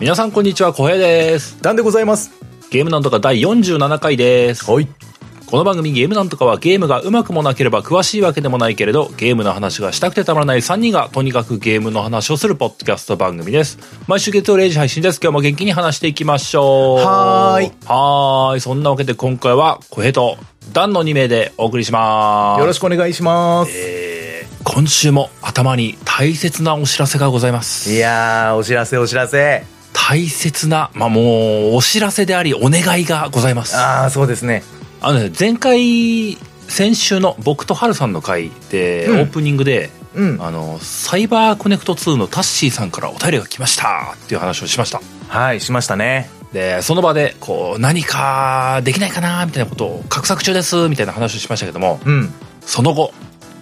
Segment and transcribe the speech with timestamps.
[0.00, 1.62] 皆さんこんにちは、小平です。
[1.62, 2.30] なんでございます。
[2.70, 4.64] ゲームなんとか第47回です。
[4.64, 4.88] はい。
[5.44, 13.78] この番組ゲームなんとかはゲームがうまくもなければ詳しいわけでもないけれど、ゲームの話がしたくてたまらない3人がとにかくゲームの話をするポッドキャスト番組です。
[14.06, 15.20] 毎週月曜0時配信です。
[15.22, 17.04] 今日も元気に話していきましょう。
[17.04, 17.72] はーい。
[17.84, 18.60] はーい。
[18.62, 20.38] そんなわけで今回は小平と
[20.72, 22.60] ダンの2名でお送りします。
[22.60, 23.72] よろしくお願いします。
[23.74, 27.92] えー、今週も頭に大切なお知らせがございます。
[27.92, 29.79] いやー、お知らせお知らせ。
[29.92, 33.76] 大切な、まあ、もう、お知らせであり、お願いがございます。
[33.76, 34.62] ああー、そうですね。
[35.02, 36.36] のね、前回、
[36.68, 40.42] 先週の僕とハルさんの回で、うんオープニングで、うん。
[40.42, 45.00] あの、サイバーコネクト2のタッシーさんからお便りが来ましたっていう話をしました。
[45.28, 46.30] はい、しましたね。
[46.52, 52.32] で、その場で、こう、何かできないかなみたいなことを、画策中ですみたいな話をしましたけども、うん。
[52.62, 53.12] その後、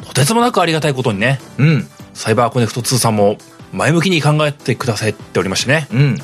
[0.06, 1.89] とてつもなくありがたいことにね、うん。
[2.14, 3.36] サイバーコネクト2さんも
[3.72, 6.19] 前向きに考えてくださっておりましてね、うん。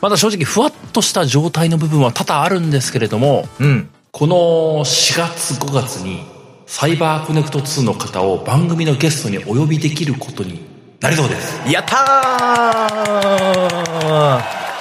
[0.00, 3.88] まだ正直ふわっとした状態の部分は多々あるんですけれども、うん。
[4.10, 4.36] この
[4.84, 6.22] 4月5月に
[6.66, 10.60] サイバーコネクト2の方を番組のゲストにお呼びできることに
[11.00, 11.70] なりそうです。
[11.70, 11.96] やった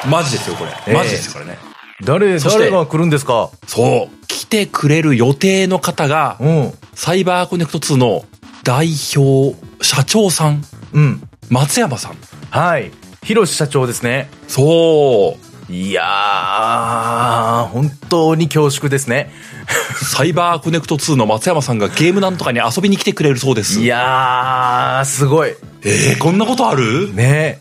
[0.06, 0.72] ーマジですよ、これ。
[0.88, 1.58] ええマジですよ、これね。
[2.04, 3.52] 誰、誰が来るんですか？
[3.68, 4.26] そう。
[4.28, 6.74] 来てくれる予定の方が、うん。
[6.94, 8.26] サイバーコネクト2の
[8.64, 11.28] 代表、社長さん、うん。
[11.52, 12.18] 松山さん。
[12.50, 12.92] はい。
[13.24, 14.30] ひろし社長ですね。
[14.48, 15.38] そ
[15.70, 15.72] う。
[15.72, 19.32] いやー、本当に恐縮ですね。
[20.16, 23.82] サイバーコネクト2の松山さんがゲームなんとかに遊びに来てくれるそうです。
[23.82, 25.54] いやー、すごい。
[25.84, 27.14] えー、こんなことある？
[27.14, 27.60] ね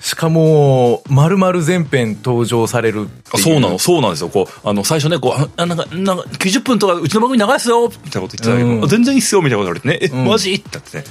[0.00, 4.28] しかも、まるまる全編登場されるそうなの、そうなんですよ。
[4.28, 10.52] こう、あの、最初ね、こう、あなんか、なんか、90分とか、うちの番組長いっすよみたいなこと言ってたけど、うんあ全然いいっすよみたいなこと言われてね、え、うんマジ？
[10.52, 11.04] ってなってね。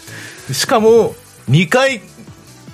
[0.54, 1.16] しかも、
[1.50, 2.00] 2回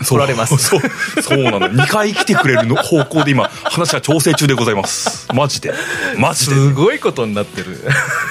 [0.04, 0.56] 来られます。
[0.56, 0.80] そう、
[1.22, 1.60] そうなの。
[1.68, 5.28] 2回来てくれるの方向で今、話が調整中でございます。
[5.32, 5.72] マジで。
[6.18, 6.54] マジで。
[6.54, 7.78] いすごいことになってる。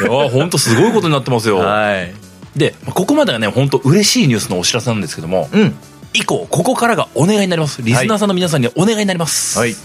[0.04, 1.58] や、ほんとすごいことになってますよ。
[1.58, 2.14] はい。
[2.56, 5.76] で、ここまでがね、本当嬉しいニュースのお知らせなんですけども、うん。
[6.14, 7.82] 以降、ここからがお願いになります。
[7.82, 9.58] リスナーさんの皆さんにお願いになります。
[9.58, 9.76] はい。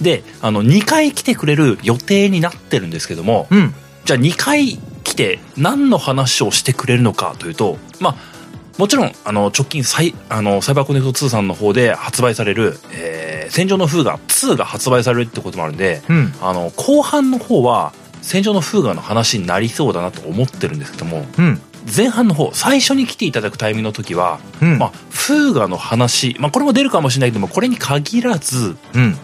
[0.00, 3.74] で、あの、2回来てくれる予定になってるんですけども、うん。
[4.04, 8.31] じゃあ2回来て何の話をしてくれるのかというと、まあ、
[8.78, 16.34] もちろん、あの、直近サイ、あの、サイバーコネクト2さんの方で発売される、えー、戦場の風雅2が発売されるってこともあるんで、うん。
[16.40, 21.60] あの、後半の方は、戦場の風雅の話になりそうだなと思ってるんですけども、うん。
[21.94, 24.78] 前半の方、最初に来ていただくタイミングの時は、うん。
[24.78, 29.18] まあ、風雅の話、まあ、これも出るかもしれないけども、これに限らず、うん。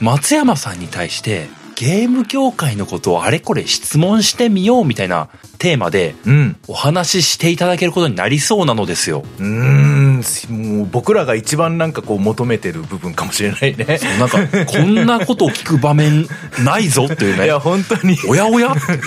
[0.00, 1.48] 松山さんに対して
[1.82, 5.28] ゲーム業界のことをあれこれ質問してみようみたいな
[5.58, 6.56] テーマでうん。
[6.68, 9.24] お話ししていただけることになりそうなのですよ。
[9.40, 10.22] うーん。
[10.78, 13.98] もう僕らが一番なんかこう求めてる部分かもしれないね。
[14.20, 16.28] なんか、こんなことを聞く場面
[16.64, 17.58] ないぞっていうね いや、。
[17.58, 18.98] 本当に、おやおやってね。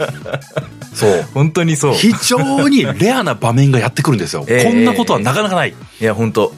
[0.94, 1.24] そう。
[1.34, 1.94] 本当にそう。
[1.94, 4.44] 非常にレアな場面がやってくるんですよ。
[4.48, 5.74] ええこんなことはなかなかない。
[6.00, 6.54] いや、本当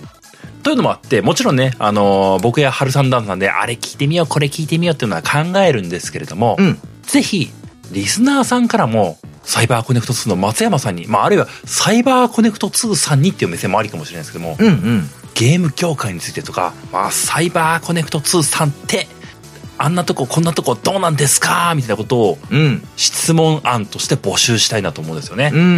[0.63, 6.79] というのもあって、もちろんね、あのー僕や春さんダンさんで、あれ聞いてみよう、これ聞いてみようっていうのは考えるんですけれども、うん。
[7.03, 7.51] ぜひ、
[7.91, 15.11] リスナーさんからも、サイバーコネクト2の松山さんに、まあ、あるいは、サイバーコネクト2さんにっていう目線もありかもしれないですけども、うんうん。
[15.35, 19.09] ゲーム業界についてとか、まあ、サイバーコネクト2さんって、
[19.79, 21.75] あんなとこ、こんなとこどうなんですか？
[21.75, 22.87] みたいなことを、うん。
[22.97, 25.51] 質問案として募集したいなと思うんですよね。
[25.53, 25.69] うんうんう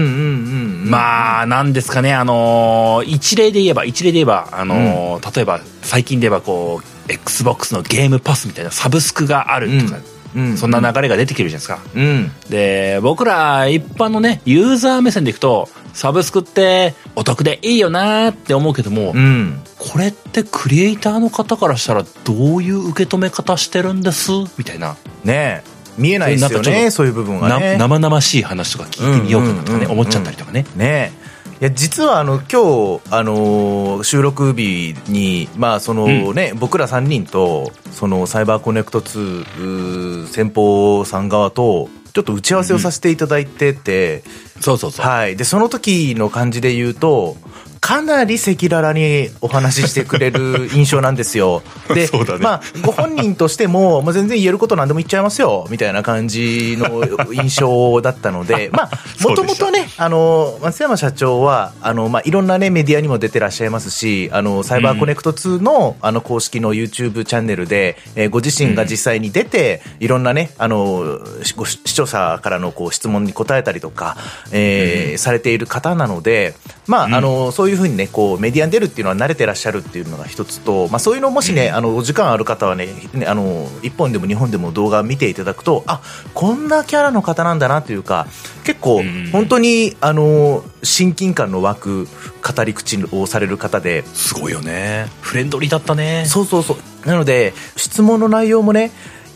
[0.86, 0.90] ん。
[0.90, 10.00] まあ、なんですかね、あのー一例で言えば、一例で言えば、あのー例えば、最近で言えば、こう、Xbox のゲームパスみたいなサブスクがあるとか、
[10.34, 11.90] うん、そんな流れが出てきてるじゃないですか。
[11.94, 12.32] うん。
[12.50, 19.62] で、僕ら一般のね、ユーザー目線でいくと、サブスクってお得でいいよなーって思うけども、うん。
[19.78, 24.30] これってクリエイターの方からしたらどういう受け止め方してるんです？
[24.58, 25.74] みたいな、ねえ。
[25.96, 27.76] 見えないですよね、そういう部分はなね。
[27.78, 30.66] 生々しい話とか聞いてみようかなとかね、思っちゃったりとかね。
[30.74, 31.24] ねえ。
[31.60, 44.22] いや、実はあの、今日、あのー収録日に、まあ、そのね、僕ら3人と、その、サイバーコネクト2、うー先方さん側と、ちょっと打ち合わせをさせていただいてて、
[44.60, 45.06] そうそうそう。
[45.06, 45.36] はい。
[45.36, 47.36] で、その時の感じで言うと、
[47.84, 51.62] かなり赤裸々にお話ししてくれる印象なんですよ。
[51.94, 52.38] で、ね。
[52.40, 57.04] まあ、ご本人としても、まあ、全然言えること何でも言っちゃいますよ、みたいな感じの
[57.34, 58.90] 印象だったので、 まあ、
[59.20, 71.20] もともとね、あの、松山社長は、あの、まあ、いろんなね、メディアにも出てらっしゃいますし、あの、サイバーコネクト2の、あの、公式の YouTube チャンネルで、えーご自身が実際に出て、いろんなね、あの、
[71.54, 74.16] ご視聴者からのこう質問に答えたりとか、
[74.52, 76.54] えーされている方なので、
[76.86, 86.00] まあ、あの、そういういうふうにねこうメディアに出るっていうのは慣れてらっしゃるっていうのが一つと、まあ、そういうのもしね、あのお時間ある方はねねあの1本でも2本でも動画見ていただくとあ
[86.32, 88.26] こんなキャラの方なんだなというか
[88.64, 89.30] 結構うん。
[89.32, 94.04] 本当にあの親近感の湧く語り口をされる方で。
[94.06, 95.06] すごいよね。
[95.20, 96.24] フレンドリーだったね。
[96.26, 97.08] そうそうそう。
[97.08, 98.90] なので質問の内容もね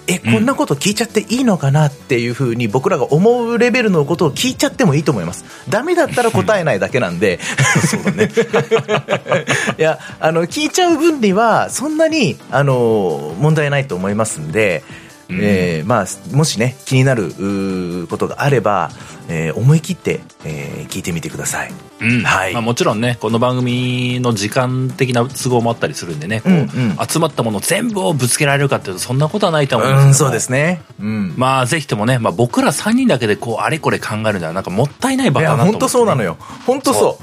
[0.08, 5.44] えこんなこと聞いちゃっていいのかなっていうふうに僕らが思うレベルのことを聞いちゃってもいいと思います。
[5.68, 7.38] ダメだったら答えないだけなんで。
[7.86, 8.30] そうだね。
[9.78, 14.82] いやあの聞いちゃう分にはそんなにあの問題ないと思いますんで、
[15.28, 15.40] うん。
[15.42, 18.90] えーまあ、もしね気になることがあれば、
[19.28, 21.72] えー思い切って、えー聞いてみてください。
[22.00, 26.68] うんはいまあ、もちろんねこの番組の時間的な都合もあったりするんでねこう、うんうん
[27.08, 30.82] 集まったもの全部をぶつけられるかっていうとそんなことはないと思うんですけどもうん、そうですね。
[31.00, 31.34] うん。
[31.36, 36.36] まあぜひともね、まあ、僕ら3人だけでこうあれこれ考えるのはなんかもったいない場いや、だなと思って、本当そうなのよ。
[36.66, 37.18] 本当そ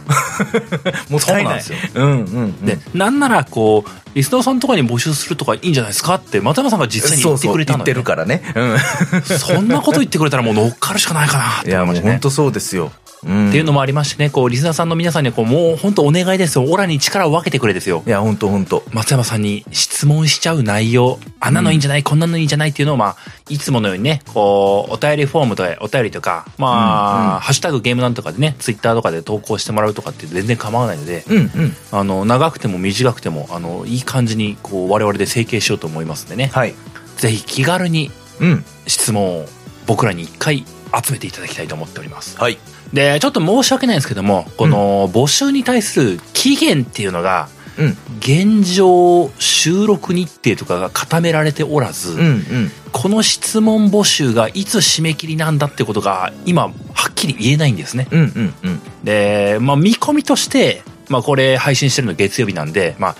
[1.09, 1.11] う。
[1.11, 1.61] もったいない。
[1.61, 2.65] そうなんですうんうんうん。
[2.65, 8.41] で、なんならこうリスナーさんとかに募集するとかいいんじゃないですかって松山さんが実際に言ってくれたのそうそう言ってるからね。
[8.55, 9.37] うん。
[9.37, 12.91] そんなこと言ってくれたらもう乗っかるしかないかなっていや、思いましたね本当そうですよ。
[13.23, 13.49] うん。
[13.49, 23.15] っていうのもありましてねこうリスナーさんの皆さんにはこうもう本当お願いですよオラに力を分けてくれですよいや、本当本当松山さんに質問しちゃう内容、あんなのいいんじゃない、こんなのいいんじゃないっていうのを、まあ、
[23.49, 31.75] いつものようにね、こう、お便りフォームとか、お便りとか、まあ、うんうんハッシュタグゲームなんとかでね、ツイッターとかで投稿してもらうとかって全然構わないので、うんうん。
[31.91, 36.75] あの、長くても短くても、あの、いい感じに、こう、我々で整形しようと思いますんでね、はい。
[37.17, 38.65] ぜひ気軽にうん。
[38.87, 39.45] 質問を
[39.87, 40.65] 僕らに一回
[41.03, 42.37] 集めていただきたいと思っております。
[42.37, 42.57] はい。
[42.93, 47.97] で、ちょっと申し訳ないんですけども、この募集に対する期限っていうのが、うん。
[48.19, 52.71] 現状収録日程とかが固められておらず、うんうん。
[52.91, 56.69] この質問募集がいつ締め切りなんだってことが今は
[57.09, 58.07] っきり言えないんですね。
[58.11, 58.81] うんうんうん。
[59.03, 63.15] で、まあ見込みとして、まあこれ配信してるの月曜日なんで、まあ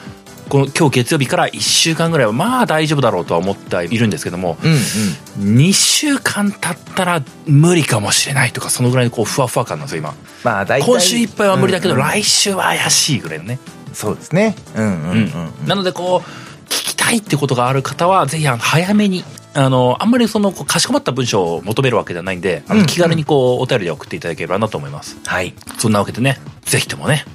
[0.50, 5.58] この今日月曜日から1週間ぐらいはまあ大丈夫だろうとは思ってはいるんですけども、うんうん。
[5.58, 10.14] 2週間経ったら無理かもしれないとかそのぐらいのこうふわふわ感なんですよ今。
[10.44, 10.86] まあ大体。
[10.86, 13.60] 今週いっぱいは無理だけどうんうん来週は怪しいぐらいのね。
[13.94, 14.56] そうですね。
[14.76, 15.68] うんうんうんうん。
[15.68, 25.54] なのでこう聞きたいってことがある方はぜひあの早めにあのあんまりそのこうかしこまった文章を求めるわけではないんで気軽にこうお便りで送っていただければなと思いますはい。
[25.78, 27.26] そんなわけでねぜひともね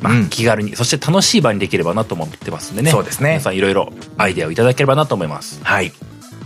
[0.00, 5.92] まあうん気軽にそして楽しい場にできればなと思ってますんでねそうですね皆さんいろいろアイデアをいただければなと思いますはい。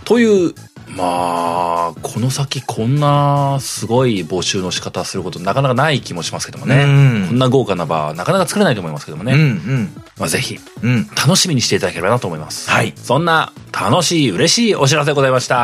[0.03, 0.53] という
[0.87, 9.89] まあこの先こんなすごい募集の仕方することなかなかない気もしますけどもねうんこんな豪華な場はなかなか作れないと思いますけどもね、うんうん。
[10.19, 11.07] まあ、ぜひうん。
[11.07, 12.69] 楽しみにしていただければなと思います。
[12.69, 15.55] はいそんな楽しい、嬉しいお知らせでございました。
[15.55, 15.59] よ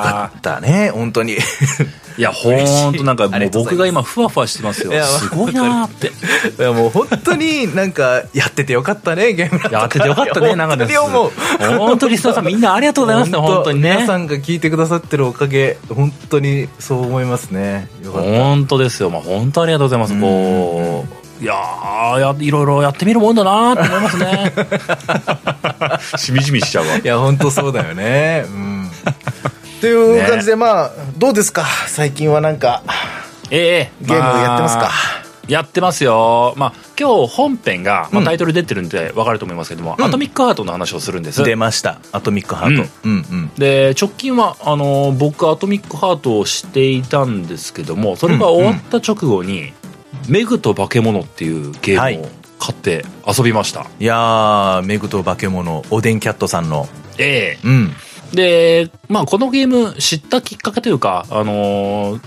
[0.00, 1.36] かったね、本当に。
[2.16, 2.50] いや、ほ
[2.90, 4.92] んとなんか僕が今ふわふわしてますよ。
[5.04, 6.08] すごいなーって。
[6.08, 11.30] いやもう本当になんかやっててよかったね、ゲームやっててよかったね、なんか本当に思う。
[11.78, 14.06] 本当リスナーさんみんなありがとうございますね、本当にね皆。
[14.06, 17.88] さんが聞いてくださってるおかげ、本当にそう思いますね。
[18.02, 18.28] よかった。
[18.30, 19.10] 本当ですよ。
[19.10, 20.20] まあ本当ありがとうございます。
[20.20, 21.06] こ
[21.40, 24.52] う、いやーや、いろいろやってみるもんだなーって思いますね。
[26.16, 26.96] しみじみしちゃうわ。
[27.02, 28.44] いや、本当そうだよね。
[28.46, 28.90] うん。
[29.82, 31.64] という感じで、まあ、どうですか？
[31.88, 32.84] 最近はなんか、
[33.50, 34.90] ええゲームやってますか、
[35.48, 36.54] やってますよ。
[36.56, 41.42] まあ、今日本編が、まあ、うんタイトル出てるんで分かると思いますけども、うんアトミックハートの話をするんです。
[41.42, 41.98] 出ました。
[42.12, 42.88] アトミックハート。
[43.02, 43.50] うんうん。
[43.58, 49.72] で、直近は、あの、僕、アトミックハートをしていたんですけども、それが終わった直後に、
[50.28, 53.86] メグと化け物っていうゲームを買って遊びました。
[53.98, 56.88] いやー、メグと化け物、おでんキャットさんの。
[57.18, 57.92] ええうん。
[58.32, 62.20] で、まあ、このゲーム知ったきっかけというか、あのー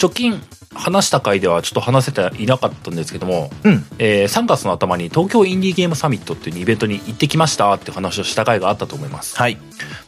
[0.00, 0.40] 直近
[0.72, 3.84] 話した回ではちょっと話せていなかったんですけども、うん。
[3.98, 9.36] えー3月の頭に東京インディーゲームサミットっていうイベントに行ってきましたって話をした回があったと思います。
[9.36, 9.58] はい。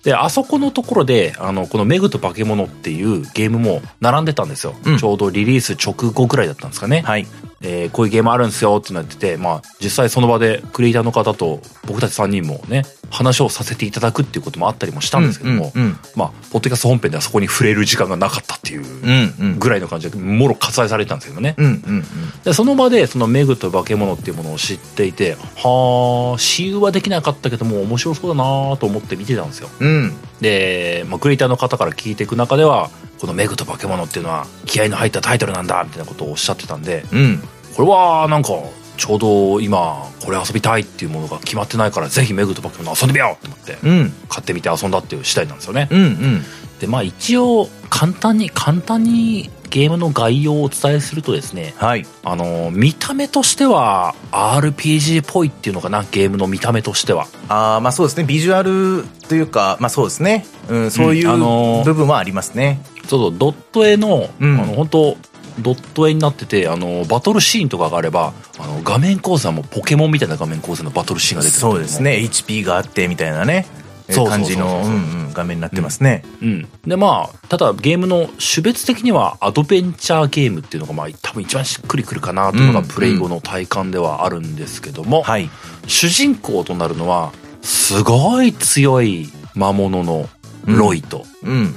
[0.05, 4.75] で、あそこのところで、あの、このメグと化け物っていうゲームも並んでたんですよ。
[4.85, 7.03] うんちょうどリリース直後ぐらいだったんですかね。
[7.03, 7.27] はい。
[7.63, 19.59] えーこういうゲームあるんですよってなってて、まあ、実際その場でクリエイターの方と僕たち3人もね、話をさせていただくっていうこともあったりもしたんですけども、うんうんまあ、ポッドキャスト本編ではそこに触れる時間がなかったっていううんうん。
[19.59, 21.55] ぐらいの感じで、もろ割愛されてたんですけどね。
[21.59, 22.05] うんうん
[22.45, 29.69] で、その場でそのメグと化け物っていうものを知っていて、はあ、私有はできなかったけども面白そうだなと思って見てたんですよ。
[29.79, 29.89] うん。
[29.89, 30.15] うん。
[30.41, 32.91] で、まあ、クリエイターの方から聞いていく中では、
[33.23, 37.41] このメグと化け物っていうのは気合の入ったタイトルなんだみたいなことをおっしゃってたんで、うん。
[37.77, 38.49] これはなんか
[38.97, 44.13] ちょうど今これ遊びたいっていうものが決まってないからぜひメグと化け物遊んでみようと思ってうん。
[44.29, 45.87] 買ってみて遊んだっていう次第なんですよね。
[45.93, 46.43] うんうん。
[46.81, 52.05] でまあ一応簡単に簡単にゲームの概要をお伝えするとですね、はい。
[52.25, 57.27] あの、見た目としては RPG っぽいっていうのかな、ゲームの見た目としては。
[57.49, 58.25] ああ、まあそうですね。
[58.25, 60.45] ビジュアルというか、まあそうですね。
[60.69, 62.83] うん、そういうあのー部分はありますね。
[63.09, 65.17] そうそう、ドット絵の、うんあの、本当
[65.59, 72.03] ドット絵になってて、あの、バトルシーンとかがあれば、あの、画面構成はもうポケモンみたいな画面構成のバトルシーンが出てるそうです。
[72.03, 72.13] ね。
[72.13, 73.67] HP があってみたいなね。
[74.13, 76.23] 感じの、うんうん、画面になってますね。
[76.43, 76.69] うん。
[76.85, 85.49] で、まあ、ただゲームの種別的にはアドベンチャーゲームっていうのが、まあ、多分一番しっくりくるかなというのうんがプレイ後の体感ではあるんですけども、はい。
[85.87, 87.33] 主人公となるのは、
[87.63, 90.29] すごい強い魔物の
[90.67, 91.75] ロイと、うん。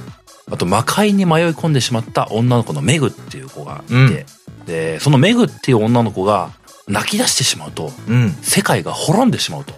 [0.50, 4.24] あと魔界に迷い込んでしまった女の子のメグっていう子がいて、うん
[4.66, 6.50] で、そのメグっていう女の子が
[6.88, 8.32] 泣き出してしまうと、うん。
[8.42, 9.72] 世界が滅んでしまうと。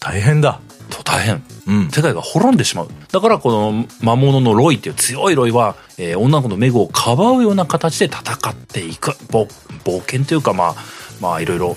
[0.00, 0.60] 大変だ。
[0.90, 1.42] と大変。
[1.66, 1.90] うん。
[1.90, 2.88] 世界が滅んでしまう。
[3.10, 9.12] だからこの魔物のロイっていう強いロイは、えー女の子のメグをかばうような形で戦っていく。
[9.30, 9.46] ぼ
[9.84, 10.74] 冒険というかまあ、
[11.20, 11.76] まあいろいろ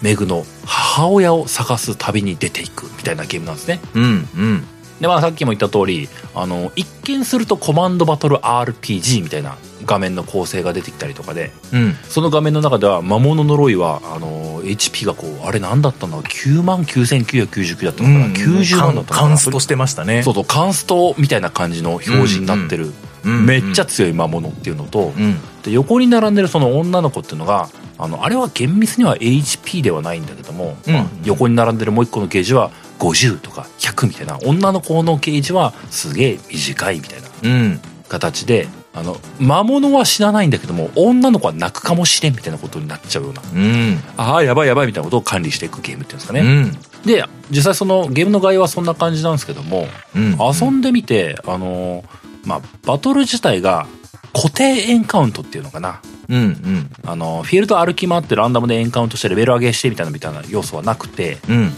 [0.00, 3.80] メグの母親を探す旅に出ていくみたいなゲームなんですね。
[3.94, 4.28] うん。
[4.36, 4.64] うん。
[5.02, 11.94] でまあさっきも言った通り、あの、一見するとコマンドバトル RPG みたいな画面の構成が出てきたりとかで、うん。
[12.04, 20.22] その画面の中では魔物のロイは、あの、HP がこう、あれ何だったんだろう ?9 万9999だったのかな、90万だったのかなカンストしてましたね。
[20.22, 22.94] そうそう、カンストみたいな感じの表示になってる、うん
[23.24, 25.36] めっちゃ強い魔物っていうのと、うん。
[25.62, 37.80] で横に並んでるその女の子っていうのが、あの、あれは厳密には HP ではないんだけども、うんまあ横に並んでるもう一個のゲージは50とか100みたいな、女の子のゲージはすげえ短いみたいなうん。
[38.08, 43.98] 形で、あの、魔物は死なないんだけども、女の子は泣くかもしれんみたいなことになっちゃうような、うん。
[44.16, 46.40] ああ、やばいやばいみたいなことを管理していくゲームっていうんですかね。
[46.40, 46.78] うん。
[47.06, 50.36] で、実際そのゲームの概要はそんな感じなんですけども、うん。
[50.38, 53.86] 遊んでみて、あのーまあ、バトル自体が
[54.34, 56.00] 固定エンカウントっていうのかな。
[56.28, 56.38] うん。
[56.38, 56.90] うん。
[57.04, 61.56] あのーフィールド歩き回ってランダムでエンカウントしてレベル上げしてみたいなみたいな要素はなくて、うん。
[61.56, 61.70] うん。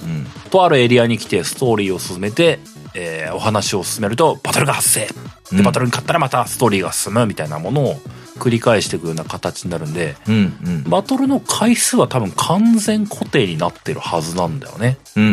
[0.51, 2.61] とあるエリアに来てストーリーを進めて、
[2.95, 5.01] えーお話を進めるとバトルが発生。
[5.01, 5.09] で、
[5.53, 7.97] うんバトルに勝ったらまたストーリーが進むみたいなものを
[8.39, 10.35] 繰り返していくような形になるんで、うん。
[10.65, 10.85] うん。
[10.85, 14.99] バトルの回数は多分完全固定になってるはずなんだよね。
[15.17, 15.25] うん。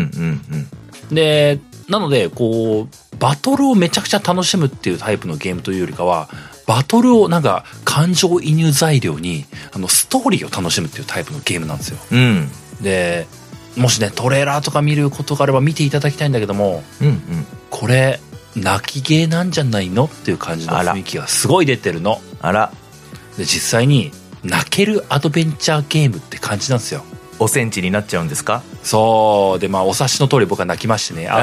[1.11, 1.15] うん。
[1.15, 1.59] で、
[1.91, 6.29] なので、こう、バトルをめちゃくちゃ楽しむっていうタイプのゲームというよりかは、
[6.65, 11.99] バトルをなんか感情移入材料に、あの、ストーリーを楽しむっていうタイプのゲームなんですよ。
[12.11, 12.49] うん。
[12.81, 13.27] で、
[13.75, 17.07] もしね、トレーラーとか見ることがあれば見ていただきたいんだけども、うん。
[17.07, 17.21] うん。
[17.69, 18.19] これ、
[18.55, 22.21] 泣きゲーなんじゃないのっていう感じのあら雰囲気がすごい出てるの。
[22.41, 22.71] あら、
[23.37, 24.11] で、実際に、
[24.43, 27.03] 泣けるアドベンチャーゲームって感じなんですよ。
[27.43, 28.61] おセンチになっちゃうんですか？
[28.83, 29.59] そう。
[29.59, 31.27] で、まあ、お察しの通り僕は泣きましてね。
[31.27, 31.41] あー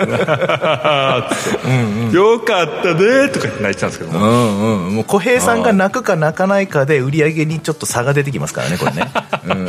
[0.00, 4.18] あーよかったねとか泣いてたんですけども。
[4.18, 4.94] うんうん。
[4.96, 9.10] もう小平さんが泣くか泣かないかで売り上げにちょっと差が出てきますからね、これね。
[9.46, 9.68] うん。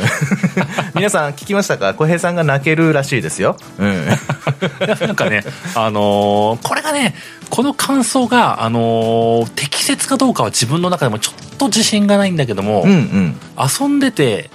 [0.94, 1.94] 皆さん聞きましたか？
[1.94, 3.56] 小平さんが泣けるらしいですよ。
[3.78, 4.06] うん。
[5.06, 5.44] なんかね、
[5.76, 7.14] あのーこれがね、
[7.50, 13.36] この感想が、あのー適切かどうかは自分の中でもちょっと自信がないんだけども、うんうん。
[13.58, 14.50] 遊んでて、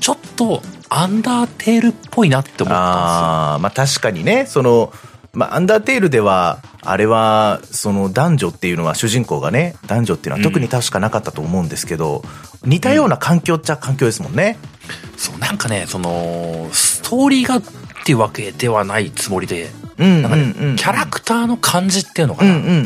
[0.00, 4.92] ちょっとアンダーテールっぽいなって思ったああ、まあ確かにね、その、
[5.34, 12.22] まあ、アンダーテールでは、あれは、その男女っていうのは、主人公がね、男女っていうのは特に確かなかったと思うんですけど、
[12.64, 14.58] 似たような環境っちゃ環境ですもんね。
[14.58, 15.32] んですよ。
[15.32, 17.62] そう、なんかね、その、ストーリーが
[18.02, 22.56] っていうわけではないつもりで、うんなんかね、キャラクターの感じっていうのかな。
[22.56, 22.76] うんうんうんう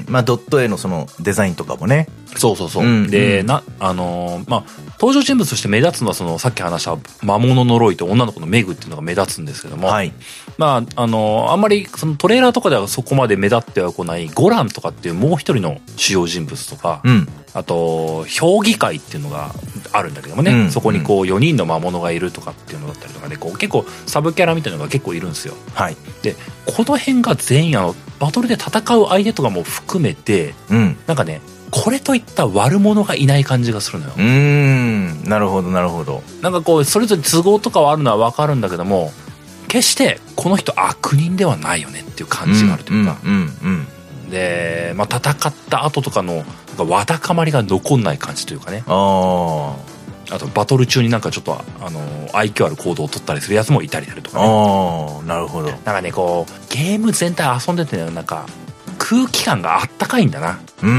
[0.00, 0.06] ん。
[0.08, 2.08] まあ、ドット絵のそのデザインとかもね。
[2.38, 2.84] そうそうそう。
[2.84, 4.64] うんで、うんな、あのーまあ、
[5.00, 10.12] 登場人物として目立つのは、その、さっき話した魔物のロイと女の子のメグっていうのが目立つんですけども、はい。
[10.58, 17.28] まあ、あのーあんまり、そのトレーラーとかではそこまで目立ってはこない、ゴランとかっていうもう一人の主要人物とか、うん。
[17.54, 19.54] あと、評議会っていうのが
[19.92, 25.54] あるんだけどもね、うんそこにこう4人の魔物がいるとかっていうのだったりとかで、こう結構サブキャラみたいなのが結構いるんですよ。
[25.74, 25.96] はい。
[26.22, 30.96] で、この辺が全員あの、バトルで戦う相手とかも含めて、うん。
[31.06, 31.40] なんかね、
[31.70, 34.20] これといった悪者がいない感じがするのよう。
[34.20, 35.24] ーん。
[35.24, 36.22] なるほど、なるほど。
[36.42, 39.12] なんかこう、それぞれ都合とかはあるのはわかるんだけども、
[39.68, 43.86] 決してこの人悪人ではないよねっていう感じがあるというか、うんうん
[44.24, 44.30] うん。
[44.30, 46.44] で、まあ、戦った後とかの、
[46.78, 48.84] わだかまりが残んない感じというかね。
[48.86, 49.76] あ
[50.30, 52.00] あと、バトル中になんかちょっと、あの、
[52.32, 54.32] 愛嬌ある行動を取ったりするやつもいたりだとあ。
[54.32, 54.44] かね。
[54.44, 55.68] ああ、なるほど。
[55.68, 58.46] なんかね、こう、ゲーム全体遊んでてね、なんか、
[59.08, 60.58] 空気感があったかいんだな。
[60.82, 60.92] うーんう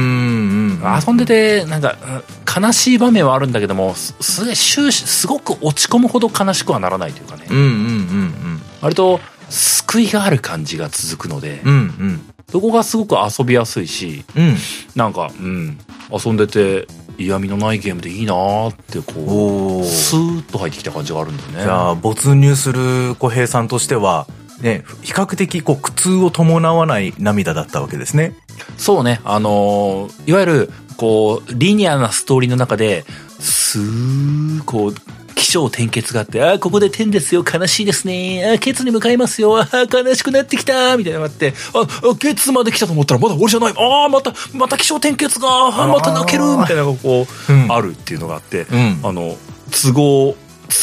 [0.75, 0.81] ん。
[1.05, 2.23] 遊んでて、なんか、うん
[2.59, 7.45] 悲しい場面はあるんだけども、すすげえ終始、すごく落ち込むほど悲しくはならないというかね。
[7.51, 11.71] うんうんうん割と、救いがある感じが続くので、うん。
[11.71, 12.33] うんうん。
[12.49, 14.55] そこがすごく遊びやすいしうん。
[14.95, 15.77] なんかうん
[16.09, 16.87] 遊んでて
[17.17, 24.27] 嫌味のないゲームでいいなーってこうスーッと入ってきた感じがあるんだよねじゃあ、没入する小平さんとしては、
[24.61, 28.35] ね、比較的こう苦痛を伴わない涙だったわけですね。
[28.77, 29.21] そうね。
[29.23, 33.05] あのーいわゆるこうリニアなストーリーの中で
[33.39, 34.95] すーこう
[35.35, 38.43] 起承転結があって、あーここで天ですよ、悲しいですね。
[38.49, 43.73] あーケツに向かいますよ、あー悲しくなってきた、みたいなのがあって、あ、あケツまで来たと思ったらまだ終わりじゃない。
[43.77, 45.87] ああ、また、また起承転結が、あー。
[45.87, 47.71] また泣ける、みたいなのがこう、うん。
[47.71, 48.99] あるっていうのがあって、うん。
[49.03, 49.37] あの、
[49.69, 50.35] 都合、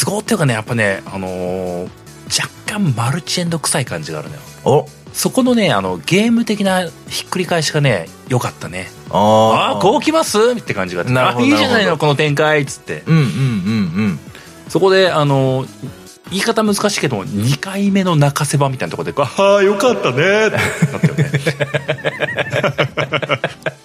[0.05, 1.89] 都合っていうかね、やっぱね、あのー
[2.25, 4.41] 若干マルチエンド臭い感じがあるのよ。
[4.65, 8.89] おそこのね、あの、ゲーム的なひっくり返しがね、良かったね。
[9.11, 11.05] あああ、こうう来ますって感じが。
[11.05, 13.03] なるほどあいいじゃないの、この展開っつって。
[13.07, 14.19] うんうんうん
[14.67, 15.65] そこで、あの、
[16.31, 20.57] 言い方難しいけど、2回目の泣かせ場みたいなところで、ああ、よかったねって
[20.91, 21.29] なったよね。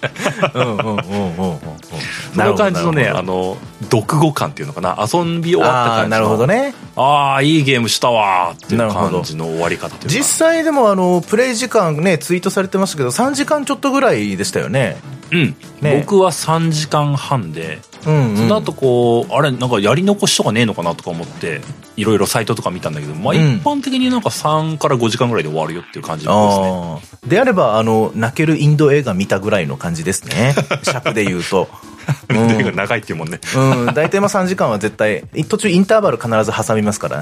[2.45, 6.05] その感じのね、あの、読語感っていうのかな、遊び終わった感じの。
[6.05, 6.73] あーなるほどね。
[6.95, 10.07] ああ、いいゲームしたわーっていう感じの終わり方っていうか。
[10.09, 14.97] 実際でもあの、プレイ時間ね、ツイートされてましたけど、3時間ちょっとぐらいでしたよね。
[15.31, 18.37] うん、ね僕は3時間半で、うん、うん。
[18.37, 21.61] その後こう、あれ、なんかやり残しとかねえのかなとか思って、
[21.95, 27.29] いろいろサイトとか見たんだけど、まあうん一般的になんか3から5時間ぐらいで終わるよっていう感じのですね。
[27.29, 30.55] であれば、あの、泣けるインド映画見たぐらいの感じですね。
[30.83, 31.69] 尺で言うと。
[32.29, 32.75] う映画ん。
[32.75, 33.39] 長いっていうもんね。
[33.55, 33.59] う
[33.91, 33.93] ん。
[33.93, 37.21] 大体まあ3時間は絶対、途中インターバル必ず挟みますから。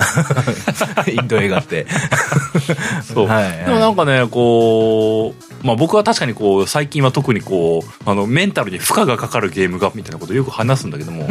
[1.12, 1.88] インド映画って。
[3.13, 3.27] そう。
[3.27, 11.24] はいはいでもなんかね、こう、まあ僕は確かにこう、最近は特にこう、あの、メンタルに負荷がかかるゲームが、みたいなことをよく話すんだけども、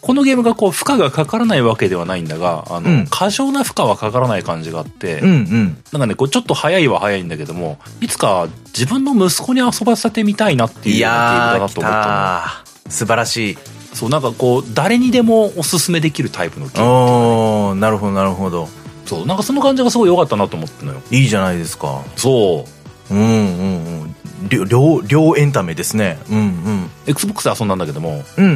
[0.00, 5.76] このゲームがこう、負荷がかからないわけではないんだが、あの、うん過剰な負荷はかからない感じがあって、うんうん。
[5.92, 12.90] なんかね、こう、ちょっと早いは早いんだけども、いつか自分の息子に遊ばせてみたいなっていういようなゲームだなと思ったの。
[12.90, 13.58] 素晴らしい。
[13.94, 16.88] そう、なんかこう、誰にでもおすすめできるタイプのゲーム。
[16.88, 18.68] おー、なるほどなるほど。
[19.06, 21.00] そう、なんかその感じがすごい良かったなと思ったのよ。
[21.10, 22.02] いいじゃないですか。
[22.16, 22.66] そ
[23.10, 23.14] う。
[23.14, 24.14] うんうんうん。
[24.48, 26.18] 両、両、両エンタメですね。
[26.30, 26.90] うんうん。
[27.06, 28.48] Xbox で遊んだんだけども、うんう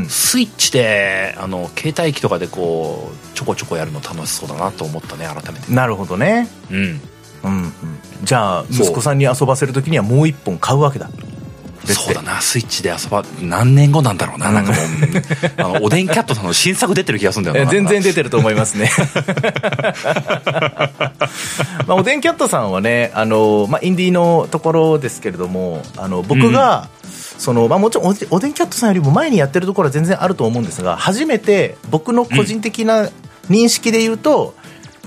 [0.00, 5.72] んスイッチで、あの、携帯機とかでこう、ちょこちょこやるの楽しそうだなと思ったね、改めてう。
[5.72, 5.74] ん。
[5.74, 6.48] なるほどね。
[6.70, 7.00] うん。
[7.44, 7.72] うんうん。
[8.22, 11.10] じゃあ、息子さんに遊ばせるときにはもう一本買うわけだ。
[11.86, 14.82] そうだな、スイッチで遊ば、何年後なんだろうな、なんかもう、
[15.56, 17.70] あの、 おでんキャットさんの新作出てる気がするんだよな。
[17.72, 18.88] え全然出てると思いますね。
[21.86, 26.88] まあ、おでんキャットさんはね、あの、まあ、インディーのところですけれども、あの、僕が、
[27.38, 33.08] その、まあ、もちろんおで、おでんキャットさんよりも前にやってるところは全然あると思うんですが、初めて僕の個人的な
[33.50, 34.54] 認識で言うと、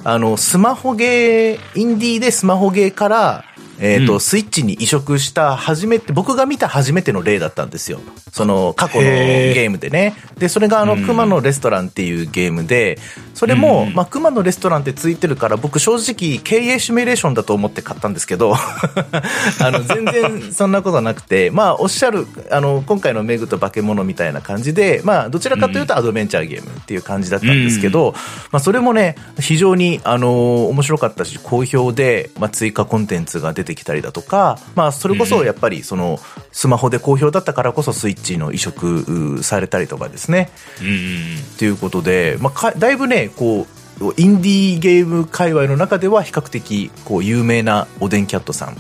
[0.08, 3.44] あの、スマホゲー、インディーでスマホゲーから、
[3.86, 4.20] えっ、と、うん。
[4.20, 8.00] スイッチに移植した初めて、僕が見た初めての例だったんですよ。
[8.32, 10.16] その過去のゲームでね。
[10.38, 11.06] で、それがあの、うん。
[11.06, 12.98] 熊のレストランっていうゲームで、
[13.34, 13.94] それも、うん。
[13.94, 18.56] まあ、熊のレストランってついてるから、僕正直経営シミュレーションだと思って買ったんですけど、
[19.60, 28.14] あの、全然そんなことなくて、まあ、おっしゃる、あの、今回のメグと化け物みたいな感じで、まあ、どちらかというとアドベンチャーゲームっていう感じだったんですけど、
[28.52, 36.20] まあ、それもね、非常に、あの、面白かったし、好評で、まあ、追加コンテンツが出てきたりだとか、まあ、それこそやっぱり、その、
[36.52, 40.50] スマホで好評だったからこそスイッチの移植うされたりとかですね。
[40.82, 40.98] うんうんうん。
[40.98, 43.68] っていうことで、まあ、かだいぶね、こ
[44.02, 48.78] う、インディーゲーム界隈の中では比較的、こう、有名なおでんキャットさん、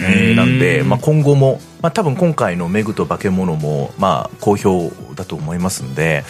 [0.00, 6.24] えーなんで、まあ、今後も、まあ、多分今回のメグと化け物も、まあ、好評だと思いますんで、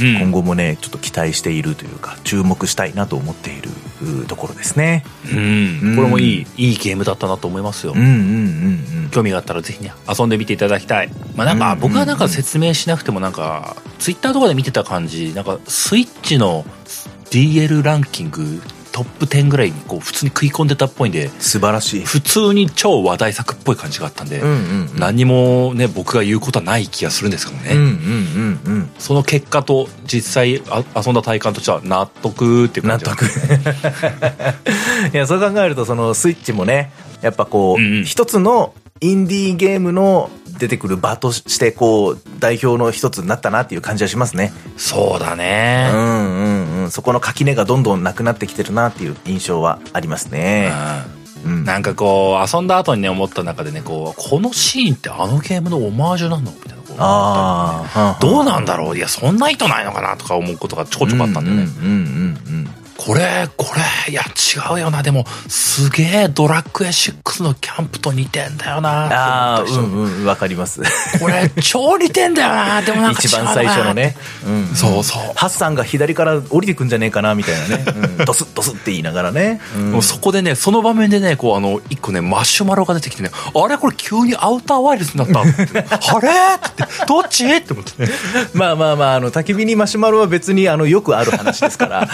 [0.00, 3.70] うん今後もね、ちょっと期待しているというか、注目したいなと思っている
[4.22, 5.04] うところですね。
[5.30, 5.38] うん
[5.82, 7.92] うんこれもいい、いいゲームだったなと思いますよ。
[7.94, 11.10] うんうんうん興味があったらぜひね、遊んでみていただきたい。
[11.36, 16.64] まあなんか、うんうんうん僕はなんか説明しなくてもなんか、ツイッターとかで見てた感じ、なんか、スイッチの
[17.30, 18.60] DL ランキング
[18.94, 21.30] トップ10ぐらいにこう普通に食い込んでたっぽいんで、うん。
[21.40, 22.04] 素晴らしい。
[22.04, 24.98] 普通に超話題作っぽい感じがあったんで、うんうんうん。
[25.00, 27.70] 何もね、僕が言うことはない気がするんですけどね。
[27.72, 28.90] うんうんうんうん。
[29.00, 33.24] その結果と実際あ遊んだ体感としては納得っていう感じ納得
[35.12, 44.52] いやそう考えるとそのスイッチもねやっぱこう、うんうん一つのインディーゲームの出てくる場としてこう代表の一つになったなっていう感じはしますね。
[44.76, 45.90] そうだうね。
[45.90, 46.90] んうんうん。
[46.90, 50.70] そこの垣根がどんどんなくなってきてるなっていう印象はありますね。
[51.44, 51.64] うん。
[51.64, 58.96] なんかこう遊んだ後にね思った中でねこうこのシーンってあのゲームのオマージュなのみたいなこうああどうなんだろう。
[58.96, 63.66] いやそんな意図ないのかなとか思うことがちょこちょこあったんでね、うんうんうんうんここれ、こ
[64.06, 65.02] れ、いや、違うよな。
[65.02, 69.06] でも、すげえドラッグエ6のキャンプと似てんだよな。
[69.06, 70.80] ああ、うんうん、わかります。
[71.20, 72.82] これ、超似てんだよな。
[72.82, 73.94] でもなんか違一番最初の。
[73.94, 74.16] ね。
[74.46, 74.74] うん。
[74.74, 77.84] そうそうハッサンが左から降りてくんじゃねえかな、みたいなね。
[78.18, 79.60] うん、ドスッドスッって言いながらね。
[79.76, 83.76] うんもうそこでね、その場面でね、こう、あの、一個ね、マシュマロが出てきてね、あれ？
[83.78, 85.84] これ急にアウターワイルズになったって。
[85.90, 86.28] あれ？
[86.28, 87.46] って、どっち？
[87.46, 88.12] って思ってね。
[88.54, 92.08] まあまあまあ、あの、焚き火にマシュマロは別に、あの、よくある話ですから。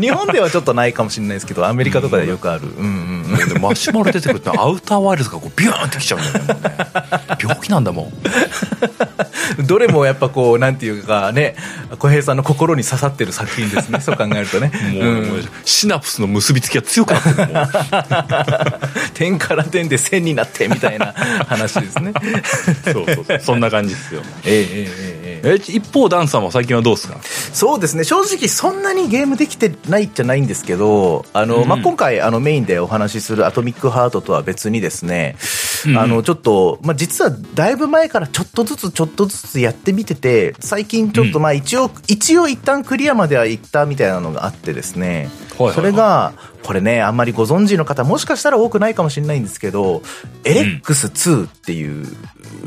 [0.00, 2.66] 日本ではちょっとないかもしれないですけど、アメリカとかではよくある。
[2.66, 3.48] うんうんうん。
[3.48, 6.70] でマシュマロ出てくるとアウターワイルズがこうビューンってきちゃうんだよね
[7.40, 11.56] 病気なんだもんどれもやっぱこう、なんていうかね、
[11.98, 14.00] 小平さんの心に刺さってる作品ですね。
[14.04, 14.70] そう考えるとね。
[14.94, 17.68] もう,、うんシナプスの結びつきが強くなってるもう
[19.14, 21.14] 点から点で線になってみたいな
[21.46, 22.12] 話ですね。
[22.92, 27.16] そうそうそうそんな感じですよえええええええ一方ダンさんは最近はどうですか？
[27.52, 31.68] そうですね正直そんなにゲームできてないじゃないんですけどあの、うん。
[31.68, 35.36] まあ、今回あのメインでお話しする「アトミックハート」とは別にですね、
[35.86, 35.98] うん。
[35.98, 41.42] あのちょっと、まあ、実はだいぶ前からちょっとずつちょっとずつやってみてて最近ちょっとうん。
[41.42, 45.74] まあ一応、一応一旦クリアまでは行ったみたいなのがあってですね、はいはいはい。
[45.74, 50.02] それがこれねあんまりご存知の方もしかしたら多くないかもしれないんですけど
[50.44, 52.06] 「エレックス2」っていう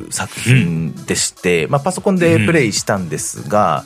[0.10, 3.84] 作品でして、まあ、パソコンでプレイしたんですが、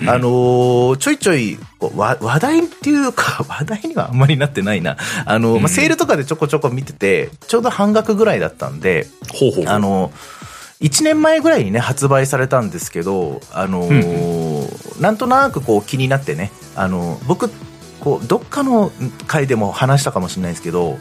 [0.00, 0.10] うん。
[0.10, 4.96] あのーちょいちょいこうわ話題っていうか 話題にはあんまりなってないな。
[5.24, 5.62] あの、うん。
[5.62, 10.12] まあ、セールとかでちょこちょこ見ててちょうど半額ぐらいだったんでほうあの
[10.80, 17.50] 1年前ぐらいにね発売されたんですけどあのーなんとなくこう気になってねあの僕
[18.00, 18.90] こうどっかの
[19.26, 20.98] 回でも話したかもしれないですけどうん。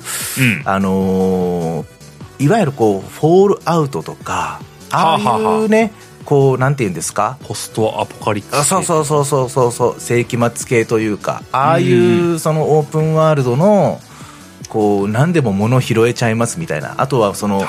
[0.66, 2.00] あのー
[2.42, 5.92] いわゆるこうフォールアウトとかああいうね
[6.24, 7.38] こうなんて言うんですか？
[7.44, 8.60] ポストアポカリプス。
[8.60, 14.00] あそうそうそうそうそうそう世紀末系というかああいううそのオープンワールドの
[14.70, 16.96] こう何でも物拾えちゃいますみたいな。
[16.98, 17.62] あとはその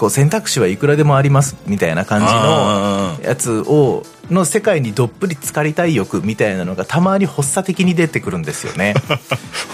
[0.00, 8.94] こう選択肢はいくらでもありますみたいな感じのあやつをの世界にどっぷり浸かりたい欲みたいなのがたまに発作的に出てくるんですよね。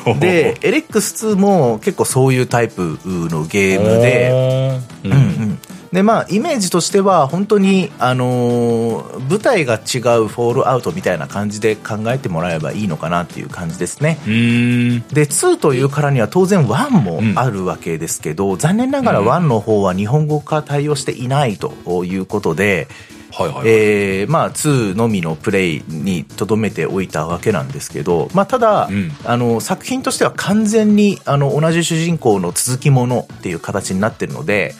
[0.04, 5.58] ー でエレックス2も結構そういうタイプのゲームでううんうん。
[5.92, 14.18] でまあイメージとしては本当にあのー舞台が違うフォールアウトみたいな感じで考えてもらえばいいのかなっていう感じですね。
[14.26, 15.00] うん。
[15.08, 22.88] で2というからには当然1もあるわけですけど、残念ながら1の方は日本語化対応していないということで、
[23.32, 29.12] はいはい、えーまあ、2のみのプレイにとどめておいたわけなんですけど、まあ、ただ、うん。
[29.24, 34.74] あの作品としては完全にあの同じ主人公の続きものっていう形になってるので、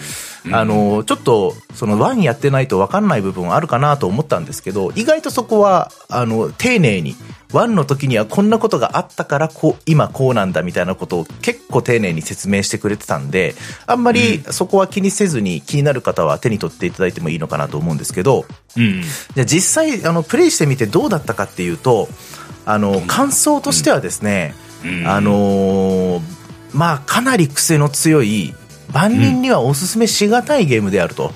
[0.46, 0.54] うん。
[0.54, 7.16] あのちょっとその1やってないと分かんない部分はあるかなと思ったんですけど意外とそこはあの丁寧に
[7.50, 13.54] 1の時にはこんなことがあったからこう今こうなんだみたいなことを結構丁寧に説明してくれてたんで
[13.86, 18.44] あんまりそこは気にせずに気になる方は手に取っていただいてもいいのかなと思うんですけど、
[18.76, 19.02] うん
[19.34, 22.08] じゃあ実際あのプレイしてみてどうだったかっていうと
[22.66, 25.06] あの感想としてはですね、うん。
[25.08, 26.38] あのー
[26.74, 28.54] まあかなり癖の強い
[28.92, 31.32] 万人にはおすすめしがたいゲームであると、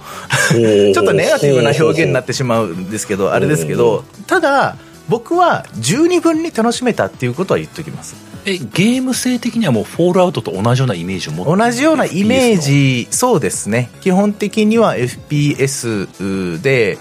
[0.50, 4.76] ちょっとネガティブな表現になってしまうんですけどあれですけどただ
[5.08, 8.31] 僕は十二分に楽しめたっていうことは言っておきます。
[8.44, 13.06] えゲーム性的にはもうフォールアウトと同じようなイメージを持って同じようなイメージ。
[13.10, 13.90] そうですね。
[14.00, 16.98] 基本的には FPS で、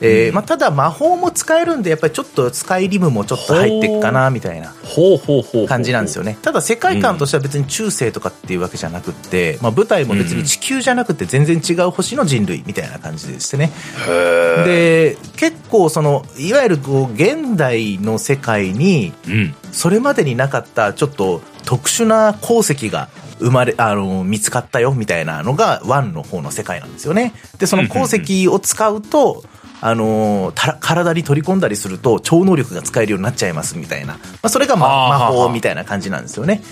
[0.00, 0.34] えーうん。
[0.34, 4.74] まあ、ただ魔法も使えるんでやっぱりちょっとスカイリムもちょっと入っていくかなみたいな。
[4.84, 6.36] ほうほうほうほう感じなんですよね。
[6.42, 13.72] ただ世界観としては別に中世とかっていうわけじゃなくって、まあ、舞台も別に地球じゃなくて全然違う星の人類みたいな感じでしてね。
[14.08, 23.08] へで結構そのいわゆるこう現代の世界にえうんそれまでになかったちょっと特殊な鉱石が
[23.38, 27.34] 生まれ、あの、見つかったよみたいなのが1の方の世界なんですよね。
[27.58, 29.42] で、その鉱石を使うと、
[29.84, 36.62] あのた体に取り込んだりすると超能力が使えるようになっちゃいますみたいな、まあ、それが、ま、魔法みたいな感じなんですよね。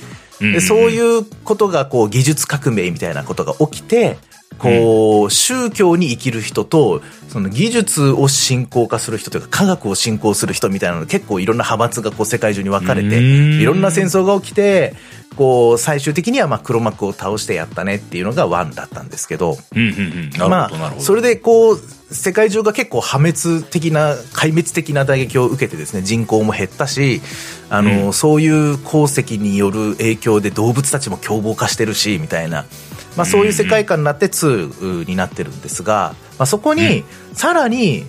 [0.41, 4.17] うんでそういうことがこう技術革命みたいなことが起きて
[4.61, 13.61] こう宗教に生きる人とその技術を信仰化する人というか科学を信仰する人みたいなの結構いろんな派閥がこう世界中に分かれてうん。
[13.61, 14.94] いろんな戦争が起きて
[15.37, 19.57] こう最終的にはまあ黒幕を倒してやったねっていうのが1だったんですけど。
[20.49, 27.23] まあ、それでこう世界中が結構破滅的な壊滅的な打撃を受けてですね人口も減ったし
[27.70, 28.12] あの、うん。
[28.12, 32.66] そういう鉱石による影響で動物たちも凶暴化してるしみたいな、
[33.21, 37.05] まあ、そういう世界観になって2になってるんですが、まあ、そこに
[37.35, 38.05] さらに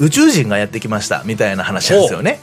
[0.00, 2.40] 宇宙人がやってきましたみたいな話なんですよね。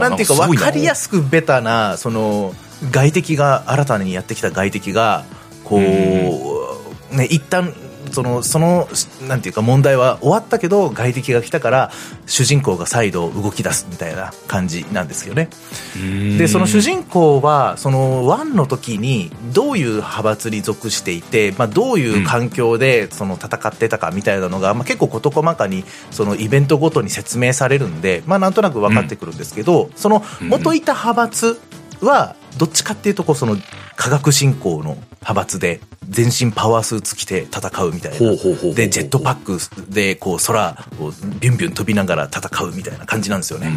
[0.00, 2.54] なんていうか分かりやすくベタなその
[2.90, 5.26] 外敵が新たにやってきた外敵が
[5.64, 7.74] こう、ね一旦
[8.12, 8.88] そのその
[9.26, 11.90] なんていうか問題は終わったけど外敵が来たから
[12.26, 15.48] 主人公が再度動き出すみたいな感じなんですよね。
[16.38, 31.60] でその主人公はその1の時にどういう派閥に属していて、まあ、どういう環境でその戦ってたかみたいなのが、まあ、結構事細かにそのイベントごとに説明されるんで、まあ、なんとなく分かってくるんですけど、その元いた派閥
[32.00, 33.56] はどっちかっていうとこうその
[33.96, 38.18] 科学振興の派閥で全身パワースーツ着て戦うみたいな。
[38.74, 39.58] でジェットパック
[39.92, 41.10] でこう空を
[41.40, 43.70] ビュンビュン飛びながら戦うみたいな感じなんですよね。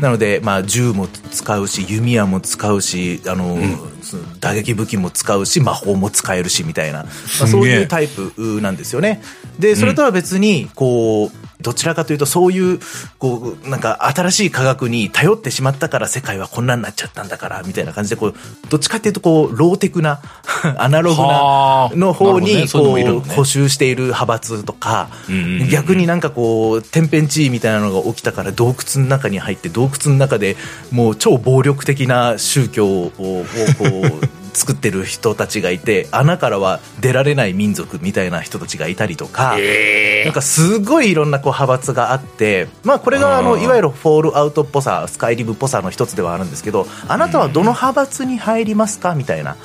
[0.00, 3.58] なので、まあ、銃も使うし弓矢も使うしあの、
[4.02, 7.08] その打撃武器も使うし魔法も使えるしみたいな、ま
[7.42, 9.22] あ、そういうタイプなんですよね。
[9.58, 12.80] でそれとは別にこうどちらかというとそういう
[13.18, 18.34] こうなんか新しい科学に頼ってしまったから世界はこんなになっちゃったんだからみたいな感じでこう
[18.68, 20.20] どっちかっていうとこうローテクな
[20.76, 25.08] アナログはあなの方にこう補修している派閥とか
[25.70, 30.56] 逆になんかこう天変地異みたいなのが起きたから洞窟の中に入って洞窟の中で
[30.90, 33.44] もう超暴力的な宗教をを
[33.78, 39.56] こう 作ってる人たちがいて穴からは出られない民族みたいな人たちがいたりとか。
[40.24, 49.14] なんかすごいいろんなこう派閥があって、まあ、これがあのうんいわゆるフォールアウトっぽさスカイリブっぽさの一つではあるんですけどあなたはどの派閥に入りますか？
[49.14, 49.56] みたいな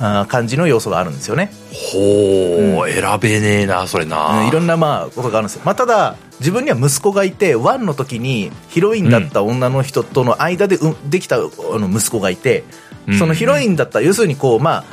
[0.00, 1.52] あー感じの要素があるんですよね。
[1.92, 14.84] ほう、選べねえなそれな、うんいろんなまあことがあるんですよ、まあ、ただ自分には息子がいて1の時にヒロインだった女の人との間でうできたあの息子がいてうんそのヒロインだった要するにこうまあ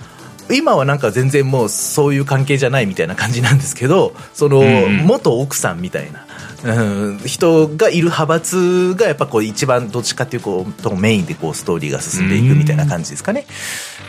[0.49, 6.25] 今はなんか全然もうそういう関係じゃないみたいな感じなんですけどそのん元奥さんみたいな、
[6.63, 13.45] うん、人がいる派閥がやっぱこう一番どっちかっていうこうとメインでこうストーリーが進んでいくみたいな感じですかね。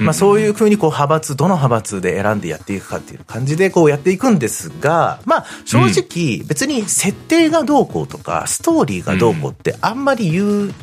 [0.00, 10.74] まあ、そういうふうにこう派閥どの派閥で選んでやっていくかっていう感じでこうやっていくんですが、まあ、正直別に設定がどうこうとかストーリーがどうこうってあんまり言う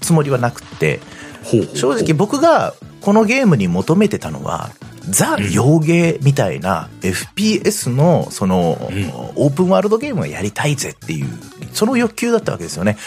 [0.00, 0.98] つもりはなくって
[1.74, 4.70] 正直僕がこのゲームに求めてたのは
[5.08, 8.72] ザ・洋芸みたいな FPS のその
[9.36, 11.26] オープンワールドゲームをやりたいぜっていう
[11.72, 12.98] その欲求だったわけですよね。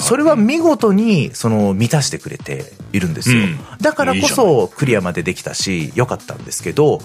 [0.00, 3.38] それは見事にその満たしてくれているんですよ。
[3.38, 3.58] うん。
[3.80, 7.00] だからこそクリアまでできたし良かったんですけど、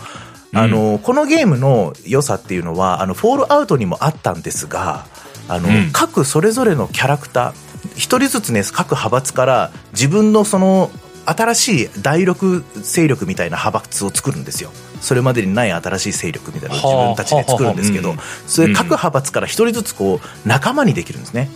[0.53, 5.05] あのこのゲームの良さっていうのはあのフォールアウトにもあったんですが
[5.47, 5.89] あの、うん。
[5.91, 7.62] 各それぞれのキャラクター
[7.95, 10.89] 一人ずつね各派閥から自分のその
[11.25, 14.71] 新しい第六勢力みたいな派閥を作るんですよ。
[15.01, 18.15] それまでにない新しい勢力みたいなのを自分たちで作るんですけど
[18.47, 21.49] それ各派閥から一人ずつこう仲間にできるんですね。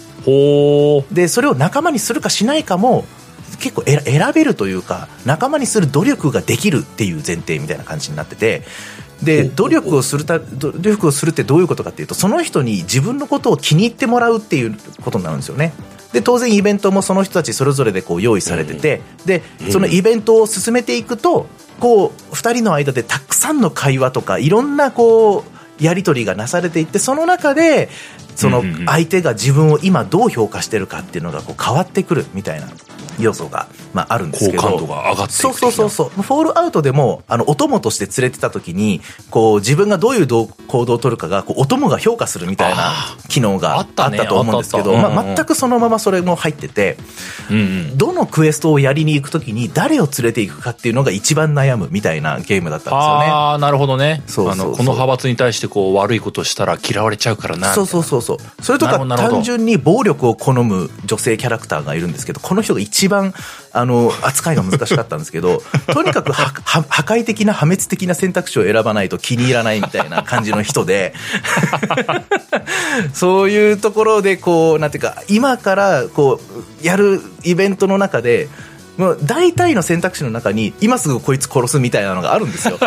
[1.11, 3.05] でそれを仲間にするかしないかも
[3.59, 8.63] 結構選選べるというか仲間にする努力ができるっていう前提みたいな感じになってて
[9.21, 15.73] で努力をするた努力をするってどういうことかっていうとその人に自分のことを気に入ってもらうっていうことになるんですよね。
[16.13, 21.47] で当然イベントもその人たちそれぞれでこう用意されてて、でそのイベントを進めていくと
[21.79, 27.89] こう2人の間でたくさんの会話とかいろんなこうやり取りがなされていってその中で
[28.37, 32.67] その相手が自分を今どう評価してるかっていうのがこう変わってくるみたいな
[33.19, 34.61] 要素が、まあ、あるんですけど。
[34.61, 36.09] 好感度が上がっていくそうそうそうそう。
[36.09, 42.93] フォールアウトでもあのお供として連れてた時にこう自分がどういうどう行動を取るかがこうお供が評価するみたいな
[43.27, 46.97] 機能がああったと思うんですけど、あったあうんうん全くそのままそれも入ってて
[47.49, 47.97] うんうん。
[47.97, 53.01] どのクエストをやりに行く時に誰を連れていくかっていうのが一番悩むみたいなゲームだったんですよね。
[53.01, 54.21] ああなるほどね。
[54.27, 54.67] そうそうそう。
[54.67, 63.33] あのこの派閥に対してこう悪いことしたら嫌われちゃうからなそうそうそうそうそれとか単純に暴力を好む女性キャラクターがいるんですけどこの人が一番
[63.71, 65.61] あの扱いが難しかったんですけど
[65.93, 71.13] とにかくはは破壊的な破滅的な選択肢を選ばないと気に入らないみたいな感じの人で
[73.13, 76.41] そういうところでこうなんていうか今からこ
[76.83, 78.49] うやるイベントの中で
[78.97, 82.77] もう大体の選択肢の中に今すぐこいつ殺すみたいなのがあるんですよ。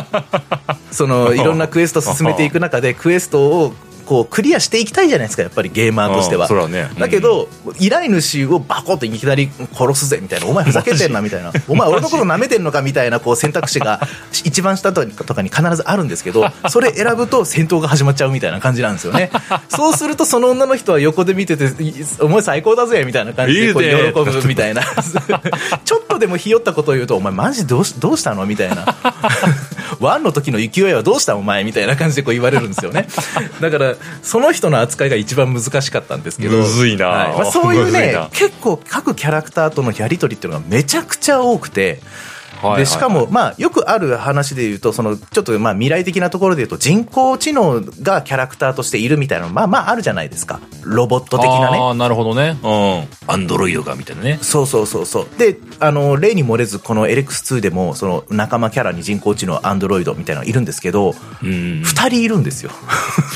[0.90, 3.74] そのいろんなクエスト進めていく中でクエストを
[4.10, 6.48] こうクリアしていきたいじゃないですかやっぱりゲーマーとしては。
[6.68, 6.90] ね。
[6.94, 6.98] うん。
[6.98, 11.52] だけど、依頼主をバコッといきなり殺すぜみたいなお前ふざけてんなみたいな。
[11.68, 14.00] お前俺のこと舐めてんのかみたいなこう選択肢が
[14.42, 19.30] 一番下とかに必ずあるんですけどそれ選ぶと戦闘が始まっちゃうみたいな感じなんですよね。
[19.70, 24.82] そうするとその女の人は横で見てていお前最高だぜみたいな感じでこう喜ぶみたいな。
[25.84, 28.96] ちょっとでもひよったことを言うとお前マジどうしどうしたのみたいな。
[30.00, 33.06] ワンの時の勢いはどうしたお前みたいな感じでこう言われるんですよね。
[33.60, 36.58] だから、その人の扱いが一番難しかったんですけど。
[36.58, 42.00] むずいなはいまあ、そういうね 結構各キャラクターとのやりとりっていうのがめちゃくちゃ多くて、はい
[42.76, 50.60] でしかも、まあ、よくある話で言うと、その、ちょっと、まあ、未来的なところで言うと、人工知能がキャラクターとしているみたいなの、まあまああるじゃないですか。
[50.82, 51.78] ロボット的なね。
[51.78, 52.58] ああ、なるほどね。
[52.62, 53.08] うん。
[53.26, 54.38] アンドロイドがみたいなね。
[54.40, 55.38] そうそうそうそう。
[55.38, 61.82] で、あの、例に漏れず、この LX2 でも、その、仲間キャラに人工知能、アンドロイドみたいなのいるんですけど、うん。
[61.82, 62.70] 二人いるんですよ。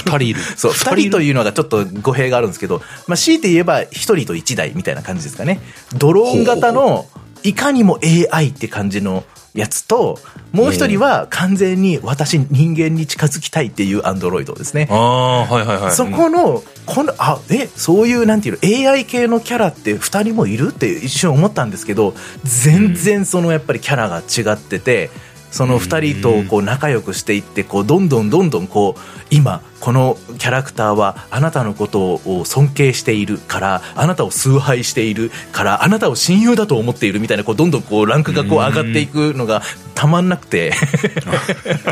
[0.04, 0.40] 二人いる。
[0.56, 5.60] そう、二人といいうのがちょっと語弊があるんですけど、まあ、強いて言えば、一人と一台みたいな感じですかね。
[5.96, 7.06] ドローン型の、
[7.44, 7.98] いかにも
[8.33, 9.22] AI って感じの
[9.54, 10.18] やつと、
[10.52, 14.88] もう一人は完全に私人間に近づきたいっていうアンドロイドですね。
[14.90, 15.92] ああ、はいはいはい。
[15.92, 25.11] そこの、この、あ、え、そういう、なんていうの、AI 系のキャラって二人もいるって一瞬思ったんですけど、全然そのやっぱりキャラが違ってて、
[25.54, 39.62] その二人とこう仲良くしていって、こう、どんどんどんどんこう、今、このキャラクターはあなたのことを尊敬しているから、あなたを崇拝しているから、あなたを親友だと思っているみたいな、こう、どんどんこう、ランクがこう上がっていくのが
[39.94, 40.72] たまんなくて。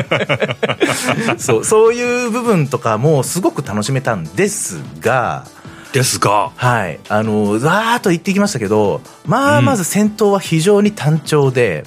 [1.39, 5.47] そう、そういう部分とかもすごく楽しめたんですが、
[5.93, 6.99] ですが、はい。
[7.07, 11.85] あの、わーっと言ってきましたけど、まあ、うんまず戦闘は非常に単調で、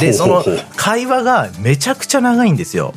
[0.00, 0.44] で、その
[0.76, 2.94] 会話がめちゃくちゃ長いんですよ。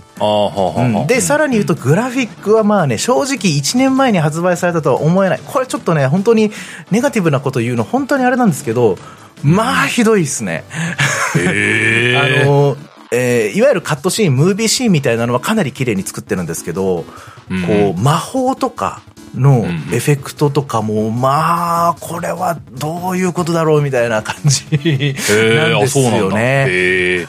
[1.08, 5.40] で、さらに言うと、グラフィックはまあね、正直1年前に発売されたとは思えない。
[5.46, 6.52] これちょっとね、本当に
[6.92, 8.98] ネガティブなこと言うの本当にあれなんですけど、
[9.44, 10.64] まあ、ひどいですね。
[11.36, 12.18] へえ。
[12.44, 12.78] あの、
[13.12, 17.06] えーいわゆるカットシーン、ムービーシーンみたいなのはかなり綺麗に作ってるんですけど、
[17.50, 19.02] うんこう、魔法とか
[19.36, 26.00] のんエフェクトとかも、まあ、これはどういうことだろうみたいな感じなんです。
[26.00, 27.28] よね。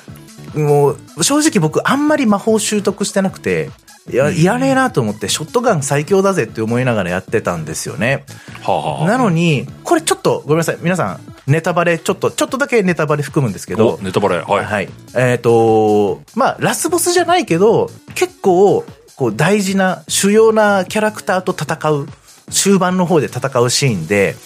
[0.55, 3.71] もう、正直僕あんまり魔法習得してなくて、
[4.11, 8.25] いや、いらねえなと思って、ショットガン最強だぜって思いながらやってたんですよね。
[8.63, 9.07] はあ、はあ。
[9.07, 10.79] なのに、これちょっと、ごめんなさい。
[10.81, 14.37] 皆さん、ネタバレ、ちょっと、ちょっとだけネタバレ含むんですけどお、ネタバレ。
[14.39, 14.65] はい。
[14.65, 14.89] はい。
[15.17, 18.85] えっ、と、まあ、ラスボスじゃないけど、結構、
[19.17, 22.07] こう、大事な、主要なキャラクターと戦う、
[22.51, 24.37] 終盤の方で戦うシーンで、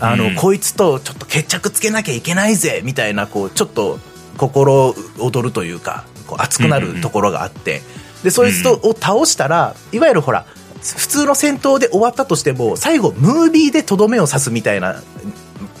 [0.00, 3.98] あの、うんこいつとちょっと決着つけなきゃいけないぜ、みたいな、こう、ちょっと、
[4.36, 7.82] 心躍るというか、こう熱くなるところがあって、
[8.24, 10.46] で、そいつと、を倒したら、いわゆるほら、
[10.82, 15.02] 普通の戦闘で終わったとしても、最後、ムービーでとどめを刺すみたいな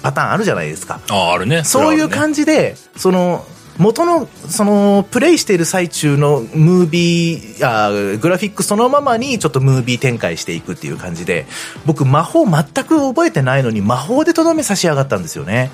[0.02, 1.00] パターンあるじゃないですか。
[1.10, 1.64] ああ、あるね。
[1.64, 2.14] そういうじ。
[2.14, 3.44] 感じで、その、
[3.78, 11.46] 元の、その、プレイしている最中のムービー、あグラフィックそのままにちょっとムービー展開していくっていう感じで、
[11.84, 15.70] 僕魔法全く覚えてないのに魔法でとどめ差し上がったんですよね。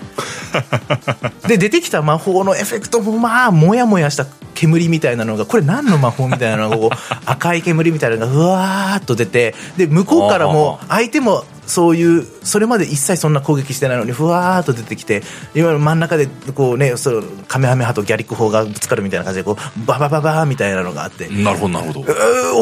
[1.47, 15.23] で、出てきた魔法のエフェクトもまあ、もやもやした煙みたいなのが、これ何の魔法みたいなのが、赤い煙みたいなのがうわーっと出て、で、向こうからも相手もそういう、それまで一切そんな攻撃してないのに、ふわーっと出てきて、
[15.55, 22.15] 今の真ん中で、こうね、そのカメハメハとギャリック砲がぶつかるみたいな感じで、こう、ババババーみたいなのがあって、なるほど、なるほど。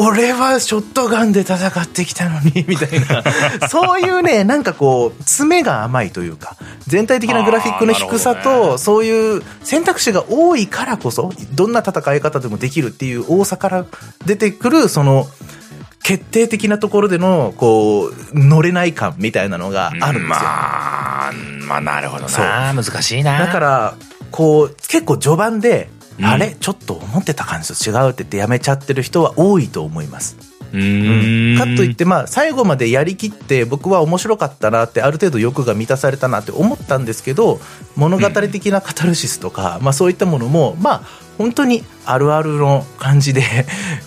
[0.05, 3.67] 俺はショットガンで戦ってきたのに、 みたいな。
[3.67, 13.85] そういうね、なんかこう、爪が甘いというか、全体的なグラフィックの低さと、そういう選択肢が多いからこそ、どんな戦い方でもできるっていう多さから
[14.25, 15.27] 出てくる、その、
[16.09, 20.27] 決定的なところでの、こう、乗れない感みたいなのがあるんですよ。
[20.27, 21.31] まあ、
[21.67, 22.73] まあ、なるほどそうな。
[22.73, 23.37] 難しいな。
[23.37, 23.95] だから、
[24.31, 26.57] こう、結構序盤で、うんあれ？
[26.59, 30.35] ちょっと思ってた感じと違うって言ってやめちゃってる人は多いと思います。
[30.73, 31.57] うーん。
[31.59, 37.61] かといって、まあ、最後までやりきって、僕は面白かったなって、ある程度欲が満たされたなって思ったんですけど、
[37.95, 43.41] 物語的なカタルシスとか、まあそういったものも、まあ、本当にあるあるの感じで、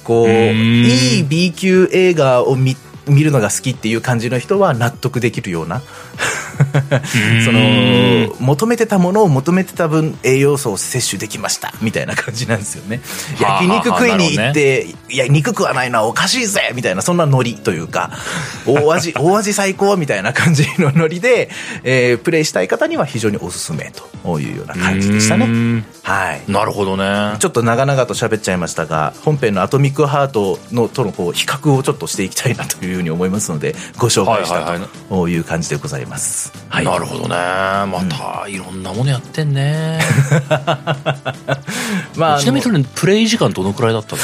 [0.04, 0.30] こう、ん。
[0.30, 5.82] いい B 級映画を見、見るのが好きっていう感じの人は納得できるような、
[7.44, 13.00] その、求めてたものを求めてた分栄養素を摂取できました、みたいな感じなんですよね。
[13.40, 18.10] はあ焼肉食いに行って、いや、憎くはないのはおかしいぜみたいな、そんなノリというか、
[18.66, 21.50] 大味、大味最高みたいな感じのノリで、
[21.84, 23.92] えープレイしたい方には非常におすすめ
[24.24, 25.42] というような感じでしたね。
[25.46, 25.84] ね。
[26.02, 26.42] はい。
[26.50, 27.36] なるほどね。
[27.38, 34.78] ちょっと長々と喋っちゃいましたが、本編のアトミックハートのとのこう比較をちょっとしていきたいなというふうに思いますので、ご紹介した
[35.08, 36.52] という感じでございます。
[36.68, 36.84] はい。
[36.84, 37.28] なるほどね。
[37.28, 40.00] また、いろんなものやってんね。
[42.16, 44.22] まあ、ちなみにそれ、プレイ時間どのくらいだったの？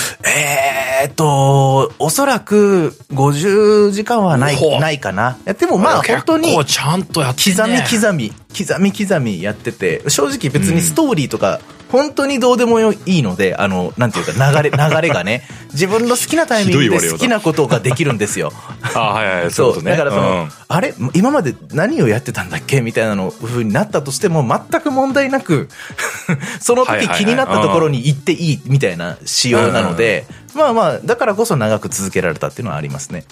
[1.03, 5.39] えーっと、おそらく50時間はない、ないかな。
[5.59, 7.87] でもまあ本当にちゃんとやってん刻みね。
[7.89, 8.33] 刻み、
[8.66, 11.61] 刻み刻みやってて、正直別にストーリーとか
[11.91, 18.53] 本当にどうでもいいので、あの、なんていうか、流れ、 流れがね、自分の好きなタイミングで好きなことができるんですよ。
[18.95, 19.74] あはいはい、そう。
[19.74, 19.93] そうね。
[19.93, 20.53] だからその、うん。
[20.68, 25.68] あれ今まで何をやってたんだっけみたいなの風になったとしても全く問題なく
[26.61, 33.24] その時気になったところに行っていいみたいな仕様なので、まあまあだからこそ長く続けられたっていうのはありますね。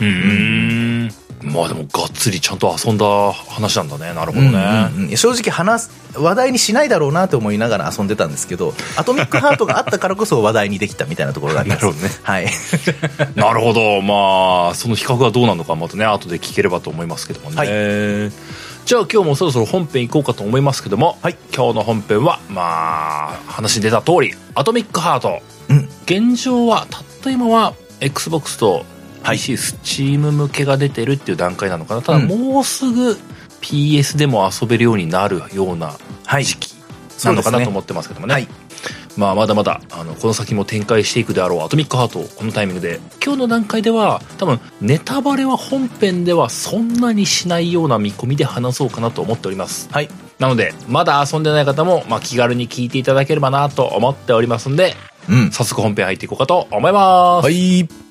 [0.00, 1.27] うーん。
[1.42, 4.14] まあでも、がっつりちゃんと遊んだ話なんだね。
[4.14, 4.48] なるほどね。
[4.48, 12.46] うんうんうん正直話す話題にしないだろうなと思いながら遊んでたんですけど アトミックハートがあったからこそ話題にできたみたいなところがありますなるほどねはい
[13.34, 14.00] なるほど。
[14.02, 17.56] まあ、その比較がどうなのか、またね、後で聞ければと思いますけどもね。
[17.56, 17.64] は
[18.28, 18.32] い
[18.88, 25.42] じゃあ今日もそろそろ本編行こうかと思いますけども、はい今日の本編は、まあ、話に出た通り、アトミックハート。
[25.68, 28.86] うん現状は、たった今は、Xbox と
[29.28, 32.02] はいスチーム向けが出てるっていう段階なのかな。
[32.02, 33.18] ただ、うんもうすぐ
[33.60, 36.74] PS でも遊べるようになるようなはい時期
[37.24, 38.34] なのかなと思ってますけどもね。
[38.34, 38.48] はい
[39.16, 49.88] まあ、まだまだ、あの、この先も展開していくであろうアトミックハートをこのタイミングで、今日の段階では、多分、ネタバレは本編ではそんなにしないような見込みで話そうかなと思っております。
[49.90, 50.08] はい
[50.38, 54.94] なので、まだ遊んでない方も、まあ、気軽に聞いていただければなと思っておりますんで、
[55.28, 57.44] うん早速本編入っていこうかと思います。
[57.44, 58.07] はい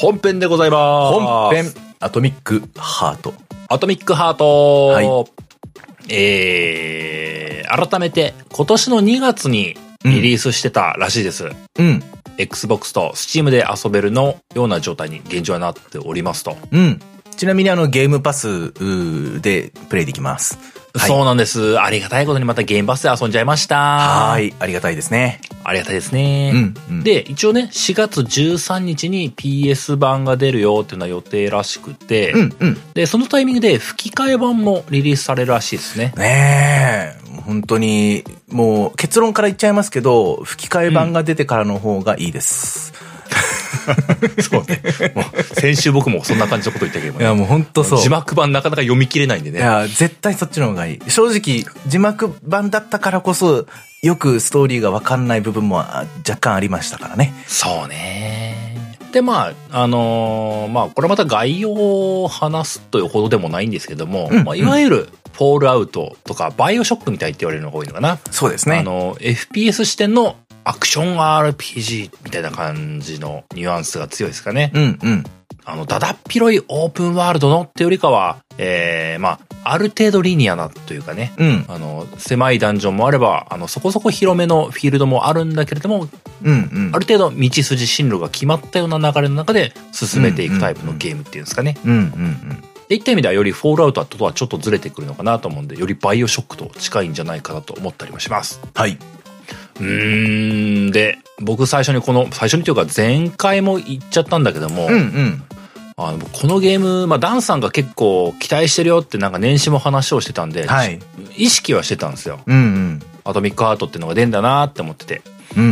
[0.00, 1.18] 本編でございます。
[1.18, 1.64] 本編
[1.98, 3.34] アトミックハート
[3.68, 5.06] アトミックハート、はい
[6.14, 11.48] えー、改めて今年の2月にリリースしてたらしいです。
[11.80, 12.00] うん。
[12.38, 16.56] Xbox と Steam で遊べるのような状態に現状はなっておりますと。
[16.70, 17.00] うん。
[17.38, 18.72] ちなみにあのゲームパス
[19.40, 20.58] でプレイできます。
[20.94, 21.78] はいそうなんです。
[21.78, 23.76] ありがたいことにまたゲームパスで遊んじゃいました。
[23.76, 24.54] はーい。
[24.58, 25.40] ありがたいですね。
[25.62, 26.50] ありがたいですね。
[26.52, 32.76] うんうんで、一応ね、4月13日に PS 版が出るよっていうのは予定らしくて、うんうん。
[32.94, 36.12] で、そのタイミングで吹き替え版もリリースされるらしいですね。
[36.16, 37.40] ねえ。
[37.42, 42.92] 本当に、もう結論から言っちゃいますけど、吹き替え版が出てからの方がいいです。
[44.40, 44.82] そうね。
[45.14, 48.00] もう先週僕もそんな感じのこと言ったけどもねいや、もう本当そう。
[48.00, 49.58] 字幕版なかなか読み切れないんでね。
[49.58, 51.00] いや、絶対そっちの方がいい。
[51.08, 53.66] 正直、字幕版だったからこそ、
[54.02, 57.34] よくストーリーがわかんない部分もあ若干ありましたからね。
[57.46, 58.68] そうね。
[59.12, 68.18] で、まあ、あのーまあ、これまた概要を話すというほどでもないんですけども、うんまあ、いわゆる、フォールアウトとか、バイオショックみたいって言われるのが多いのかな。
[68.30, 68.78] そうですね。
[68.78, 70.36] あの、FPS 視点の
[70.68, 74.70] アクション RPG みたいな感じのニュアンスが強いですかね。
[74.74, 75.24] うんうん。
[75.64, 81.64] あの、だだっ広いオープンワールドのってよりかは、えー、まあ、ある程度リニアなというかね、うん。
[81.68, 86.06] あの、狭いダンジョンもあれば、あの、そこそこ広めのフィールドもあるんだけれども、
[86.42, 86.98] うんうんあ。
[86.98, 91.78] る程度道筋進路が決まったような流れの中で進めていくタイプのゲームっていうんですかね。
[91.82, 92.64] うんうんうん。
[92.88, 98.60] で、いった意味ではよりフォールアウトとはちょっとずれてくるのかなと思うんで、よりバイオショックと近いんじゃないかなと思ったりもします。
[98.74, 98.98] はい。
[99.80, 105.42] うーん、で、僕最初にこの、最初にというか前回も言っちゃったんだけども、うんうん。
[105.96, 111.00] あの、このゲーム、まあ、ダンさんが結構期待してるよってなんか年始も話をしてたんで、はい。
[111.36, 112.40] 意識はしてたんですよ。
[112.46, 113.02] うんうん。
[113.24, 115.22] アトミックハートっていうのが出んだなって思ってて。
[115.56, 115.66] うんう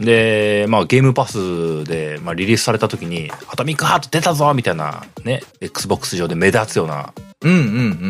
[0.00, 0.04] ん。
[0.04, 7.12] で、まあゲームパスで、まあ、リリースされた時に、アトミックハート出たぞみたいなね、Xbox 上で目立つような
[7.44, 7.60] うんうんう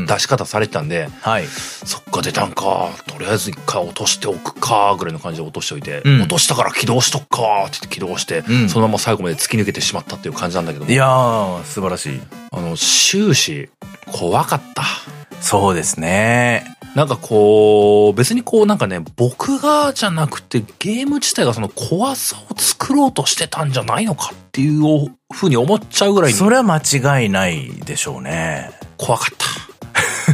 [0.05, 0.07] ん。
[0.07, 1.47] 出し方されてたんで、はい。
[1.47, 12.21] そっか出たんか、とりあえず一回落としておくか、ぐらいの感じで落としておいて、うん落としたから起動しとくか、って言って起動して、うんそのまま最後まで突き抜けてしまったっていう感じなんだけどもいやー、素晴らしい。
[12.53, 13.69] あの、終始、
[14.07, 14.85] 怖かった。
[15.41, 16.65] そうですね。
[16.95, 28.70] なんかこう、別にこうなんかね、僕がじゃなくてゲーム自体がその怖さを作ろうとしてたんじゃないのかっていうふうに思っちゃうぐらいそれは間違いないでしょうね。
[28.97, 29.45] 怖かった。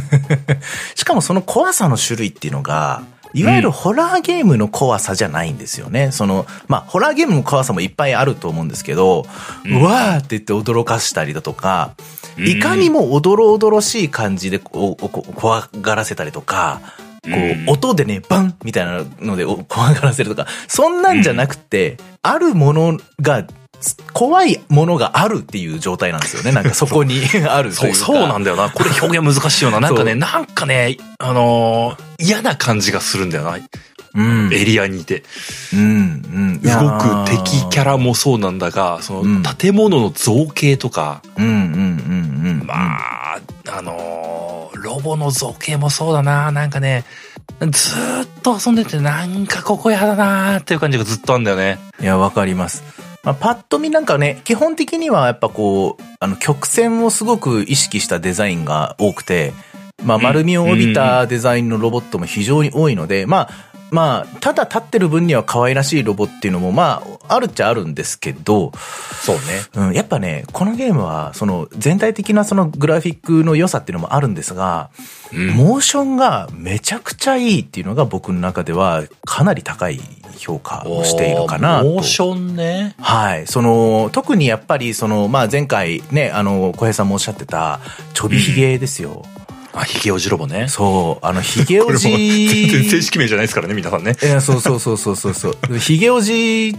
[0.95, 3.03] しかもその怖さの種類っていうのが、
[3.33, 6.11] いわゆるホラーゲームの怖さじゃないんですよね。
[6.11, 9.25] その、まあ、ホラーゲームの怖さもいっぱいあると思うんですけど、
[9.65, 11.95] ううんわーって言って驚かしたりだとか、
[12.37, 12.47] うん。
[12.47, 14.95] いかにもおどろおどろしい感じで怖
[15.81, 16.81] がらせたりとか、
[17.23, 17.69] こうん。
[17.69, 23.45] う、音でね、バンみたいなのでお怖がらせるとか、そんなんじゃなくて、あるものが、
[24.13, 26.51] 怖いものがあるっていう状態なんですよね。
[26.51, 28.05] なんかそこにあるとそ、いううか。
[28.05, 28.69] そうなんだよな。
[28.69, 29.79] これ表現難しいよな。
[29.79, 33.57] なんかね、そうなんかね、あのー嫌な感じがするんだよな。
[34.13, 34.53] うん。
[34.53, 35.23] エリアにいて。
[35.73, 36.61] うん、うん。
[36.61, 42.67] 動く敵キャラもそうなんだが、そうんの建物の造形とか、うん、うん、うん、うん。
[42.67, 43.39] まあ、
[43.75, 46.51] あのーロボの造形もそうだな。
[46.51, 47.05] なんかね、
[47.59, 51.79] ずーっと遊んでてなんかここやだなーっていう感じがずっとあるんだよね。
[52.01, 52.83] いや、わかります。
[53.23, 59.53] まあ、パッと見なんかね、基本的にはやっぱこう、あの、曲線をすごく意識したデザインが多くて、
[60.03, 68.71] まあ、丸みを帯びたデザインのロボットも非常に多いので、まあ、まあ、ただ立ってる分には可愛らしいロボっていうのも、まあ、あるっちゃあるんですけど、
[69.21, 69.41] そうね。
[69.75, 74.89] うん、やっぱね、このゲームは、その、全体的なそのグラフィックの良さっていうのもあるんですが、
[75.33, 80.01] うんモーションがめちゃくちゃいいっていうのが僕の中ではかなり高い
[80.37, 81.89] 評価をしているかなと。
[81.89, 82.95] モーションね。
[82.99, 83.47] はい。
[83.47, 87.79] その、特にやっぱり、その、まあ、前回ね、あの、小平さんもおっしゃってた、
[88.13, 89.23] ちょびひげですよ。
[89.73, 90.67] あ、ヒゲおじロボね。
[90.67, 93.03] そう、あの、ひげおこれも全然正じ。
[93.03, 94.17] 式名じゃないですからね、皆さんね。
[94.21, 95.77] いや、そうそうそうそうそうそう。
[95.77, 96.77] ひげおじ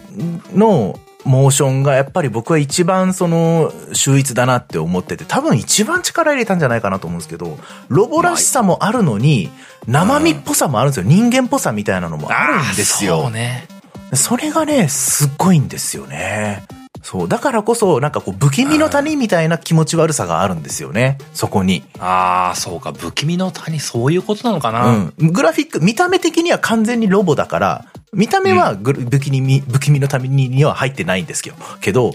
[0.55, 9.51] のモーションがやっぱり僕は一番その秀逸だなって思ってて、多分一番力入れたんじゃないかなと思うんですけど、ロボらしさもあるのに、
[9.87, 11.07] 生身っぽさもあるんですよ。
[11.07, 13.23] 人間っぽさみたいなのもあるんですよ。
[13.23, 13.69] そうね。
[14.15, 16.65] それがね、すっごいんですよね。
[17.03, 17.29] そう。
[17.29, 21.19] だからこそ、なんかこう、不気味の谷みたいな気持ち悪さがあるんですよね。
[21.35, 21.83] そこに。
[21.99, 22.93] ああ、そうか。
[22.97, 24.87] 不気味の谷、そういうことなのかな。
[25.19, 25.33] うん。
[25.33, 32.13] グラフィック、見た目的には完全にロボだから、見た目はグル不気味、不気味の谷には入ってないんですけど、けど、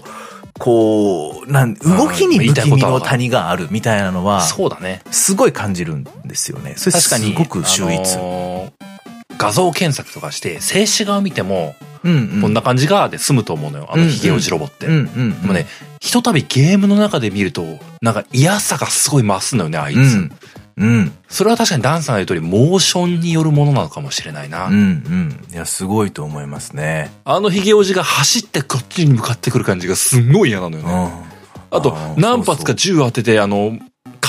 [0.58, 5.02] こう、なん、動きに不気味の谷があるみたいなのは、そうだね。
[5.10, 6.74] すごい感じるんですよね。
[6.76, 7.32] それ確かに。
[7.32, 8.14] すごく秀逸。
[8.16, 8.97] あのー
[9.38, 12.42] 画像検索とかして、静止画を見ても、うんうん。
[12.42, 13.88] こんな感じがで済むと思うのよ。
[13.90, 14.86] あのヒゲおじロボって。
[14.86, 15.40] うんうん。
[15.40, 15.66] でもね、
[16.00, 19.96] ひとたびゲームの中で見ると、なんか嫌さがすごい増すのよね、あいつ。
[19.96, 20.32] うん。
[20.76, 21.12] うん。
[21.28, 24.66] それは確かにダンさんが言う通り、モーションによるものなのかもしれないな。
[24.66, 25.40] うんうん。
[25.52, 27.10] いや、すごいと思いますね。
[27.24, 30.90] あのヒゲおじが走ってこっちに向かってくる感じがすんごい嫌なのようん。
[30.90, 31.28] ね。
[31.70, 33.78] あと何発か銃当てて、あの、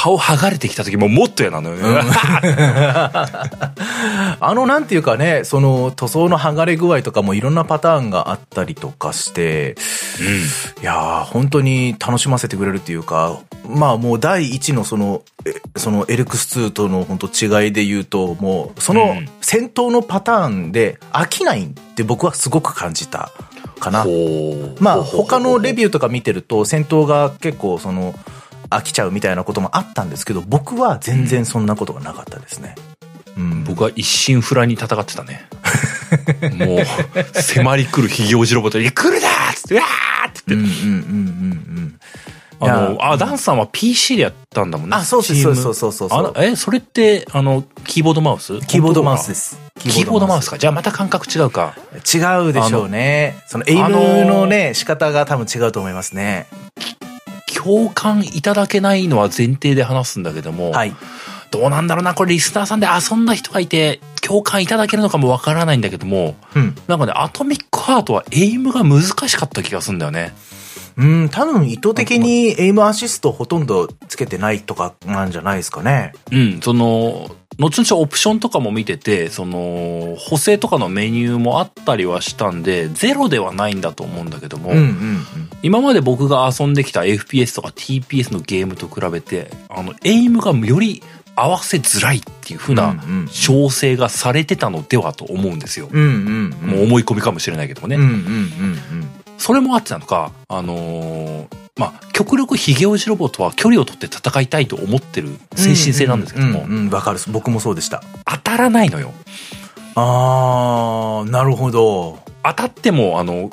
[0.01, 1.83] 顔剥がれてきた時ももっと嫌なのよね。
[4.39, 9.75] あの、なんていうかね、その塗装の剥がれ具合とかもいろんなパターンがあったりとかして、
[10.81, 19.27] いやー、本当に楽しませてくれるっていうか、まあもう第一のその、えそのエルクス2との本当違いで言うと、もうそのうん。
[19.41, 23.31] 戦闘のパターンで飽きないって僕はすごく感じた
[23.81, 24.05] かな。
[24.79, 28.15] まあ他のレビューとか見てると戦闘が結構その
[28.69, 32.75] 飽きちゃうみたいなこともあったんですけど、僕は全然そんなことがなかったですね。
[33.37, 35.47] うん、僕は一心不乱に戦ってたね。
[36.57, 41.99] もう、迫り来るヒゲおじロボットに、来るなーっつって、うわーって言って、うんうんうんうんうん。
[42.61, 44.97] あの、あ、ダンさんは PC でやったんだもんね。
[44.97, 46.33] あ、そうそうそうそうそうそう。
[46.35, 48.59] え、それって、あの、キーボードマウス？
[48.67, 49.35] キーボードマウスで。
[49.35, 49.57] す。
[49.79, 50.57] キーボードマウスか。
[50.57, 51.73] じゃあまた感覚違うか。
[51.93, 52.17] 違
[52.49, 53.37] うでしょうね。
[53.47, 56.47] そのエイムのね、仕方が多分違うと思いますね。
[57.53, 60.95] 共感いただけないのは前提で話すんだけども、はい。
[61.51, 66.75] どうなんだろうな、これリスナーさんで遊んだ人がいて、共感いただけるのかもわからないんだけども、うん。
[66.87, 70.33] なんかね、アトミックハートはエイムが難しかった気がするんだよね。
[70.97, 76.11] うん、多分意図的にエイムアシストほとんどつけてないとかなんじゃないですかね。
[76.31, 85.25] うん、その、後々オプションとかも見てて、その、補正とかのメニューもあったりはしたんで、ゼロではないんだと思うんだけども、うんうんうん。
[85.61, 91.03] 今まで僕が遊んできた FPS とか TPS のゲームと比べて、あの、エイムがより
[91.35, 95.89] 合わせづらいっていう風なうんうん調整がされてたのではと思うんですよ。
[95.91, 96.69] うんうんうん。
[96.69, 97.97] もう思い込みかもしれないけどもね。
[97.97, 101.45] うんうんうんそれもあってなのか、あのー
[101.79, 105.39] まあ、極力ヒゲオジロボとは距離を取って戦いたいと思ってるうん。
[105.55, 107.19] 精神性なんですけども、うんわかる。
[107.29, 108.03] 僕もそうでした。
[108.25, 109.13] 当たらないのよ。
[109.95, 112.19] あー、なるほど。
[112.43, 113.49] 当たっても、あの、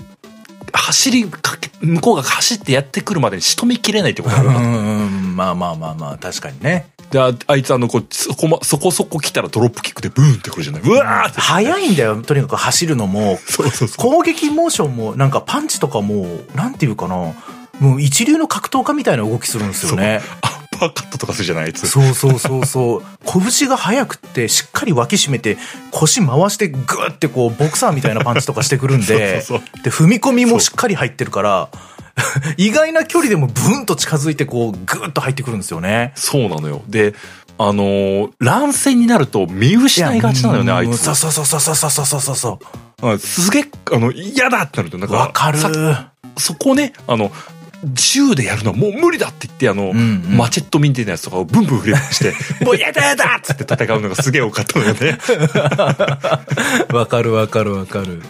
[0.72, 6.88] 走りかけ、向こうが走ってやってくるまでに仕留めきれないってことがあるわけうんうん、まあまあまあまあ、確かにね。
[7.10, 10.82] で、ああいつあの、こう、そこま、そこそこ来たらドロップキックでブーンってくるじゃない？
[10.82, 11.40] うわーって。
[11.40, 13.38] 早いんだよ、とにかく走るのも。
[13.46, 13.96] そうそうそう。
[14.12, 17.32] 攻撃モーションも、なんかパンチとかも、なんていうかな。
[17.80, 20.20] もう一流の格闘家みたいな動きするんですよね。
[20.42, 21.86] アッパーカットとかするじゃない、あいつ。
[21.86, 23.02] そうそうそうそう。
[23.58, 25.56] 拳が速くって、しっかり脇締めて、
[25.90, 31.68] 腰回してグーってこう、ボクサーみたいなパンチとかしてくるんで、そうそうで、踏み込みもしっかり入ってるから、
[32.56, 36.12] 意外な距離でもブーンと近づいてこう、グーッと入ってくるんですよね。
[36.14, 36.82] そうなのよ。
[36.88, 37.14] で、
[37.58, 40.98] あのー乱戦になると見失いがちなのよね、あいつ。
[40.98, 42.58] そうそうそうそうそうそうそうそ
[43.02, 45.10] うすげえ、あの、嫌だってなると、なんう。
[45.10, 45.58] か、わかる。
[45.58, 47.30] さそこをね、あの、
[47.92, 52.34] 銃でやるのはもう無理だって言って、あの、んうんマチェットミンテナやつとかをブンブン振り回して、
[52.64, 55.18] もうやだやだっつって戦うのがすげえ多かったのよね。
[56.92, 58.22] わかるわかるわかる。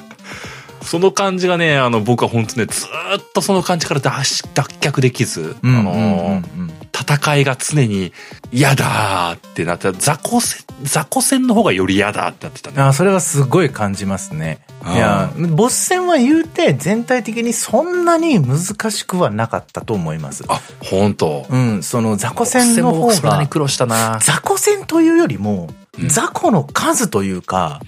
[0.86, 8.12] その感じがね、あの、僕は本当ね、ずーっとその感じから脱却できず、あのー戦いが常に
[8.50, 12.80] 嫌だーってなって、雑魚戦、雑魚戦の方がより嫌だってなってたね。
[12.80, 14.60] あそれはすごい感じますね。
[14.94, 20.44] いや、ボス戦は言うて全体的にそんなに難しくはなかったと思います。
[20.48, 24.18] あ、本当うん、その雑魚戦の方が、そんなに苦労したな。
[24.22, 25.68] 雑魚戦というよりも、
[26.08, 27.80] 雑魚の数というか、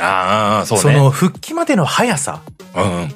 [0.00, 0.82] ああ、そうね。
[0.82, 2.42] その復帰までの速さ。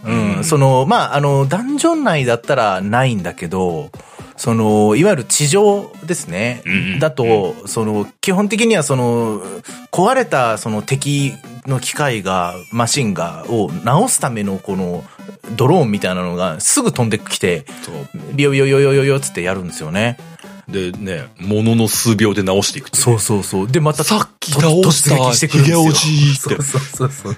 [0.04, 0.36] うん。
[0.36, 3.90] うん、その、まあ、あの、ダンジョン内だったらないんだけど、
[4.36, 6.62] その、いわゆる地上ですね。
[6.66, 9.42] うんだと、その、基本的にはその、
[9.90, 11.32] 壊れたその敵
[11.66, 15.04] の機械が、マシンが、を直すためのこの、
[15.56, 17.94] ドローンみたいなのがすぐ飛んできて、そう。
[18.34, 20.18] ビヨビヨヨヨヨヨつってやるんですよね。
[20.68, 23.68] でね、ものの数秒で直していくっていそうそうそう。
[23.70, 27.36] で、また、さっきと直した突撃してくるんですよヒゲおじってそうそうそう。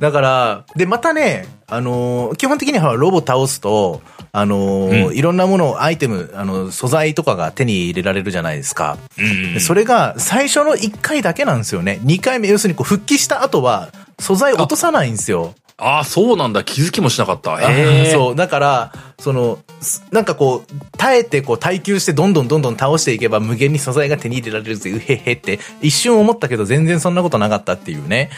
[0.00, 4.02] だから、で、またね、あのー基本的にはロボ倒すと、
[4.32, 8.98] あのーうんいろんなもの、アイテム、あの、素材とかが手に入れられるじゃないですか。
[9.16, 12.00] うんでそれが最初の1回だけなんですよね。
[12.02, 15.54] 2回目、要するにこう復帰した後は、素材落とさないんですよ。
[15.78, 16.64] ああ、そうなんだ。
[16.64, 17.56] 気づきもしなかった。
[17.56, 18.10] あへえ。
[18.10, 18.36] そう。
[18.36, 28.30] だから、その、すなんかこう、耐えてこう耐久してどんどんどんどん倒していけば無限に素材が手に入れられるぜ、うへへって一瞬思ったけど全然そんなことなかったっていうね。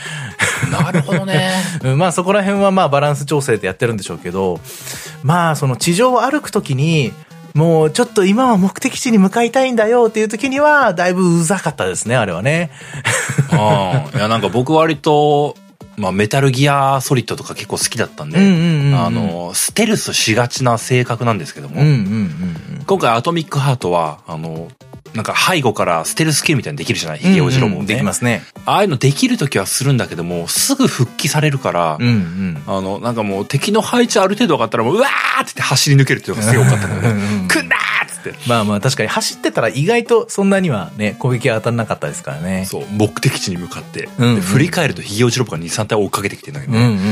[0.73, 1.53] なるほどね。
[1.85, 4.59] うんまあそこら辺はまあバランス調整でやってるんでしょうけど、
[5.23, 7.13] まあその地上を歩くときに、
[7.55, 12.71] もうちょっと今は目的地に向かいたいんだよっていう時には、だいぶうざかったですね、あれはね。
[13.53, 14.19] うん。
[14.19, 15.57] いや、なんか僕割と、
[15.99, 21.83] まあメタルギアソリッドとか結構好きだったんで、あの、ステルスしがちな性格なんですけども、
[22.87, 24.69] 今回アトミックハートは、あの、
[25.15, 27.19] なんか背後からステルスキルみたいにできるじゃない？
[27.19, 27.87] ヒゲオジロボもね。
[27.87, 28.43] できますね。
[28.67, 32.63] ああいうのできるときはするんだけども、すぐ復帰されるから、うんうん。
[32.67, 37.49] あの、なんかもう敵の配置ある程度分かったらもう、うわーって言って走り抜けるっていうのがすごい多かったんだよね。
[37.49, 38.35] くんだーっつって。
[38.49, 42.65] まあまあ確かに走ってたら意外とそんなにはね、攻撃は当たんなかったですからね。
[42.65, 44.09] そう、目的地に向かって。
[44.19, 46.79] うんうんで振り返るとヒゲオジロボが2、3体追っかけてきてんだけどね。
[46.79, 47.11] うんうんうんうん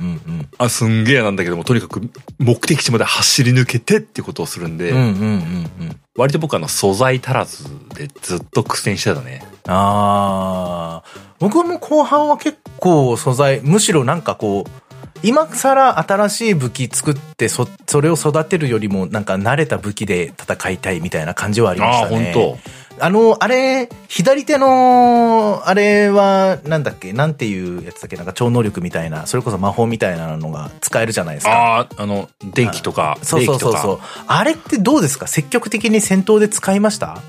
[0.00, 0.48] うんうん。
[0.58, 2.00] あ、すんげえなんだけども、とにかく
[2.38, 6.00] 目的地まで走り抜けてってことをするんで、うんうんうんうん。
[6.16, 7.64] 割と僕あの素材足らず
[7.94, 9.44] でずっと苦戦してたね。
[9.68, 14.87] ああ、僕も後半は結構素材、むしろなんかこう、
[15.22, 22.32] 今更新しい武器作ってそ、それを育てるよりもなんか慣れた武器で戦いたいみたいな感じはありましたね。
[22.34, 22.58] あー本
[23.00, 31.52] あの、あれ、左手の、あれは、なんだっけなんていうやつだっけなんか超能力みたいな、それこそ魔法みたいなのが使えるじゃないですか。
[31.52, 34.00] ああ、あの、電気とか、そうそうそうそう。
[34.26, 35.28] あれってどうですか？
[35.28, 37.22] 積極的に戦闘で使いました？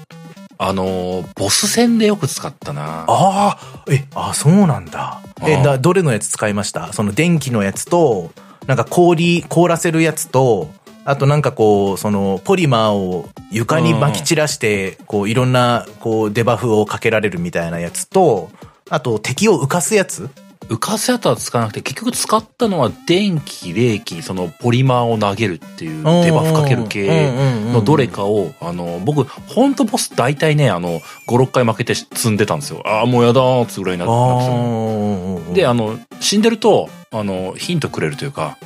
[0.61, 3.05] あの、ボス戦でよく使ったな。
[3.07, 3.57] ああ、
[3.89, 5.21] え、あ、そうなんだ。
[5.41, 6.91] え、だ、どれのやつ使いました？
[6.91, 8.31] その電気のやつと、
[8.67, 10.69] なんか氷、凍らせるやつと、
[11.05, 18.51] あとなんかこう、その、ポリマーを床に撒き散らして、こう、いろんな、こう、デバフをかけられるみたいなやつと、
[18.89, 20.29] あと、敵を浮かすやつ
[20.69, 27.31] 浮かせ跡は使わなくて、結局使ったのは電気、冷気、そのポリマーを投げるっていうデバフかける系
[27.73, 32.83] のどれかを、あの、僕、ほんとボス大体ね、あの、5、6回負けて積んでたんですよ。
[32.85, 35.51] ああ、もうやだーっつぐらいになってたんですよ。
[35.51, 38.57] あで、あの、死んでると、あの、ヒントくれるというか、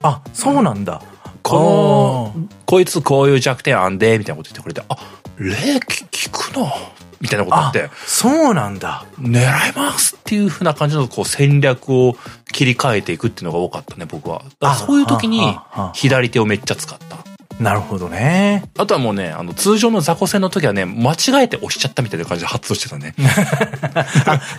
[0.00, 1.02] あ、そうなんだ。
[1.42, 4.96] この、こいつこういう弱点あんで、みたいなこと言ってくれて、あ、
[5.38, 6.72] 霊気効くな、
[7.20, 9.04] みたいなことああって、そうなんだ。
[9.20, 12.16] 狙いますっていう風な感じのこう戦略を
[12.52, 14.42] 切り替えていくっていうのが多かったね、僕は。
[14.76, 15.56] そういう時に
[15.94, 17.18] 左手をめっちゃ使った。
[17.60, 18.62] なるほどね。
[18.78, 23.14] あとはもうね、あの、通常の雑魚戦の時はね、間違えて押しちゃったみたいな感じで発動してたね。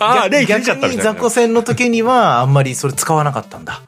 [0.00, 1.30] あ あ、霊気出ちゃったみたいな逆に雑魚。
[1.30, 3.80] 戦の時には、あんまりそれ使わなかったんだ。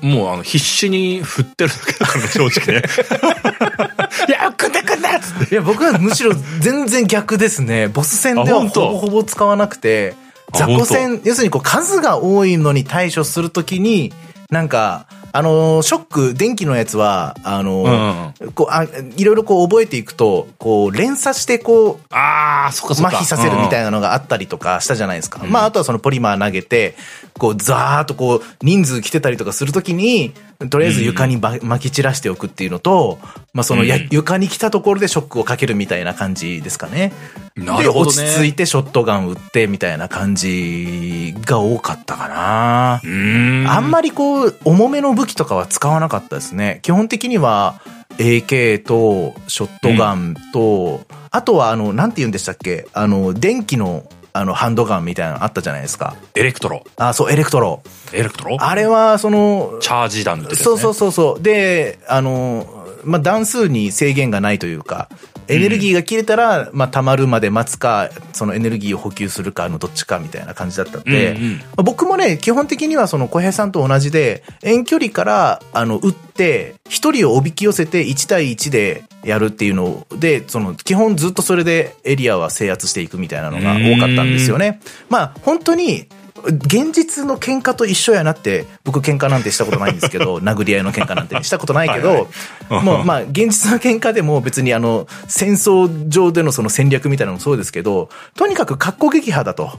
[0.00, 2.82] もうあの、必死に振ってるだけだからね、正直ね。
[4.28, 5.54] いや、くんだくんだっつって。
[5.54, 7.88] いや、僕はむしろ全然逆ですね。
[7.88, 8.80] ボス戦ではほあ本当？
[8.92, 10.14] ぼほぼ使わなくて、
[10.52, 14.12] あ雑魚戦、要するにこう数が多いのに対処するときに、
[14.50, 18.84] なんか、あのー、ショック、電気のやつは、あのーこうあ、
[19.16, 23.16] いろいろこう覚えていくと、こう、連鎖してこう、ああ、そっかそっか。
[23.16, 23.88] 麻痺させるみたいな。
[23.88, 25.40] なのがあったりとかしたじゃないですか。
[25.42, 26.94] うんまあ、あとはそのポリマー投げて、
[27.38, 30.32] こう、ザーっとこう、人数来てたりとかするときに、
[30.70, 33.20] とりあえず床にば撒き散らしておくっていうのと、
[33.52, 37.12] まあ、そのや、うん床に来たところでショックをかけるみたいな感じですかね。
[37.54, 38.16] なるほどね。
[38.16, 43.00] で、落ち着いてショットガン撃ってみたいな感じが多かったかな。
[43.08, 43.66] ん。
[43.68, 46.80] あんまりこう、重めの武器とかは使わなかったですね。
[46.82, 47.80] 基本的には、
[48.18, 52.88] AK と、ショットガンと、あとはあの、なんて言うんでしたっけ？
[52.92, 56.16] あの、電気の、あの、ハンドガンみたいなのあったじゃないですか。
[56.34, 56.84] エレクトロ。
[56.96, 57.82] あ、そう、エレクトロ。
[58.12, 58.56] エレクトロ？
[58.60, 61.42] あれは、その、チャージ弾ってねそうそうそうそう。
[61.42, 62.66] で、あの、
[63.04, 65.08] まあ、段数に制限がないというか、
[65.48, 71.56] エネルギーが切れたら、まあ、溜まるまで待つか、そのエネルギーを補給するかのどっちかみたいな感じだったんで、うんうん。
[71.56, 84.80] まあ僕もね、基本的にはその小平さんと同じで、遠距離から、あの、撃って、一人をおびき寄せて1対1でやるっていうので、その、基本ずっとそれでエリアは制圧していくみたいなのが多かったんですよね。
[85.08, 86.06] まあ、本当に、
[86.44, 92.28] 現実の喧嘩と一緒やなって、僕喧嘩なんてしたことないんですけど、 殴り合いの喧嘩なんてしたことないけど、
[92.68, 99.70] もうまあ現実の喧嘩でも別にあの、戦争上でのその戦略みたいなのもそうですけど、とにかく格好撃破だと。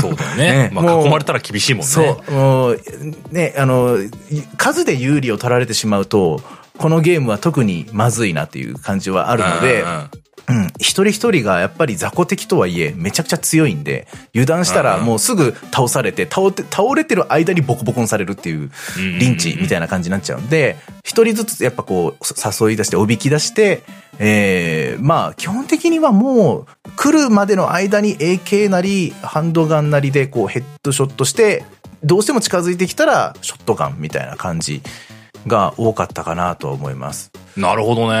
[0.00, 0.70] そうだよね。
[0.74, 1.86] まあ、ねもう囲まれたら厳しいもんね。
[1.86, 2.32] そう。
[2.32, 2.80] もう、
[3.30, 3.98] ね、あの、
[4.56, 6.40] 数で有利を取られてしまうと、
[6.78, 10.10] このゲームは特にまずいなっていう感じはあるので、うんうん
[10.48, 18.70] うん、一人一人がやっぱり雑魚敵とはいえめちゃくちゃ強いんで、油断したらもうすぐ倒されて、倒って、倒れてる間にボコボコにされるっていう
[19.18, 23.82] リンチみたいな感じになっちゃうんで、一人ずつやっぱこう誘い出して、おびき出して、
[24.18, 31.64] えー、まあ基本的にはもう来るまでの間に AK なりハンドガンなりでこうヘッドショットして、
[32.02, 34.82] どうしても近づいてきたらショットガンみたいな感じ
[35.46, 37.30] が多かったかなとは思います。
[37.56, 38.16] なるほどうね。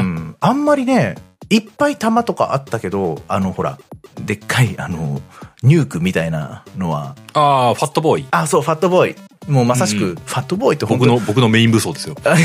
[0.00, 1.16] ん、あんまりね、
[1.52, 3.78] いっぱい弾とかあったけど、あの、ほら、
[4.24, 5.20] でっかい、あの、
[5.62, 8.26] ニュークみたいなのは、ああ、ファットボーイ。
[8.30, 9.16] あ、そう、ファットボーイ。
[9.48, 12.16] もうまさしく、うんファットボーイって本当僕の、僕のメイン武装ですよ。
[12.24, 12.42] あ フ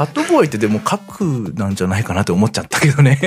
[0.00, 3.18] ァットボーイってでも核なんじゃないかなって思っちゃったけどね。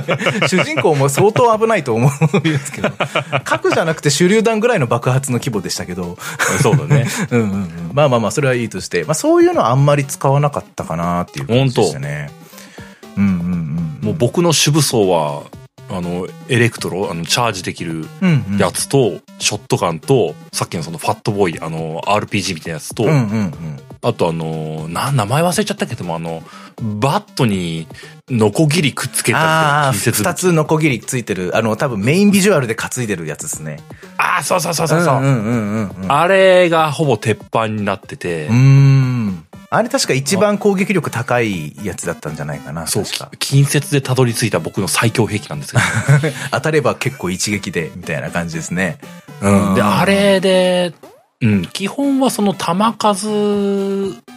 [0.48, 2.90] 主人公も相当危ないと思うんですけど。
[3.44, 6.16] 核じゃなくて手榴弾ぐらいの爆発の規模でしたけど。
[6.62, 7.08] そうだね。
[7.30, 7.90] うんうんうん。
[7.92, 9.04] まあまあまあ、それはいいとして。
[9.04, 12.30] まあそういうのはあんまり使わなかったかなっていう感じでしたね。
[13.18, 14.06] うんうんうん。
[14.06, 15.42] もう僕の主武装は、
[15.90, 23.52] あの、エレクトロ、あの、チャージできるうんうん、やつと、ショットガンと、さっきのそのファットボーイ、あの、RPG みたいなやつと、うんうんうん。
[24.02, 26.42] あとあの、な、名前忘れちゃったけども、あの、
[26.82, 27.86] バットに、
[28.30, 31.56] ノコギリくっつけたああ、近接二つノコギリついてる。
[31.56, 33.78] あの、多分メインビジュアルで担いでるやつですね。
[34.18, 35.14] ああ、そうそうそうそうそう。
[35.14, 36.12] んうんうんうんうん。
[36.12, 39.07] あれがほぼ鉄板になってて、うーん。
[39.70, 42.86] あれ確か一番攻撃力高いやつだったんじゃないかな。
[42.86, 43.04] そう。
[43.38, 45.78] 近接でたどり着いた僕の最強兵器なんですけ
[46.28, 46.34] ど。
[46.52, 48.98] 当たれば結構一撃で、みたいな感じですね。
[49.42, 49.74] うん。
[49.74, 50.94] で、あれで、
[51.40, 53.28] うん、基本はその弾数、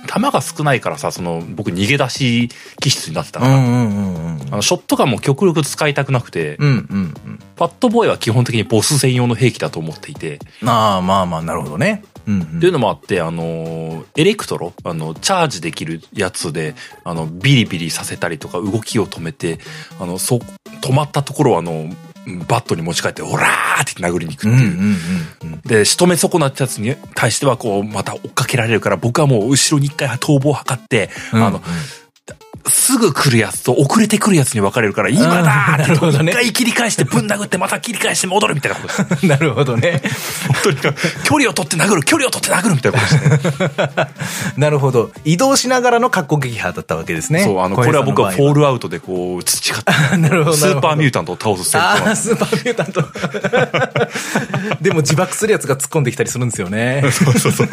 [0.06, 4.54] 弾が少ないからさ、その僕逃げ出し気質になってたから、うんうんうんうん。
[4.54, 7.40] あのショットガンも極力使いたくなくて、うんうんうん。
[7.56, 12.04] ファットボーイは基本的にボス専用の兵器だと思っていて、ああ、まあまあ、なるほどね。
[12.28, 19.60] うんうんっていうのもあって、あの、エレクトロ、あの、チャージできるやつで、あの、ビリビリさせたりとか、動きを止めて、
[20.00, 20.40] あの、そう、
[20.82, 21.90] 止まったところをあの、
[22.48, 24.74] バットに持ち帰って、オラーって殴りに行くっていう。
[24.74, 24.98] うんうん
[25.44, 25.62] うんうん。
[25.62, 31.62] で、仕留め損なったやつに対しては、こう、また追っかけられるから、僕はもう後ろに一回逃亡を図って、あの、
[32.68, 39.26] すぐ来るやつと遅れて来るやつに分かれるから、今だーってなるほどね一回切り返してぶん殴って、また切り返して戻るみたいなことです。
[39.26, 40.02] なるほどね。
[40.64, 44.08] 本当に、距離を取って殴る、距離を取って殴るみたいなことですね。
[44.58, 45.12] なるほど。
[45.24, 47.44] 移動しながらの格好撃破だったわけですね。
[47.44, 50.18] そう、あの、これは僕はフォールアウトでこう、培った。
[50.18, 50.58] なるほど。
[50.58, 53.04] スーパーミュータタントを倒す戦あスーパーミュータント。
[54.82, 57.04] でも自爆するやつが突っ込んできたりするんですよね。
[57.12, 57.68] そうそうそう。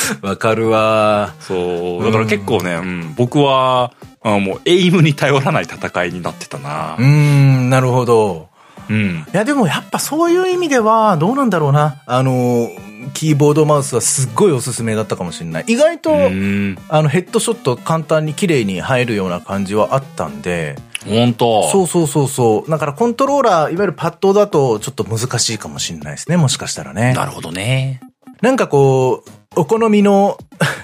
[0.22, 1.34] わかるわ。
[1.40, 2.04] そう。
[2.04, 3.92] だから結構ね、うん、僕は、
[4.24, 7.04] あもうエイムに頼らない戦いになってたなうー。
[7.04, 8.48] ん、なるほど。
[8.88, 9.26] うん。
[9.32, 12.02] いや、でもやっぱそういう意味では、どうなんだろうな。
[12.06, 12.68] あの、
[13.14, 15.64] キーボードマウスはすっごいおすすめだったかもしれない。
[15.66, 16.78] 意外と、うん。
[16.88, 22.70] あの、ヘッドショット簡単に綺麗に入るような感じはあったんで、本当そうそうそうそう。
[22.70, 26.36] だからコントローラー、いわゆるパッドだとちょっと難しいかもしれないですね。
[26.36, 27.12] もしかしたらね。
[27.14, 28.00] なるほどね。
[28.40, 30.38] なんかこう、お好みの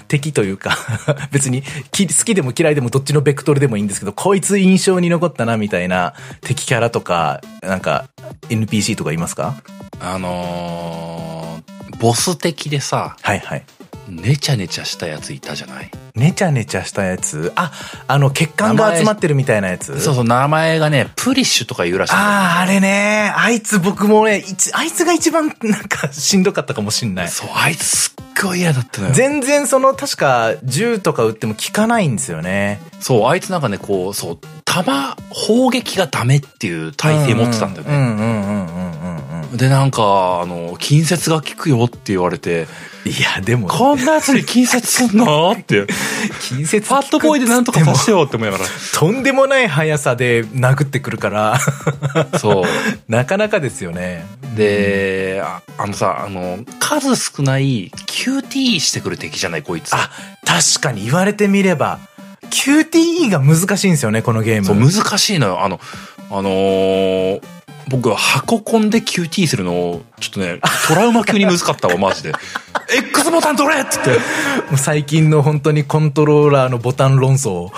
[0.09, 0.77] 敵というか、
[1.33, 8.07] 別にき好きでも嫌いでもどっちのベクトルでもいいんですけど、こいつ印象に残ったなみたいな敵キャラとか、なんか
[8.49, 9.57] NPC とかいますか？
[10.01, 13.65] あのー、ボス的でさ、はいはい。
[14.09, 15.91] ねちゃねちゃしたやついたじゃない？
[16.15, 17.53] ねちゃねちゃしたやつ？
[17.57, 17.71] あ、
[18.07, 20.01] あの血管が集まってるみたいなやつ？
[20.01, 22.15] そうそう、名前がね、プリッシュとか言うらしい。
[22.15, 23.33] ああ、あれね。
[23.37, 27.29] あいつ僕もね、一あいつが一番なんかしんどかったかもしんない。
[27.29, 29.15] そう、あいつすっごい嫌だったのよ。
[29.15, 32.81] 全然その確か銃とか撃っても効かないんですよね。
[33.01, 37.95] そう、あいつなんかね、こう、そう、弾、砲撃がダメっていう体勢持ってたんだよね。
[37.95, 39.01] うんうんうんうん
[39.33, 39.57] うんうん。
[39.57, 42.67] で、なんか、あの、近接が効くよって言われて、
[43.09, 45.53] いや、でも、こんなやつに近接すんの？
[45.53, 45.87] って。
[46.43, 51.59] 近接ファットボーイでなんとかさせてよって思いながとんでもない速さで殴ってくるから、
[52.33, 52.39] ら。
[52.39, 52.65] そう。
[53.09, 54.27] なかなかですよね。
[54.57, 59.95] で、ああのさ、あの、数少ない QT してくる敵じゃない、こいつ。
[59.95, 60.11] あ、
[60.45, 61.99] 確かに言われてみれば、
[62.51, 64.65] QTE が難しいんですよね、このゲーム。
[64.67, 65.65] そう、難しいのよ。
[65.65, 65.81] あの、
[66.31, 67.41] あのー
[67.89, 72.33] 僕は箱コンで QT するの、ちょっとね、トラウマ級に難かったわ、マジで。
[72.89, 74.19] X ボタン取れっつって。
[74.77, 77.71] 最近の本当にコントローラーのボタン論争。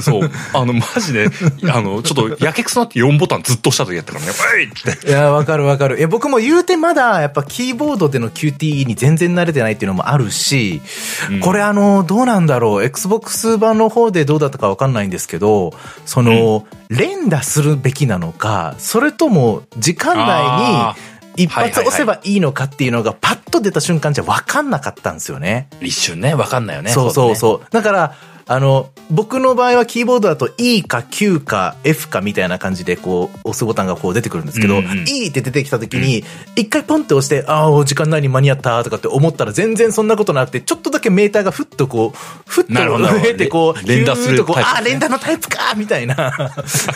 [0.00, 0.30] そう。
[0.54, 1.28] あの、マジで、
[1.72, 5.08] あの、ちょっと、やけくそなって4ボタンずっとした時やったからね、ういって。
[5.08, 5.98] いや、わかるわかる。
[5.98, 10.82] いや、僕も言うてまだ、やっぱキーボードでの QTE に全然慣れてないっていうのもあるし、
[11.30, 12.84] うんこれあの、どうなんだろう。
[12.84, 15.72] Xbox 版の方でどうだったかわかんないんですけど、
[16.06, 25.68] その、連打するべきなのか、それとも、時間あ内に一発押せばいいのかっていうのがパッと出た瞬間じゃわかんなかったんですよね。
[25.80, 26.90] 一瞬ね、わかんないよね。
[26.90, 27.66] そうそううそう。
[27.70, 28.14] だから、
[28.46, 35.04] あの、僕の場合はキーボードだと E か Q か F かみたいな感じでこう押すボタンがこう出てくるんですけど、うんうん。
[35.06, 36.24] E って出てきた時に、
[36.56, 46.52] 一回ポンって押して、ああ、時間内に間に合ったとかって思ったら全然そんなことなくて、ちょっとだけメーターがふっとこう、ふっと増えてこう、連打するとこう、ああ、連打のタイプかみたいな。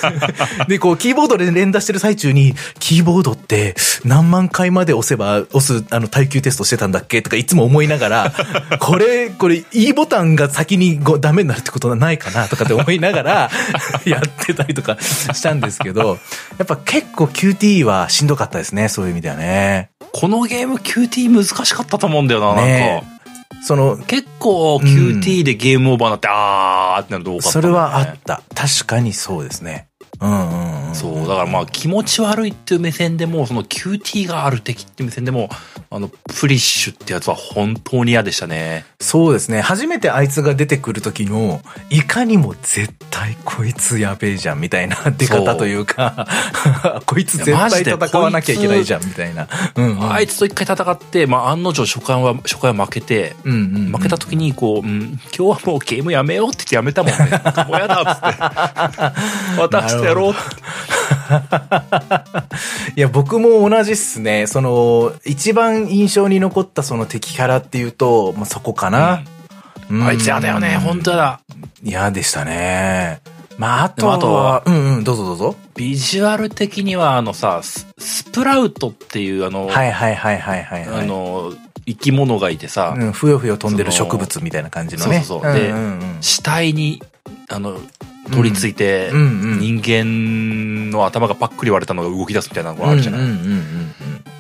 [0.69, 3.75] で、こう、キーボードで連打してる最中に、キーボードって
[4.05, 8.33] 何万回まで押せば押す、あの、耐久テストしてたんだっけとかいつも思いながら、
[8.81, 13.51] これ、これ、E ボタンが先にごダメになるってことはないかなとかって思いながら、
[14.05, 16.19] やってたりとかしたんですけど、
[16.59, 19.91] やっぱ結構 QT はしんどかったですね、そういう意味ではね。
[20.13, 23.17] このゲーム QT 難しかったと思うんだよな、なんねか。
[23.63, 28.43] その、結構 QT でゲームオーバーになって、あーってなると多かった、それはあった。
[28.55, 29.89] 確かにそうですね。
[30.21, 30.95] うんうんうん。
[30.95, 35.49] そう、だからまあ気持ち悪いっていう目線でも、その QT がある敵っていう目線でも、
[35.91, 38.85] あの、プリッシュってやつは本当に嫌でしたね。
[39.01, 39.61] そうですね。
[39.61, 41.61] 初めてあいつが出てくる時の、
[41.91, 46.27] いかにも絶対こいつやべえじゃんみたいな出方というか、
[47.07, 49.49] こいつ絶対戦わなきゃいけないじゃんみたいな。
[49.77, 50.13] うんうん。
[50.13, 57.19] あいつと一回戦って、まあ案の定初回は、初回は負けて、うんうんうん負けた時にこう、うん、今日はもうゲームやめようって言ってやめたもんね。
[57.69, 59.61] もうやだっつって。
[59.61, 60.35] 私とやろう。
[62.97, 64.47] いや、僕も同じっすね。
[64.47, 69.23] その、一番印象に残ったその敵キャラっていうと、まあ、そこかな。
[69.91, 71.41] うんあいつやだよね、本当やだ。
[71.83, 73.21] 嫌でしたね。
[73.59, 75.57] まあ、あとは、とはうんうん、どうぞどうぞ。
[75.77, 81.03] ビジュアル的にはあのさ、ススプラウトっていうあの、はいはいはいはいはい、はい。
[81.03, 81.53] あの、
[81.87, 85.21] 生き物がいてさ、うん、ふよふよ飛んでる植物みたいな感じのね。
[85.21, 87.03] そうそうそうでんうんうん死体に、
[87.49, 87.79] あの、
[88.31, 93.21] 取り付いて、人間の頭がパックリ割れたのが動き出すみたいなのがあるじゃない、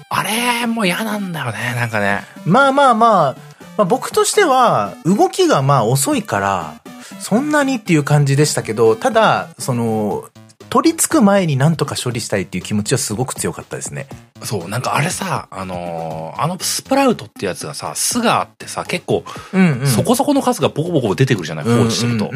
[0.08, 2.22] あれも嫌なんだよね、なんかね。
[2.44, 3.36] まあまあまあ、
[3.76, 6.80] まあ、僕としては動きがまあ遅いから
[7.20, 10.24] そんなにっていう感じでしたけどただその
[10.68, 14.06] 取り付く前になんとか処理したいっていう気持ちはすごく強かったですね。
[14.42, 22.30] そう、なんかあれさ、あのーあのスプラウトってやつがさ、巣があってさ、結構、うんうんそこそこの数がボコボコ出てくるじゃない、放置してると。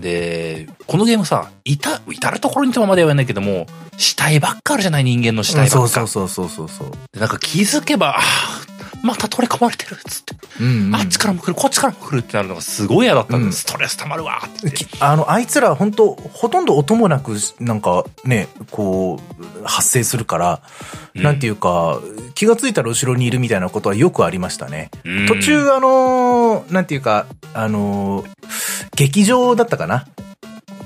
[0.00, 5.94] で、このゲームさ、いた、至るところにとまでは言わないけども、死体ばっかあるじゃない、人間の死うん、体ばっか。
[5.94, 6.92] そうそうそうそうそうそう。
[7.12, 10.94] でなんか気づけば、あーまた取り込まれてるっつって、うんうん。
[10.94, 13.52] あっちからも来る、こっちからも来るってなるのがすごい嫌だったんで、うん。
[13.52, 14.86] ストレス溜まるわって。
[15.00, 20.62] あの、あいつら本当ほとんど音もなく、なんかね、こう、発生するから、
[21.14, 21.22] うん。
[21.22, 22.00] なんていうか、
[22.34, 24.90] 気がついたら後ろにいるみたいなことはよくありましたね。
[25.04, 25.26] うん。
[25.26, 28.28] 途中、あのーなんていうか、あのー
[28.96, 30.06] 劇場だったかな？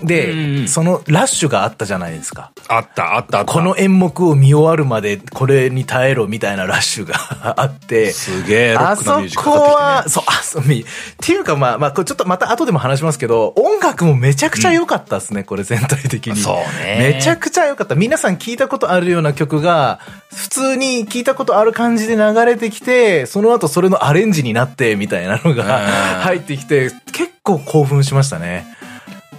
[0.05, 2.53] で、うんそのラッシュがあったじゃないですか。
[2.68, 3.53] あった、あった、あった。
[3.53, 7.14] この演目を見終わるまでこれに耐えろみたいな ラッシュが
[7.61, 10.84] あって、すげえロッあそクなミュージックこかかっては、きそう、あ、そう、み、っ
[11.20, 16.36] ていうかまあまあ、ちょっとまた後でも話しますけど、音楽もめちゃくちゃ良かったですね、これ全体的に。
[16.36, 17.12] そうね。
[17.14, 17.94] めちゃくちゃ良かった。
[17.94, 20.00] 皆さん聞いたことあるような曲が、
[20.34, 25.80] 普通に聞いたことある感じで流れてきて、その後それのアレンジになって、みたいなのが
[26.16, 28.66] うん入ってきて、結構興奮しましたね。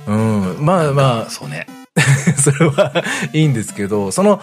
[0.07, 0.57] うん。
[0.59, 1.67] まあまあ、そうね。
[2.37, 2.91] それは
[3.33, 4.41] いいんですけど、その、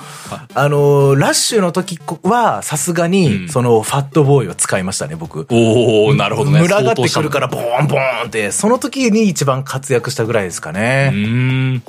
[0.55, 5.47] あの、ラッシュの時は、さすがうに、んその、ファットボーイを使いましたね、僕。
[5.51, 6.61] おおなるほどね。
[6.61, 11.11] 群がってくるから、相ボーンボーンって、その時に一番活躍したぐらいですかね。
[11.13, 11.83] うーん。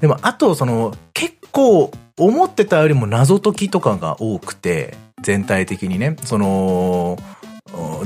[0.00, 7.18] でも、あと、その、結構、思ってたよりも謎解きとかが多くて、全体的にね、その、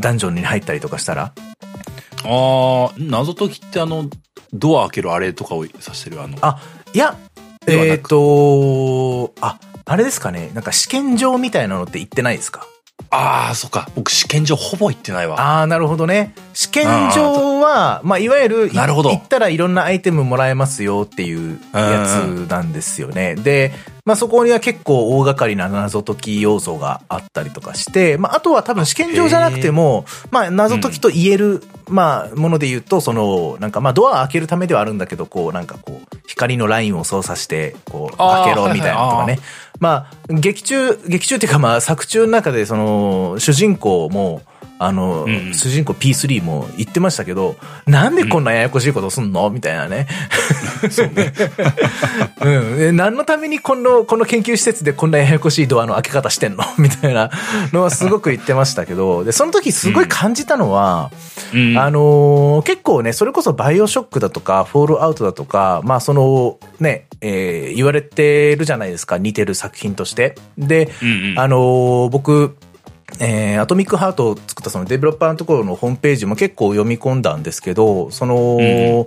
[0.00, 1.32] ダンジョンに入ったりとかしたら。
[2.24, 4.08] ああ、謎解きってあの、
[4.52, 6.36] ドア開けるあれとかを指してるあの。
[6.40, 6.58] あ、
[6.92, 7.16] いや、
[7.66, 12.66] えっ、と、あ、あれですかね、なんか試験場みたいなのって行ってないですか？
[13.10, 13.88] ああ、そっか。
[13.94, 15.38] 僕試験場ほぼ行ってないわ。
[15.40, 16.34] ああ、なるほどね。
[16.54, 23.34] 試験場は、まあ、いわゆる、なるほど行ったらいろんなアイテムもらえますよっていうやつなんですよね。
[23.34, 23.72] で、
[24.04, 39.38] まあそこには結構大掛かりな謎解き要素があったりとかして、まああとは多分試験場じゃなくても、まあ謎解きと言える、まあもので言うと、その、なんかまあドア開けるためではあるんだけど、こうなんかこう、光のラインを操作して、こう、開けろみたいなのとかね。
[39.78, 44.42] まあ、劇中、劇中っていうかまあ作中の中でその、主人公も、
[44.78, 47.56] あの、うんうん主人公 P3 も言ってましたけど、
[47.86, 50.06] なんでこんなややこしいことすんのみたいなね。
[50.90, 51.32] そうね。
[52.40, 52.78] うん。
[52.78, 57.30] で何のためにこの、この研究施設でこんなややこしいドアの開け方してんのみたいな
[57.72, 61.10] のはすごく言ってましたけど、 で、その時すごい感じたのは、
[61.54, 70.34] うんあのー結構ね、それこそバイオショックだとか、フォールアウトだとか、まあその、ね、えー言われてるじゃないですか、似てる作品として。
[70.58, 72.56] で、うんうんあのー僕、
[73.18, 79.06] えーアトミックハートを作ったそのデベロッパーのところのホームページも結構読み込んだんですけど、その、うん。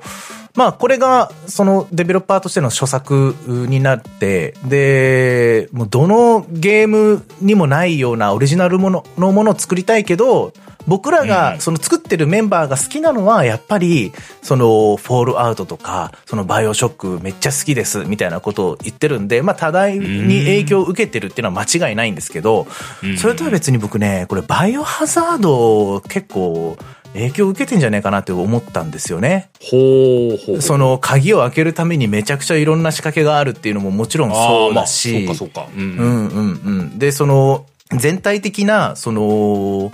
[0.55, 10.53] まあこれがそのデベロッパーとしての著作になって、で、もうどのゲームにもないようなオリジナルもののものを作りたいけど、
[10.87, 22.67] 僕らうんがその作ってるメンバーが好きなのはやっぱりそのフォールアウトとかそのバイオショックめっちゃ好きですみたいなことを言ってるんで、まあ多大に影響を受けてるっていうのは間違いないんですけど、
[23.03, 26.77] うんそれとは別に僕ね、これバイオハザード結構
[27.13, 29.49] 影響を受けてんじゃないかなって思ったんですよね。
[29.61, 30.61] ほうほう。
[30.61, 35.25] その鍵を開けるためにめちゃくちゃいろんな仕掛けがあるっていうのももちろんそうだし。
[35.25, 35.71] まあそうかそうか。
[35.75, 36.99] うんうんうんうん。
[36.99, 39.93] で、その、全体的な、その、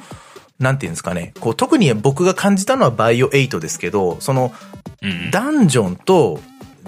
[0.62, 1.34] なんていうんですかね。
[1.40, 4.54] こう、特に僕が感じたのはバイオ8ですけど、その、
[5.02, 6.40] うんダンジョンと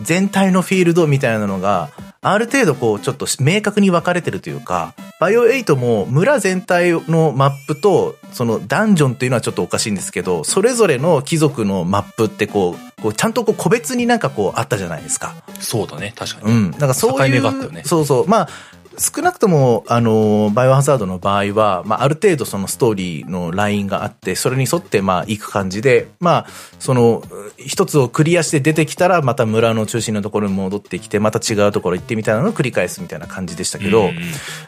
[0.02, 1.90] 全体のフィールドみたいなのが、
[2.22, 15.36] ある程度こう、ちょっと明確に分かれてるというか、バイオ8も村全体のマップと、そのダンジョンっていうのはちょっとおかしいんですけど、それぞれの貴族のマップってこう、こうちゃんとこう個別になんかこうあったじゃないですか。
[15.60, 16.54] そうだね、確かに。
[16.54, 16.72] うん。
[16.72, 18.28] なんかそう境いう、目があったよねそうそう。
[18.28, 18.50] まあ、
[18.98, 26.48] 少なくとも、あの、バイオハザードの場合は、まあ、ある程度そのストーリーのラインがあって、それに沿って、まあ、行く感じで、まあ、
[26.80, 27.24] その、
[27.58, 34.12] 一つをクリアして出てきたら、また村の中心のところに戻ってきて、また違うところ行ってみたいなのを繰り返すみたいな感じでしたけど、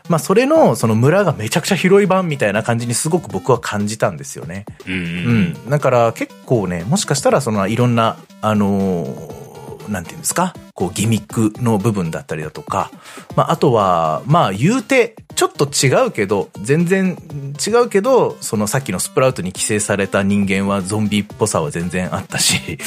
[0.10, 4.66] まあ、それの、その村がめちゃくちゃ広い版みたいな感じにすごく僕は感じたんですよね。
[4.88, 5.70] うんうんうん。
[5.70, 9.45] だから結構ね、もしかしたらそのいろんな、あのー
[9.90, 10.54] なんていうんですか？
[10.74, 12.92] こうギミックの部分だったりだとか、
[13.36, 17.18] まああとは、まあ言うて、ちょっと違うけど、全然
[17.66, 22.78] 違うけど、そのさっきのスプラウトに寄生された人間はゾンビっぽさは全然あったし。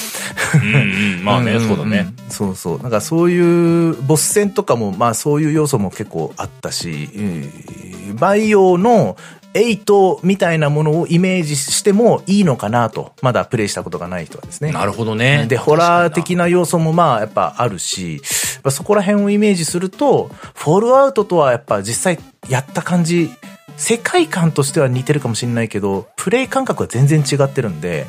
[0.54, 2.12] うんうんまあね、そうだね。。
[2.28, 2.82] そうそう。
[2.82, 9.18] なんかそういう、ボス戦とかも、まあそういう要素も結構あったし、えーバイオの
[9.52, 13.12] 8みたいなものをイメージしてもいいのかなと。
[13.22, 14.72] まだプレイしたことがない人はですね。
[14.72, 15.46] なるほどね。
[15.48, 16.38] で、ホラー的な。
[16.38, 18.22] な要素もまあやっぱあるし、
[18.70, 23.30] そこら辺をイメージすると、フォールアウトとはやっぱ実際やった感じ、
[23.76, 28.06] 世界観としては似てるかもしれないけど、プレイ感覚は全然違ってるんで、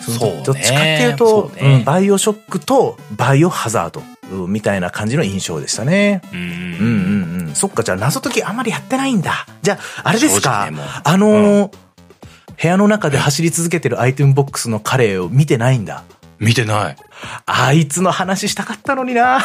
[0.00, 6.22] そうねどっちかっていうと、ねうんバイオショックとバイオハザードうんみたいな感じの印象でしたね。
[6.32, 7.54] うんうんうん。
[7.54, 9.46] そっか、じゃあ謎解きあんまりやってないんだ。
[9.62, 11.88] じゃあ、あれですかねあのー
[12.60, 16.02] 部屋の中で走り続けてるアイテムボックスの彼を見てないんだ。
[16.40, 16.96] 見てない。
[17.46, 19.40] あいつの話したかったのにな。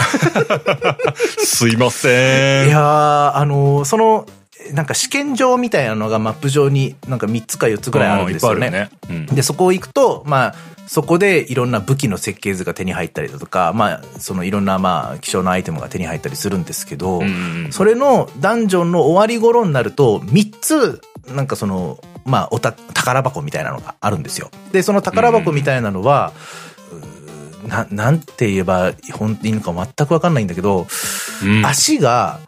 [1.43, 2.67] すいません。
[2.69, 4.25] いやー、あのーその、
[4.71, 8.69] なんか試験場みたいなのがマップ上になんか3つか4つぐらいあるんですよね。
[8.69, 8.89] ね。
[9.09, 10.55] うんで、そこ行くと、まあ、
[10.93, 17.23] そこでいろんな武器の設計図が手に入ったりだとか、まあ、そのいろんなまあ、希少なアイテムが手に入ったりするんですけど、
[17.71, 21.01] それのダンジョンの終わり頃になると、3つ、
[21.33, 24.51] なんかその、まあ、おた、宝箱みたいなのがあるんですよ。
[24.71, 26.31] で、その宝箱みたいなのは、
[27.63, 30.85] うーな、なんて言えば本当にいいのか全くわかんないんだけど、
[31.43, 31.65] うん。
[31.65, 32.39] 足が、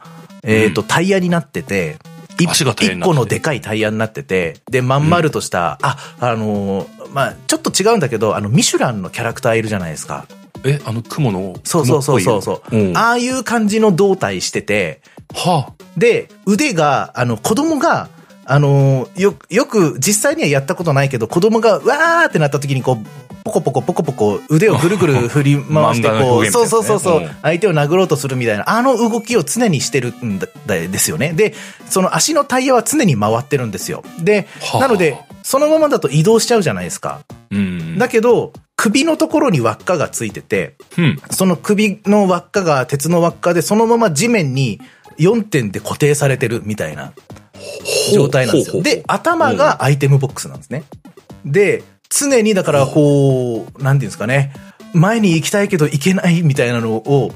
[0.44, 1.98] えっ、と、タイヤになってて、
[2.40, 2.66] 一
[3.02, 10.26] 個のでかいタイヤになってて、で、まん丸とした、あ、あのーまあちょっと違うんだけど、あの、ミシュランのキャラクターいるじゃないですか。
[10.66, 11.56] え、あの雲の。
[11.64, 12.42] そうそうそうそう。
[12.42, 15.16] そう、雲っぽいよああいう感じの胴体してて、うん
[15.52, 18.10] はで、腕が、あの、子供が、
[18.46, 23.06] あのーよ、よく、実際にはやったことないけど、子供が、わーってなった時に、こう、
[23.44, 31.34] ポコポコポコポコ腕をぐるぐる振り回して、こう、 ねそうそうそうそううん、相手を殴ろうとするみたいな、あの動きを常にしてるんだ、ですよね。
[31.34, 31.54] で、
[31.90, 34.04] その足のタイヤは常に回ってるんですよ。
[34.20, 37.20] では、あなので、そのままだと移動しちゃうじゃないですか。
[37.52, 37.98] うん。
[38.00, 41.22] だけど、首のところに輪っかがついてて、うん。
[41.30, 44.82] その首の輪っかが鉄の輪っかで、そのまま地面に
[45.20, 47.14] 4点で固定されてるみたいな
[48.14, 48.82] 状態なんですよ。
[48.82, 50.84] で、頭がアイテムボックスなんですね。
[51.46, 54.54] で、常にだからこう、なんていうんですかね、
[54.94, 57.32] 前に行きたいけど行けないみたいなのを、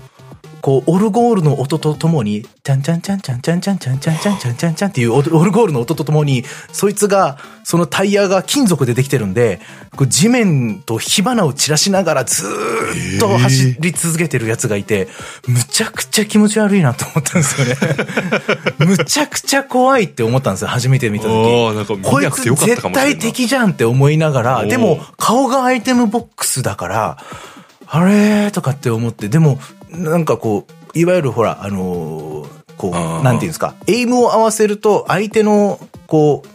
[0.62, 9.60] こう、オルゴールの音とともに、チャンチャンチャンチャンチャンチャンチャンチャンチャンチャンチャンチャンっていうオルゴールの音とともに、そいつが、そのタイヤが金属でできてるんで、
[10.07, 12.45] 地面と火花を散らしながらず
[13.18, 15.07] っと走り続けてるやつがいて、
[15.47, 17.76] むちゃくちゃ気持ち悪いなと思ったんですよね。
[18.80, 21.76] むちゃくちゃ怖いって思ったんですよ、初めて見た時。
[21.76, 27.18] なんかこいつ絶対敵じゃんって思いながら、でも顔がアイテムボックスだから、
[27.91, 29.60] あれーとかって思って、でも、
[29.90, 36.50] なんかこう、いわゆるほら、あのーこう、なんていうんですか、エイムを合わせると相手の、こう、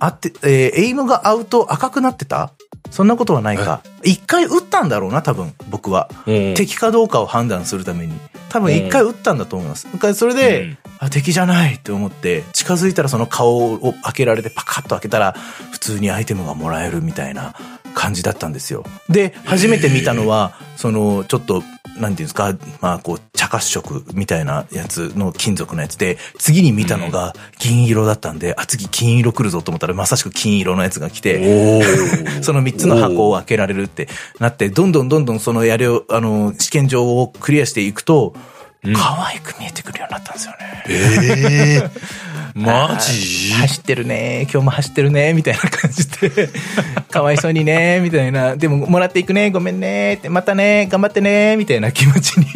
[0.00, 2.52] あって、えーエイムが合うと赤くなってた？
[2.90, 3.82] そんなことはないか。
[4.02, 6.08] 一回撃ったんだろうな、多分、僕は。
[6.26, 8.18] うん敵かどうかを判断するために。
[8.48, 9.86] 多分一回撃ったんだと思います。
[10.14, 15.34] それで、うんあ、敵じゃないって思って、近づいたらその顔を開けられてパカッと開けたら、
[15.70, 17.54] 普通にアイテムがもらえるみたいな
[17.94, 18.84] 感じだったんですよ。
[19.08, 21.62] で、初めて見たのは、その、ちょっと、
[21.98, 31.82] なんていうんですか、まあ、こう、茶褐色みたいなやつの金属のやつで、次に見たのが銀色だったんで、あ、次金色来るぞと思ったら、まさしく金色のやつが来て、
[32.42, 38.34] その3つの箱を開けられるってなって、どんどんどんどんそのやれを、あの、試験場をクリアしていくと、
[38.82, 40.84] 可愛く見えてくるようになったんですよね。
[40.88, 41.90] ええ
[42.54, 43.52] マジ？
[43.52, 44.42] 走ってるね。
[44.42, 45.34] 今日も走ってるね。
[45.34, 46.48] みたいな感じで、
[47.10, 48.00] かわいそうにね。
[48.00, 49.50] みたいな、でももらっていくね。
[49.50, 50.14] ごめんね。
[50.14, 50.88] って、またね。
[50.90, 51.56] 頑張ってね。
[51.56, 52.46] みたいな気持ちに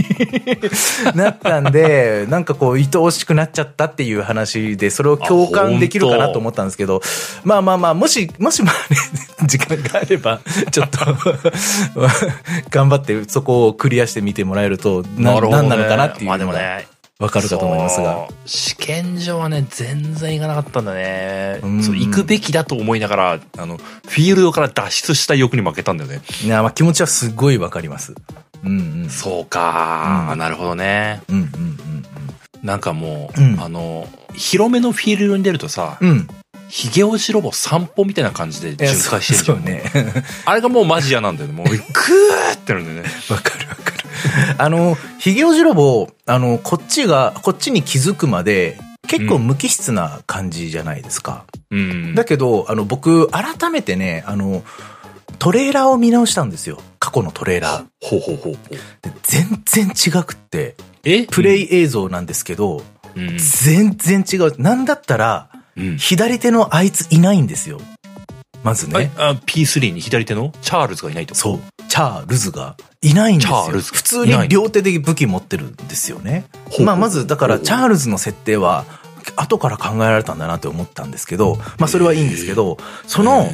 [1.15, 7.03] なったんで、なんかこう、愛おしくなっちゃったっていう話で、それを共感できるかなと思ったんですけど、
[7.45, 8.99] まあまあまあ、もし、もしまあね、
[9.47, 10.99] 時間があれば、ちょっと、
[12.71, 16.87] 頑張ってそこをクリアしてみてもらえると、ななんなのかなっていうまあでのがもね
[17.21, 18.29] わかるかと思いますが。
[18.45, 28.15] 試験場はね全然行かなかったんだねうんそう行くべきだと思いながらあのフィールドから脱出した欲に負けたんだよねいや、まあ気持ちはすごいわかります。
[28.65, 29.11] うんうん。
[29.11, 31.79] そうか、うんなるほどねうんうん
[32.63, 36.17] なんかもう、うんあの広めのフィールドに出るとさうんうん。
[36.17, 36.29] うん。
[36.69, 39.85] ヒゲオジロボ散歩みたいな感じで巡回してるじゃんね。
[40.45, 43.84] あれがもうマジ嫌なんだよねもう グーってなるんだよねわかるわかる。
[44.59, 51.45] あの、ヒゲオジロボ、あの、こっちが、こっちに気づくまで、結構無機質な感じじゃないですか。
[51.71, 54.65] うんだけど、あの、僕、改めてね、あの、
[55.39, 56.81] トレーラーを見直したんですよ。
[56.99, 57.85] 過去のトレーラー。
[58.01, 58.57] ほうほうほう
[59.23, 61.25] 全然違くって、え？
[61.27, 62.83] プレイ映像なんですけど、
[63.15, 64.61] うん全然違う。
[64.61, 67.81] なんだったら、うん左手のあいついないんですよ。
[68.63, 69.11] まずね。
[69.19, 70.53] ああ P3 に左手の？
[70.63, 71.35] チャールズがいないと？
[71.35, 71.61] そう。
[71.95, 73.67] チャールズがいないんですよ。
[73.71, 76.45] 普通に両手で武器持ってるんですよね。
[76.81, 78.85] まあまず、だからチャールズの設定は、
[79.37, 83.49] 後から考えられたんだなって思ったんですけど、まあそれはいいんですけど、その、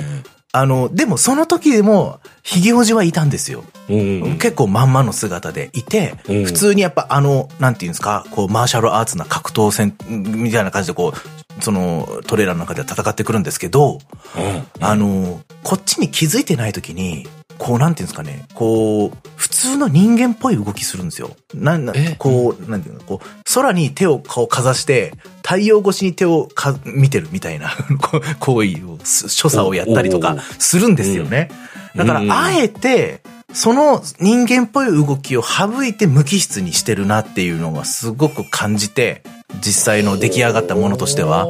[0.53, 3.63] あの、でもその時でも、ヒゲおじはいたんですよ。
[3.91, 6.45] うん結構まんまの姿でいて、うん。
[6.47, 13.99] 普通にやっぱあの、なんていうんですか、こう、マーシャルアーツな格闘戦みたいな感じでこう、そのトレーラーの中で戦ってくるんですけど、
[14.35, 14.67] うん。
[14.81, 17.29] あの、こっちに気づいてない時に、
[17.61, 21.37] こう、なんていうんですかね、こう、普通の人間っぽい動きするんですよ。
[21.55, 22.17] なんなえ？
[22.19, 31.51] こう、なんていうの、こう、空に手をこうかざして、太陽越しに手をか見てるみたいな こう行為を、す所作をやったりとかするんですよね。
[31.95, 32.33] だからう、ん。
[32.33, 33.21] あえて、
[33.53, 39.23] その人間っぽい動きを省いて無機質にしてるなっていうのがすごく感じて、
[39.61, 41.47] 実際の出来上がったものとしては。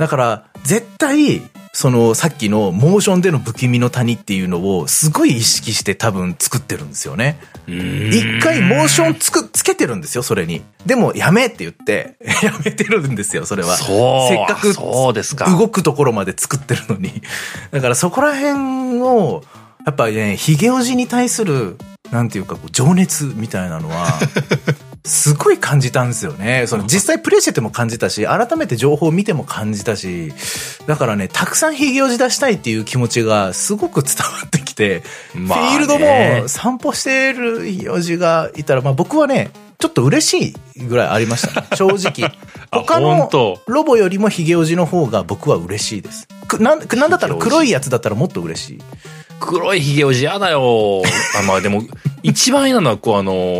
[0.00, 1.42] だから、絶対、
[1.74, 7.38] その、さっきのモーションでの不気味の谷っていうのを、すごい意識して多分作ってるんですよね。
[7.66, 10.62] 一回モーションつく、つけてるんですよ、それに。
[10.86, 13.76] でも、やめって言って、 やめてるんですよ、それは。
[13.76, 17.20] そうせっかく、そうですか動くところまで作ってるのに。
[17.70, 19.44] だからそこら辺を、
[19.84, 21.76] やっぱりね、ヒゲおじに対する、
[22.10, 24.18] なんていうか、情熱みたいなのは、
[25.04, 26.66] すごい感じたんですよね。
[26.66, 30.32] その実際プレイしてても感じたし、改めて情報を見ても感じたし、
[30.86, 35.02] だからね、たくさんヒゲおじ出したいっていう気持ちがすごく伝わってきて、
[35.34, 41.64] まあねフィールドも散歩してるヒゲおじがいたら、まあ僕はね、ちょっと嬉しいぐらいありました。
[41.74, 42.30] 正直。
[42.70, 43.28] あ他の
[43.66, 46.28] ロボよりもヒゲおじの方が僕は嬉しいです。
[46.46, 48.78] くなんなんだったら黒いやつだったらもっと嬉しい。
[49.40, 51.02] 黒いヒゲおじやだよ。
[51.38, 51.82] あ、まあでも、
[52.22, 53.58] 一番嫌なのは、こうあの、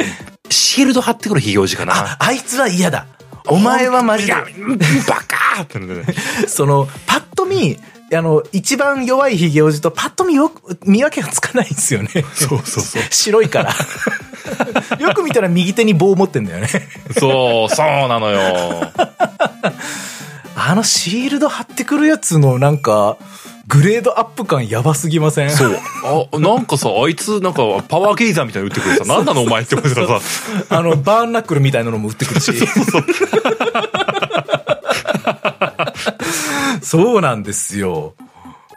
[0.51, 1.95] シールド貼ってくるヒゲおじかな。
[1.95, 3.07] あ、あいつは嫌だ。
[3.49, 4.41] お前はマジでバ
[5.27, 6.15] カーってなるね。
[6.47, 7.79] その、パッと見、
[8.13, 12.09] あの、一番弱いヒゲおじとパッと見よく、見分けがつかないんですよね。
[12.35, 13.03] そうそうそう。
[13.11, 13.75] 白いから。
[14.99, 16.69] よく見たら右手に棒を持ってんだよね。
[17.19, 18.93] そう、そうなのよ。
[20.57, 23.17] あのシールド貼ってくるやつのなんか、
[23.69, 25.51] グレードアップ感やばすぎません？
[25.51, 25.79] そう。
[26.33, 32.53] あ、なんかさ、あいつ、なんか、パワーゲイザーみたいなの打ってくるさ、なんなのお前って思ってたらさ、あの、バーンナックルみたいなのも売ってくるし。
[36.83, 38.15] そう なんですよ。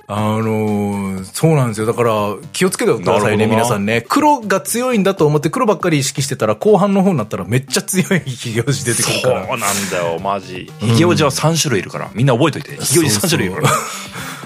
[0.08, 1.86] あのーそうなんですよ。
[1.86, 4.06] だから、気をつけてくださいね、皆さんね。
[4.08, 9.48] 黒が強いんだと思って黒ばっかり意識してたら、後半の方になったらめっちゃ強い非表示出てくるそうから。
[9.48, 9.60] なん
[9.90, 10.72] だよ、マジ。
[10.80, 12.76] ヒゲおじは3種類いるから、みんな覚えといて。
[12.84, 13.74] ヒゲおじ3種類いるから。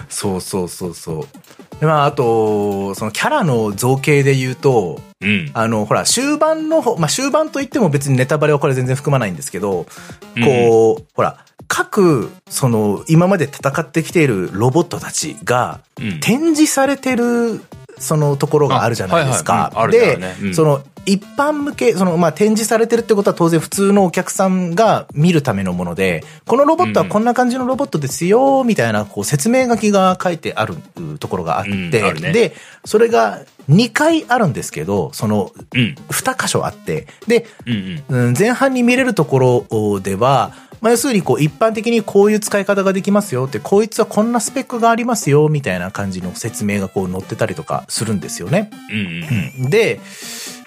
[0.09, 1.27] そうそうそうそう。
[1.79, 5.49] で、まあ、あと、そのキャラの造形で言うと、うん。
[5.53, 9.85] あの、ほら、終盤の方、まあ、終盤といっても別にネタバレはこれ全然含まないんですけど、
[10.43, 17.61] こう、ほら、各、その、今まで戦ってきているロボットたちが、うん展示されてる、
[17.99, 19.71] そのところがあるじゃないですか。
[19.91, 30.75] でその、一般向け、その、まあ、展示されてるってことは当然普通のお客さんが見るためのもので、このロボットはこんな感じのロボットですよ、みたいな、こう、説明書きが書いてある
[31.19, 32.53] ところがあって、うんねで、
[32.83, 35.95] それが2回あるんですけど、その、うん。
[36.09, 38.27] 2箇所あって、で、うんうん。
[38.27, 40.51] うん前半に見れるところでは、
[40.81, 48.71] まあ、要するにこう一般的にこういう使い方ができますよって、こいつはこんなスペックがありますよみたいな感じの説明がこう載ってたりとかするんですよね。
[48.91, 49.69] うんうん。
[49.69, 49.99] で、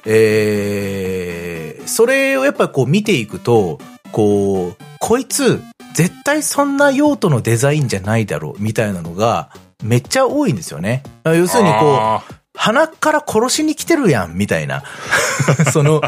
[0.07, 3.79] えー、それをやっぱこう見ていくと、
[4.13, 5.63] こう、こいつ
[5.95, 9.51] 絶対そんな用途のデザインじゃないだろうみたいなのが
[9.83, 11.03] めっちゃ多いんですよね。
[11.25, 12.23] 要するにこう、あ
[12.55, 14.83] 鼻から殺しに来てるやん、みたいな。
[15.73, 16.03] その、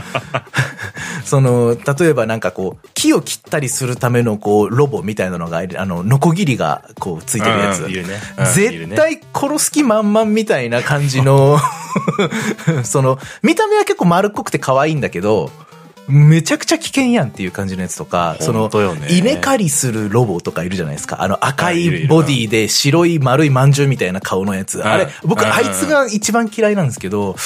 [1.24, 7.82] その、例えばなんかこう、木を切ったりするためのこう、ロボみたいなのが、あの、ノコギリがこう、ついてるやつ。
[8.54, 11.58] 絶対殺す気満々みたいな感じの、
[12.84, 15.50] その、見た目は結構丸っこくて可愛いんだけど、
[16.08, 18.70] めちゃくちゃ危険やんっていう感じのやつとか、その
[19.08, 21.22] 稲刈りするロボとかいるじゃないですか。
[21.22, 24.82] あの赤いボディで白い丸い饅頭みたいな顔のやつ。
[24.82, 27.36] あれ、僕うんあいつが一番嫌いなんですけど、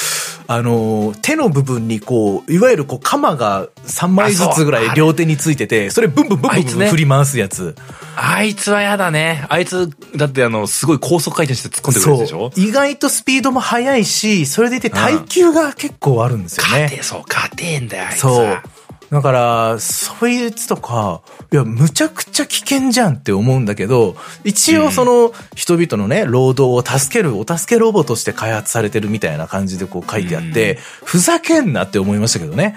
[0.47, 7.75] あの、手の部分にこう、いわゆるこう、鎌が3枚ずつぐらい両手についてて、それブンブンブンブン振り回すやつ。
[8.15, 9.45] あいつはやだね。
[9.49, 12.51] あいつ、だってあの、すごい高速回転して突っ込んでくるでしょ？
[12.55, 16.69] 意外とスピードも速いし、それでいて耐久が結構あるんですよね。
[16.83, 18.46] 勝て、そう、勝てんだよ、あいつそうは。。
[19.11, 21.21] だから、そういうやつとか、
[21.51, 32.75] いや、むちゃくちゃ危険じゃんって思うんだけど、一応その、人々のね、労働を助ける、お助けロボとして開発されてるみたいな感じでこう書いてあって、ふざけんなって思いましたけどね。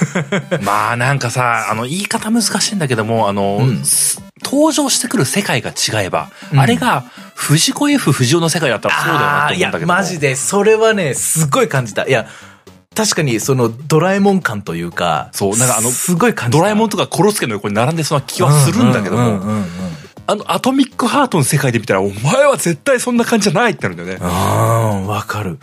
[0.62, 7.04] まあなんかさ、あの、言い方難しいんだけども、あの、うんす登場してくる世界が違えば、うんあれが
[7.34, 9.94] 藤子 F 不二雄の世界だったらそうだよなって思うんだけ、ども。
[9.94, 12.06] マジで、それはね、すっごい感じた。
[12.06, 12.26] いや、
[12.94, 16.58] 確かにそのドラえもん感というか、そうなんかあのすごい感じた。
[16.58, 19.40] ドラえもんとかコロスケの横に並んでそうな気はするんだけども、
[20.26, 24.24] あの、アトミックハートの世界で見たら、お前は絶対そんな感じじゃないってなるんだよね。
[24.24, 25.58] ああ、わかる。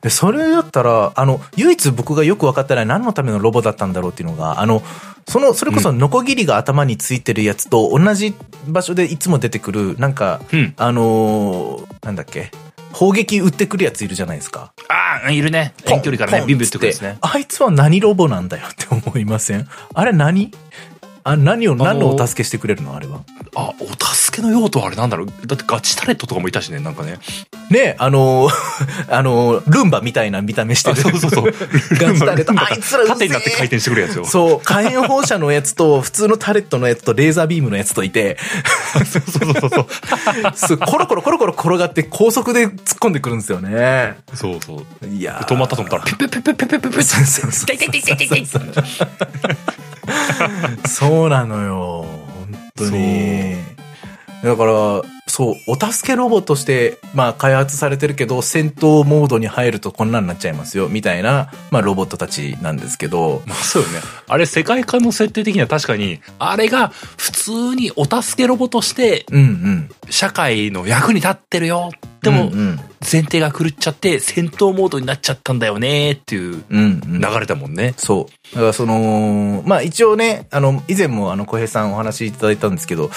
[0.00, 4.82] でそれだったら、あの、唯一僕がよく分かってない何のためのロボだったんだろうっていうのが、あの、
[5.28, 8.34] その、それこそノコギリが頭についてるやつと同じ
[8.66, 12.50] 場所でいつも出てくる、なんか、うんあのーなんだっけ、
[12.92, 14.72] 砲撃撃ってくるやついるじゃないですか。
[14.88, 15.74] ああ、いるね。
[15.86, 17.18] 遠距離からね、ビンビってくるやつね。
[17.20, 19.68] あいつは何ロボなんだよって思いません？
[19.94, 20.50] あれ何？
[21.28, 22.96] あ、何を、何のお助けしてくれるの？
[22.96, 23.20] あれは。
[23.54, 25.26] あ、お助けの用途はあれなんだろう。
[25.46, 27.18] だってガチタレットとかもいたしね、なんかね。
[27.70, 28.52] ねあのー
[29.14, 30.96] あのールンバみたいな見た目してる。
[30.96, 31.44] そうそうそう。
[32.00, 32.52] ガチタレット。
[32.56, 34.24] あいつら縦になって回転してくるやつよ。
[34.24, 38.38] そう、火炎放射のやつと、 普通のタレットのやつと、レーザービームのやつといて、
[38.94, 39.22] そうそう
[39.60, 39.86] そうそう。
[40.54, 44.16] そうコロコロコロコロ転がって高速で突っ込んでくるんですよね。
[44.34, 45.06] そうそう。
[45.06, 49.97] いやー止まったと思ったら、ピュピュピュピュピュピュピュピュそうそうそう痛い痛い痛い痛い痛い痛い
[50.86, 52.04] そうなのよ。
[52.04, 53.56] 本当に。
[54.42, 64.00] だから、そう、お助けロボとして、まあ、開発されてるけど、戦闘モードに入るとこんなんなっちゃいますよ、みたいな、まあ、ロボットたちなんですけど、まあそうよね。
[64.26, 69.90] あれ世界観の設定的には確かに、あれが普通にお助けロボとしてうんうん。
[70.10, 71.90] 社会の役に立ってるよ。
[72.22, 77.20] でもうんうん、前提が狂っちゃって戦闘モードになっちゃったんだよねっていううんうん。
[77.20, 77.94] 流れだもんね。
[77.96, 78.54] そう。
[78.54, 83.10] だからその、まあ一応ね、あの、以前もあの、小平さんお話しいただいたんですけど、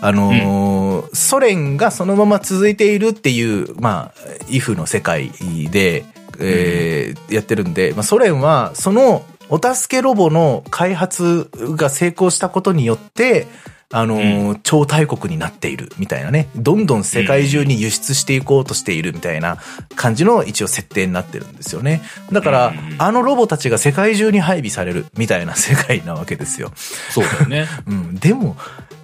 [0.00, 5.30] あのーソ連がそのまま続いているっていう、まあ、イフの世界
[5.70, 6.04] で、
[6.38, 13.46] えーやってるんで、まあソ連はそのお助けロボの開発が成功したことによって、
[13.92, 16.48] あのー超大国になっているみたいなね。
[16.56, 19.58] どんどん世界中に輸出していこうとしているみたいな
[19.94, 22.02] 感じの一応設定になってるんですよね。
[22.32, 26.72] だから、うんあのロボたちが世界中に配備されるみたいな世界なわけですよ。
[27.10, 27.68] そうだよね。
[27.86, 28.14] うん。
[28.16, 28.56] でも、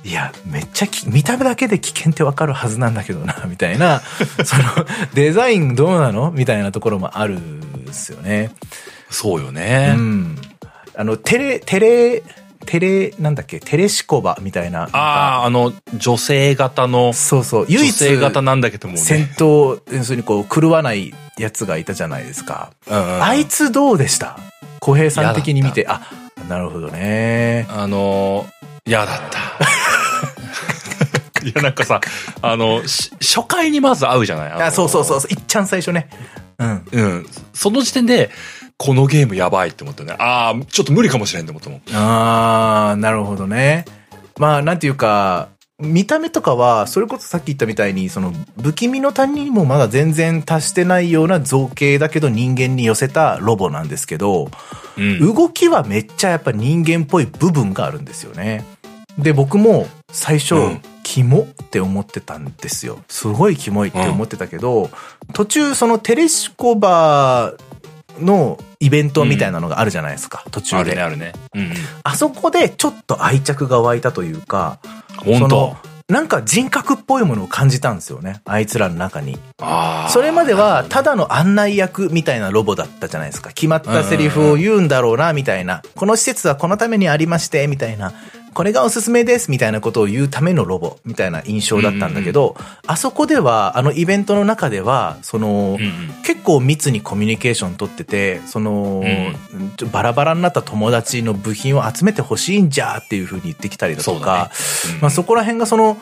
[0.04, 4.00] いや、めっちゃき見た目だけで危険ってわかるはずなんだけどな、 みたいな、
[4.44, 4.64] その、
[5.14, 6.30] デザインどうなの？
[6.32, 8.50] みたいなところもあるんですよね。
[9.10, 9.92] そうようね。
[9.92, 10.36] ん。
[10.96, 12.22] あの、テレ、テレ、
[12.66, 14.88] テレ、なんだっけ、テレシコバみたいな。
[14.92, 17.66] ああ、あの、女性型の、そうそう。
[17.68, 19.34] 唯女一、性型なんだけども戦ね。
[19.36, 22.70] 闘、要するにこう、狂わないやつがいたじゃないですか。
[22.88, 24.38] うんうんあいつどうでした？
[24.80, 26.00] 小平さん的に見て、あ、
[26.48, 27.66] なるほどね。
[27.70, 29.38] あのー、嫌だった。
[31.44, 32.00] いや、なんかさ、
[32.40, 34.52] あの、し初回にまず会うじゃない？
[34.52, 36.08] あのあ、そうそうそう、いっちゃん最初ね。
[36.58, 36.84] うん。
[36.92, 37.26] うん。
[37.52, 38.30] その時点で、
[38.76, 40.14] このゲームやばいって思ったね。
[40.18, 41.82] ああ、ちょっと無理かもしれんって思ったもん。
[41.92, 43.84] あー、なるほどね。
[44.38, 45.48] まあ、なんていうか、
[45.78, 48.32] 見た目とかは、それこそさっき言ったみたいに、その、
[48.62, 54.48] 不気味の谷にもまだ全然達してないような造形だけど人間に寄せたロボなんですけど、
[54.96, 55.34] うん。
[55.34, 58.64] 動きはめっちゃやっぱ人間っぽい部分があるんですよね。
[59.18, 63.00] で、僕も最初、うんキモって思ってたんですよ。
[63.08, 64.88] すごいキモいって思ってたけど、
[65.34, 67.52] 途中そのテレシコバ
[68.18, 70.76] のイベントみたいなのがあるじゃないですか、途中で。
[70.76, 71.32] あるね、あるね。
[71.54, 71.72] うんうん。
[72.04, 74.78] あそこでちょっと愛着が湧いたというか、
[75.18, 75.76] 本当その
[76.08, 78.40] なんか人格っぽいものを感じたんですよね。
[78.44, 79.38] あいつらの中に。
[79.60, 80.10] ああ。
[80.10, 83.48] それまではただの案内役みたいなロボだったじゃないですか。
[83.50, 85.82] 決まったセリフを言うんだろうな、みたいな。
[85.94, 88.12] この施設はこのためにありまして、みたいな。
[88.54, 92.56] これがおすすめです、みたいなことを言うためのロボ、みたいな印象だったんだけど、
[92.86, 96.22] あそこでは、あのイベントの中では、その、うんうん。
[96.22, 99.02] 結構密にコミュニケーション取ってて、その、
[99.90, 104.94] バラバラになった友達の部品を集めてほしいんじゃっていう風に言ってきたりだとか、そうだね。
[104.96, 105.00] うん。
[105.02, 105.96] まあそこら辺がその、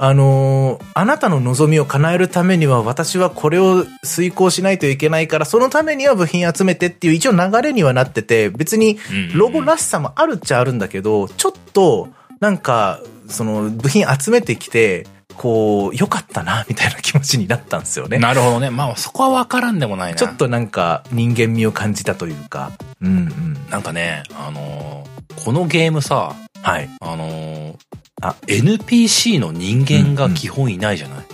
[0.00, 8.98] あのーあなたの望みを叶えるためには私はこれを遂行しないといけないから、そのためには部品集めてっていう一応流れにはなってて、別に
[9.34, 12.08] ロボらしさもあるっちゃあるんだけど、ちょっと、
[12.40, 15.06] なんか、その部品集めてきて、
[15.36, 18.18] こう、良かったな、みたいな気持ちになったんですよね。
[18.18, 18.70] なるほどね。
[18.70, 20.18] まあ、そこは分からんでもないな。
[20.18, 22.72] ちょっとなんか人間味を感じたというか。
[23.00, 23.56] うんうん。
[23.70, 26.88] なんかね、あのーこのゲームさ、はい。
[27.00, 27.74] あのー
[28.20, 31.24] あ NPC の人間が基本いないじゃない、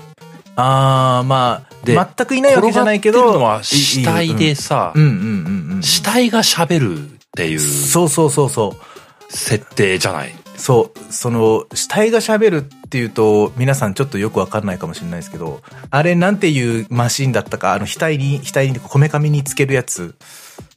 [0.57, 3.21] あー、まあ、で全くいないわけじゃないけど。
[3.21, 5.83] 転がってるのは死体でさ、うんうんうんうんうん。
[5.83, 9.33] 死体が喋るっていうそうそうそうそう。
[9.33, 10.35] 設定じゃない？
[10.57, 20.15] そう、その、死体が喋るっていうと、皆さんちょっとよくわかんないかもしれないですけど、あれなんていうマシンだったか、あの、額に、額に、こめかみにつけるやつ。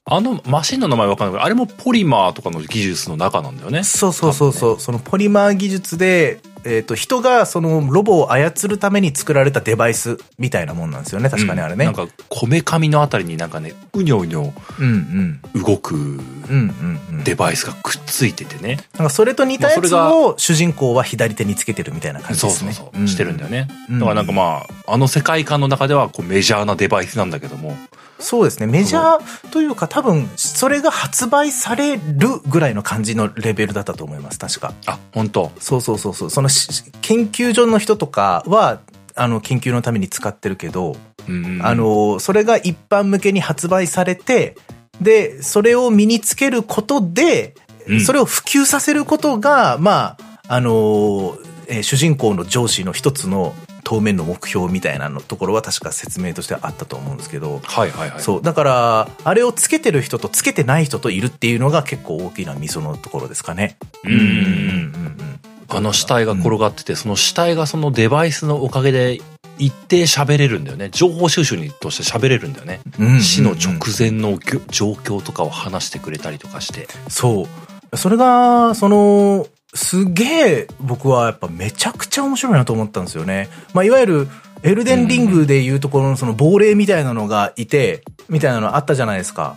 [0.09, 3.84] あのマシンの名前わかんないけど、あれもポリマーとかの技術の中なんだよね。
[3.84, 11.84] そうそうそうそう、そのポリマー技術で、えっ、と、人がそのロボを操るために作られたデバイスみたいなもんなんですよね、確かにあれね。
[11.84, 15.61] なんか、こめかみのあたりになんかね、うにょうにょうんうん。
[15.61, 16.19] 動くうん
[16.49, 17.23] うんうん。
[17.25, 18.77] デバイスがくっついててね。
[18.97, 22.71] なんかそれと似たやつを主人公は左手につけてるみたいな感じそうですね。
[22.71, 23.67] そうそう、してるんだよね。
[23.89, 27.77] うんだからなんかまあ、あの世界観の中ではこうメジャーなデバイスなんだけども、
[28.19, 28.68] そうですね。
[28.68, 32.02] メジャーというか多分、それが発売される
[32.48, 34.73] ぐらいの感じのレベルだったと思います、確か。
[34.85, 36.30] あ、本当そうそうそうそう。
[36.30, 38.80] そのし研究所の人とかは、
[39.15, 40.95] あの、研究のために使ってるけど、
[41.27, 44.56] うんあ、の、それが一般向けに発売されて、
[45.02, 47.53] で、それを身につけることで、
[47.88, 51.38] うんそれを普及させることが、まあ、あの、
[51.68, 53.53] えー主人公の上司の一つの
[53.88, 58.22] 当面の目標みたいなのところは確か説明としてあったと思うんですけど、はいはいはい。
[58.22, 58.41] そう。
[58.41, 63.77] だから、あれをつけてる人とつけてない人といるっていうのが結構大きなミソのところですかね。
[64.03, 65.39] うんうんうん
[65.69, 69.19] あの死体が転がってて、その死体がそのデバイスのおかげで
[69.57, 70.89] 一定喋れるんだよね。
[70.91, 72.80] 情報収集にとして喋れるんだよね。
[72.99, 74.38] うんうんうん死の直前の
[74.69, 76.88] 状況とかを話してくれたりとかして。
[77.09, 77.47] そ
[77.91, 77.97] う。
[77.97, 83.49] それが、その、すげえ僕はやっぱめちゃくちゃ面白いなと思ったんですよね。
[83.73, 84.27] まあ、いわゆる、
[84.64, 89.56] エルデンリングでいうところのその亡霊みたいなのがいて、みたいなのあったじゃないですか。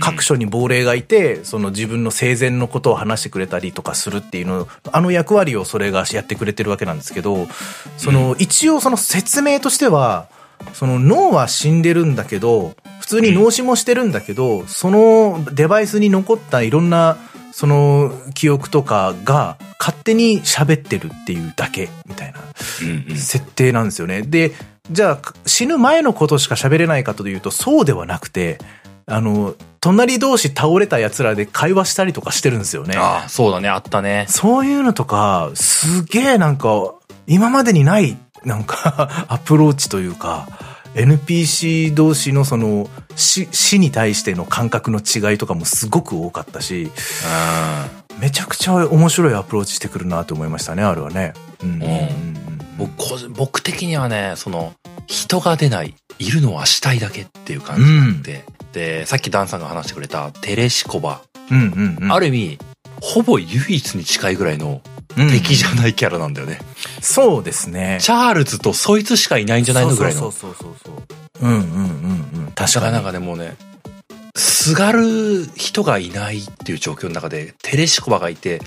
[0.00, 7.46] 各所に亡霊がいて、その自分の生前のことを話してくれたりとかするっていうの、あの役割をそれがやってくれてるわけなんですけど、
[7.96, 10.28] その、一応その説明としては、
[10.72, 17.16] その脳は死んでるんだけど、普通に脳死もしてるんだけど、そのデバイスに残ったいろんな、
[17.52, 22.38] その記憶とかが勝手に喋ってるっていうだけみたいな
[23.16, 24.22] 設定なんですよね。
[24.22, 24.52] で、
[24.90, 28.58] じゃあ死ぬ前のことしか喋れないかというとそうではなくて、
[29.06, 32.96] あの、隣同士倒れた奴らで会話したりとかしてるんですよね。
[32.96, 34.26] ああ、そうだね、あったね。
[34.28, 36.94] そういうのとか、すげえなんか、
[37.26, 40.48] 今までにない、なんか アプローチというか、
[40.94, 46.90] NPC 同士のその死死に対しての感覚の違いとかもすごく多かったし、
[48.20, 51.34] めちゃくちゃ面白いアプローチしてくるなと思いましたね、あれはね。
[51.62, 52.38] うんうんうん
[52.78, 54.72] 僕僕的にはね、その、
[55.08, 61.20] 人が出ない、いるのは死体だけっていう感じがあって、で、さっきダンさんが話してくれたテレシコバ、
[61.50, 62.12] うんうんうん。
[62.12, 62.58] ある意味、
[63.00, 66.60] ほぼ唯一に近いぐらいのうん敵じゃないキャラなんだよね。
[67.00, 67.98] そうですね。
[68.00, 69.96] チャールズとそいつしかいないんじゃないの？
[69.96, 70.20] ぐらいの。
[70.20, 70.94] そうそうそうそう
[71.40, 71.48] そう。
[71.48, 72.52] うんうんうんうん。
[72.54, 72.92] 確かに。
[72.92, 73.56] なんかね、もうね、
[74.36, 78.60] すがる人がいないっていう状況の中で、テレシコバがいて、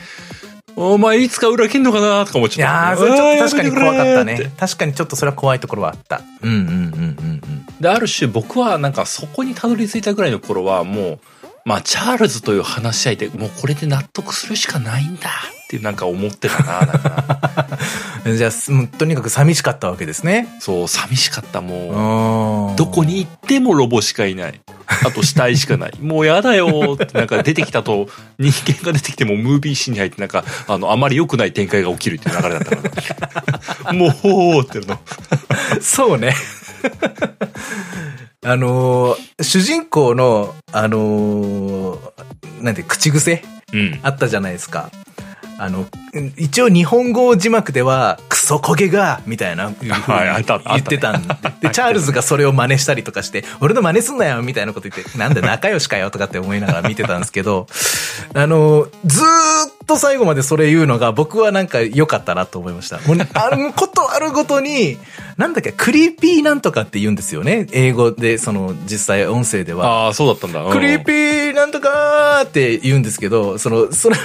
[0.75, 2.97] お前いつか裏切んのかなとか思っちいやー、ゃった。
[2.97, 4.51] それちょっと確かに怖かったね。
[4.57, 6.21] 確かにちょっとそれは怖いところはあった。
[6.41, 7.41] うんうんうんうんうん。
[7.79, 11.19] で、ある種僕はなんかそこにたどり着いたぐらいの頃はもう、
[11.65, 15.29] まあチャールズという話し相手、もうこれで納得するしかないんだ
[15.77, 17.79] ってなんか思ってたな、なんか
[18.25, 18.51] な じゃあ、
[18.97, 20.47] とにかく寂しかったわけですね。
[20.59, 22.77] そう、寂しかった、もう。
[22.77, 24.59] どどこに行ってもロボしかいない。
[25.05, 25.93] あと死体しかない。
[26.01, 33.93] もうやだよってなんか出てきたと人間が出てきてもムービーシーンに入ってなんかあのあまり良くない展開が起きるっていう流れだったから。
[33.93, 34.99] もうっての。
[35.79, 36.35] そうね。
[38.43, 41.99] あのー主人公の、あのー
[42.61, 43.43] なんて、口癖
[43.73, 43.99] うん。
[44.03, 44.91] あったじゃないですか。
[45.63, 45.85] あの、
[46.37, 57.67] 一応日本語字幕では、クソ焦げが、みたいな、言ってたんで、で、チャールズがそれを真似したりとかして、俺の真似すんなよみたいなこと言って、なんだ仲良しかよとかって思いながら見てたんですけど、
[58.33, 59.25] あの、ずー
[59.69, 62.99] っと最後までそれ言うのが僕はなんか良かったなと思いました。
[62.99, 64.97] もう、あの、 ことあるごとに、
[65.37, 67.67] なんだっけ、 creepy なんとかって言うんですよね。
[67.71, 70.05] 英語で、その、実際音声では。
[70.05, 70.61] ああ、そうだったんだ。
[70.61, 74.15] うん creepy なんとかーって言うんですけど、その、それ、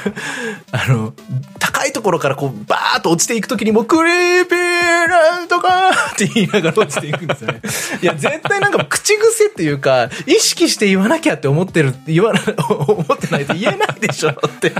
[0.72, 1.12] あの、
[1.58, 7.60] 高いところからこう、バーッと落ちていくときにも、 creepy なんとかーって言いながら落ちていくんですよね。
[8.02, 14.72] いや、絶対なんか口癖っていうか、意識して言わなきゃって思ってる、言わな、 思ってないと言えないでしょって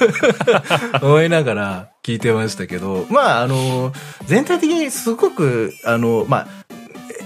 [1.02, 3.92] 思いながら聞いてましたけど、まあ、あの、
[4.26, 6.46] 全体的にすごく、あの、まあ、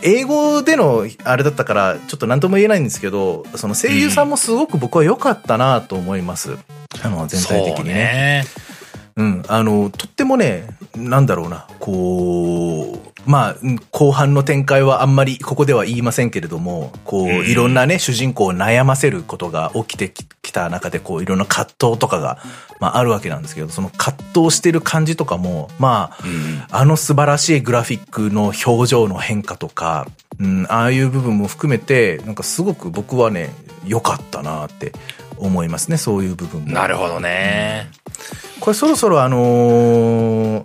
[0.02, 6.58] 英語でのあれだったからちょっと何とも言えないんですけどその声優さんもすごく僕は良かったなと思います、
[7.04, 8.44] あの全体的にね。
[9.16, 10.66] うんあのとってもね
[10.96, 22.38] なんだろうなこうまあうん後半の展開はあんまりここでは言いませんけれどもこううんいろんなね主人公を悩ませることが起きてききた中でこういろんな葛藤とかが、
[22.80, 26.52] まあ、あるわけなんですけどその葛藤してる感じとかもまあうん。
[26.70, 30.06] あの素晴らしいグラフィックの表情の変化とか、
[30.40, 33.50] うん、ああいう部分も含めて、なんかすごく僕はね、
[33.86, 34.92] 良かったなって
[35.36, 36.72] 思いますね、そういう部分も。
[36.72, 37.90] なるほどね。
[38.60, 40.64] これそろそろあの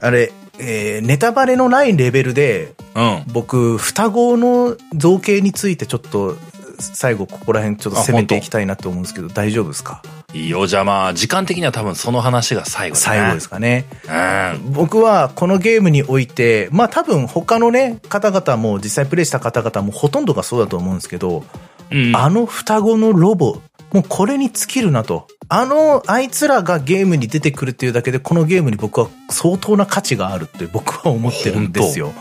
[0.00, 3.22] あれ、えーネタバレのないレベルで、うん。
[3.32, 6.36] 僕、双子の造形についてちょっと、
[6.78, 10.02] 最後ここら辺ちょっと攻めていきたいなと思うんですけど、大丈夫ですか？
[10.34, 10.66] いいよ。
[10.66, 13.84] じゃあまあ、時間的には多分その話が最後だな最後ですかね。
[14.08, 14.72] うん。
[14.72, 21.44] 僕はこのゲームにおいて、まあ多分他のね、方々も実際プレイした方々もほとんどがそうだと思うんですけど、
[21.92, 22.16] うん。
[22.16, 23.60] あの双子のロボ、
[23.92, 25.28] もうこれに尽きるなと。
[25.48, 32.12] あの、あいつらがゲームに出てくるっていうだけで、このゲームに僕は相当な価値があるって僕は思ってるんですよ。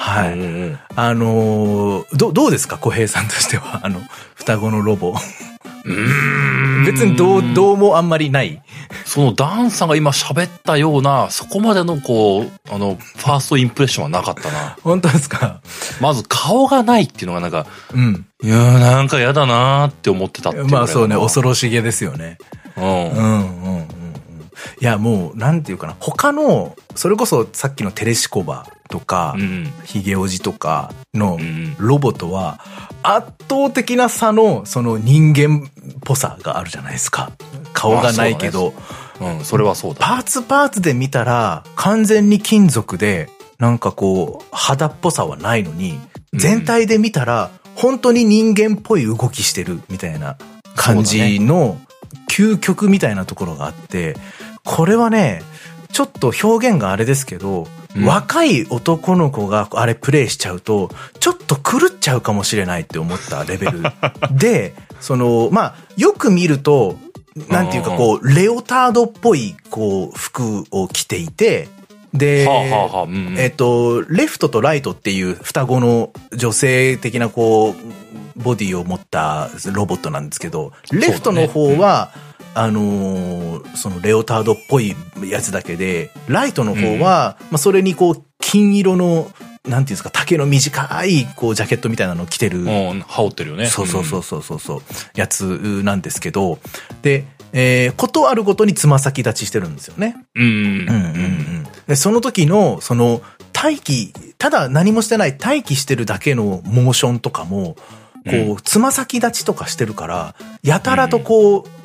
[0.00, 0.78] はい。
[0.94, 2.78] あのーど、どうですか？
[2.78, 4.00] 小平さんとしては、 あの、
[4.36, 5.14] 双子のロボ。
[5.84, 6.84] うん。
[6.86, 8.62] 別にどう、どうもあんまりない。
[9.04, 14.76] そのダンさんが今喋ったような、そこまでのこう、あの、ファーストインプレッションはなかったな。
[14.84, 15.60] 本当ですか？
[16.00, 18.24] まず顔がないっていうのがなんか、うん。
[18.42, 22.38] いやーなんか嫌だなーって思ってたってまあそうね、恐ろしげですよね。
[22.76, 23.88] うんうんうん。
[24.80, 25.96] いや、もう、なんていうかな。
[25.98, 29.72] 他の、それこそさっきのテレシコバとか、うん。
[29.84, 32.60] ヒゲオジとかのうんロボとは、
[33.02, 35.70] 圧倒的な差の、その人間っ
[36.04, 37.32] ぽさがあるじゃないですか。
[37.72, 38.74] 顔がないけど、
[39.20, 40.00] うん、それはそうだ。
[40.00, 46.00] パーツパーツで見たら、完全に金属で、なんかこう、肌っぽさはないのに、うん
[46.34, 50.36] 全体で見たら、本当に人間っぽい動きしてるみたいな
[50.74, 51.80] 感じの
[52.28, 54.16] 究極みたいなところがあって、
[54.68, 55.42] これはね、
[55.92, 57.66] ちょっと表現があれですけど、
[57.96, 58.04] うん。
[58.04, 63.82] 若い男の子があれプレイしちゃうと、ちょっと狂っちゃうかもしれないって思ったレベル。
[64.30, 66.98] で、その、まあ、よく見ると、
[67.48, 71.68] なんていうかこう、レオタードっぽい、こう、服を着ていて、
[72.12, 72.46] で、
[73.38, 77.74] えっと、レフトとライトっていう双子の女性的なこう、
[78.42, 82.12] ボディを持ったロボットなんですけど、レフトの方は、
[82.58, 89.32] あのーそのレオタードっぽいやつだけで、ライトの方は、まあそれにこう、金色の、なんて
[89.70, 92.60] いうんですか、丈の短い、こう、ジャケットみたいなのを着てる。
[92.60, 93.66] うん、羽織ってるよね。
[93.66, 94.82] そうそうそうそうそうそう、
[95.14, 96.58] やつなんですけど、
[97.02, 100.16] で、えー、ことあるごとにつま先立ちしてるんですよね。
[100.34, 100.44] うん。
[100.44, 100.52] うん。
[100.52, 100.94] うんうんう
[101.60, 101.66] ん。
[101.86, 103.22] で、その時の、その、
[103.54, 107.76] 待機、ただ何もしてない待機してるだけのモーションとかも、
[108.28, 111.77] こう、つま先立ちとかしてるから、やたらとこう、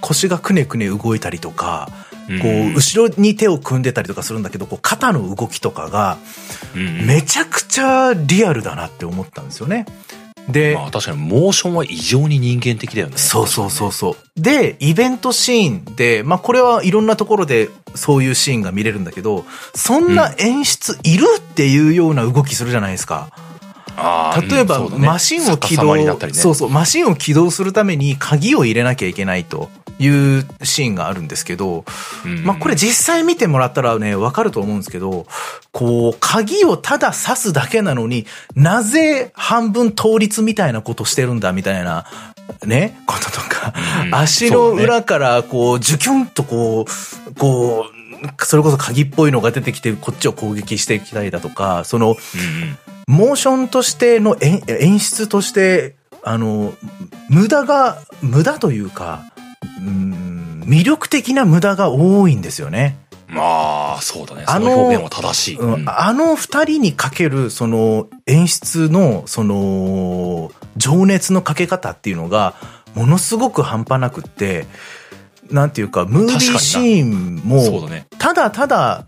[0.00, 6.16] 腰がくねくね動いたりとか、こうんう、後ろに手を組んでたりとかするんだけど、こう、肩の動きとかが、
[6.74, 9.86] うんめちゃくちゃリアルだなって思ったんですよね。
[10.48, 13.16] で、まあ確かにモーションは異常に人間的だよね。
[13.16, 14.40] そうそうそうそう。
[14.40, 19.44] で、イベントシーンで、まあこれはいろんなところでそういうシーンが見れるんだけど、
[19.74, 23.28] そんな演出いるっていうような動きするじゃないですか。
[23.32, 23.49] あー
[24.48, 24.98] 例えば、ね。
[24.98, 26.14] マシンを起動、りね。
[26.32, 29.68] そうそう、マシンを起動するために鍵を入れなきゃいけないと
[29.98, 31.84] いうシーンがあるんですけど、
[32.24, 32.44] うん。
[32.44, 35.26] まあこれ実際見てもらったらね、わかると思うんですけど、
[35.72, 42.06] こう、鍵をただ刺すだけなのになぜ半分倒立みたいなことしてるんだみたいな、
[42.64, 43.74] ね、こととか、
[44.06, 44.14] うん。
[44.14, 52.78] 足の裏からこう、ジュキュンとこう、こう、それこそ鍵っぽいのが出てきて、こっちを攻撃してきたりだとか、その、うんうん
[53.10, 56.72] モーションとしての演演出として、あの、
[57.28, 59.24] 無駄が、無駄というか、
[59.78, 62.98] うん魅力的な無駄が多いんですよね。
[63.26, 64.44] まあ、そうだね。
[64.46, 65.56] あの表現は正しい。
[65.56, 72.54] うんうんあの二人にかける、その演出の、その、情熱のかけ方っていうのが、
[72.94, 74.66] ものすごく半端なくって、
[75.50, 77.88] なんていうか、ムービーシーンも。
[78.18, 79.06] ただただ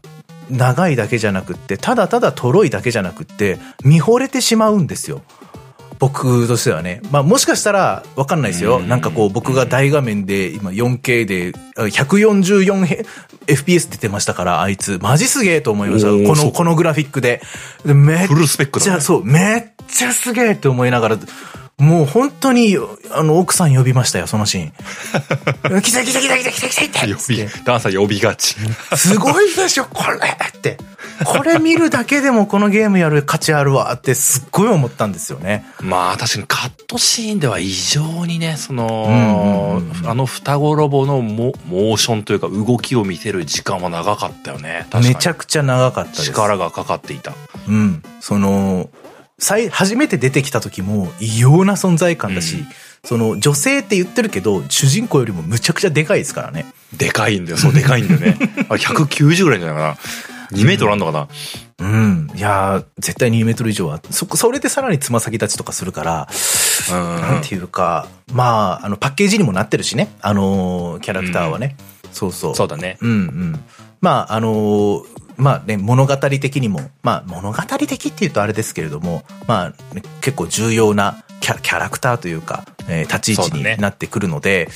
[0.51, 5.23] 長いだけじゃなくって、ただただとろいだけじゃなくって、見惚れてしまうんですよ。
[6.03, 7.01] 僕としてはね。
[7.13, 8.79] まあもしかしたらわかんないですよ。
[8.79, 14.99] うんなんかこう僕が大画面で今 4K であ 144fps 出てましたから、あいつ。
[15.01, 16.09] マジすげえと思いました。
[16.09, 17.41] この、このグラフィックで。
[17.87, 21.19] でめっフルスペックだねちゃ、そう、めっちゃすげえって思いながら、
[21.79, 22.77] もう本当に、
[23.11, 24.73] あの、奥さん呼びましたよ、そのシーン。
[25.83, 28.57] 来た来た来た来た来た来た来た呼び、ダンサー呼びがち。
[28.97, 30.79] すごいでしょ、これって。
[31.25, 35.65] これ見るだけでもこのゲームやる価値あるわってすっごい思ったんですよね。
[35.81, 44.87] まあ確かにカットシーンでは異常にね、そのあの双子ロボのモモーションというか動きを見せる時間は長かったよね。
[45.03, 46.25] めちゃくちゃ長かったです。
[46.25, 47.35] 力がかかっていた。
[47.69, 48.03] うん。
[48.21, 48.89] その、
[49.43, 52.67] 最、初めて出てきた時も異様な存在感だし、うん
[53.05, 56.67] その女性って言ってるけど、主人公よりもむちゃくちゃでかいですからね。
[56.97, 57.57] でかいんだよ。
[57.57, 58.37] そう、でかいんだよね。
[58.71, 59.83] あ190ぐらいじゃないか
[60.53, 60.57] な。
[60.57, 61.29] 2メートルあんのかな。
[61.81, 62.31] うん。
[62.33, 64.01] いやー絶対2メートル以上は。
[64.11, 66.29] そ、それでさらにつま先立ちとかするから、
[66.93, 70.13] うんなんていうか、まあ、あの、パッケージにもなってるしね。
[70.21, 71.75] あのーキャラクターはね。
[72.13, 72.55] そうそう。
[72.55, 72.99] そうだね。
[73.01, 73.65] うんうん。
[74.01, 84.69] まあ、あのーまあね、物語的にも、まあ、物語的っていうとあれですけれども、まあ、ね結構重要なキャキャラクターというか、えー立ち位置になってくるので、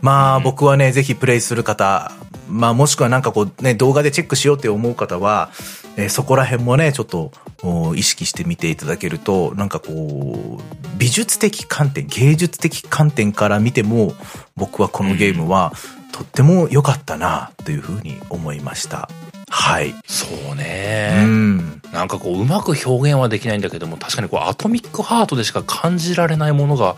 [0.00, 2.12] まあ、うん僕はね、ぜひプレイする方、
[2.48, 5.50] まあ、もしくはなんかこうね、動画でチェックしようって思う方は、
[5.96, 7.32] えーそこら辺もね、ちょっと
[7.62, 14.14] お意識してみていただけると、なんかこう、美術的観点、芸術的観点から見ても、
[14.56, 15.72] 僕はこのゲームは、
[16.12, 19.08] とっても良かったな、というふうに思いました。
[19.54, 19.94] はい。
[20.06, 21.24] そううね。
[21.24, 21.82] ん。
[21.92, 26.96] なんかこう、うまく表現はできないんだけども、確かにこう、アトミックハートでしか感じられないものが、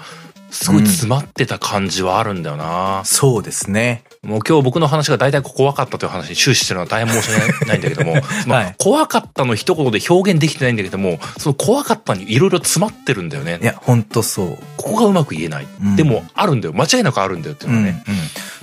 [0.52, 3.02] すごい詰まってた感じはあるんだよな。
[3.05, 4.05] そうですね。
[4.24, 8.14] もう今日僕の話が大体怖かったという話に終始してるのは大変申し訳ないんだけども、
[8.78, 13.64] 怖かったの一言で表現できてないんだけども、その怖かったにいろいろ詰まってるんだよねい。
[13.64, 14.59] や、ほんとそう。
[14.76, 15.66] ここがうまく言えない。
[15.82, 16.74] うんでも、あるんだよ。
[16.74, 18.05] 間違いなくあるんだよっていううん、のはうんね。。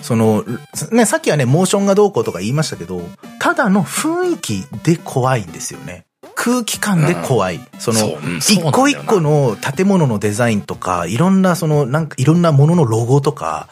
[0.01, 0.43] その、
[0.91, 3.01] ね、さっきはね、モーションがどうこうとか言いましたけど、
[3.39, 6.05] ただの雰囲気で怖いんですよね。
[6.35, 7.59] 空気感で怖い。
[7.77, 13.67] その、そううんそう一個一個の建物のデザインとか、いろんなその、なんかいろんなもののロゴとか、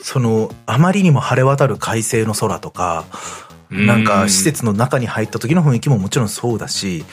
[0.00, 3.04] その、あまりにも晴れ渡る快晴の空とか、
[3.70, 7.04] なんか施設の中に入った時の雰囲気ももちろんそうだし、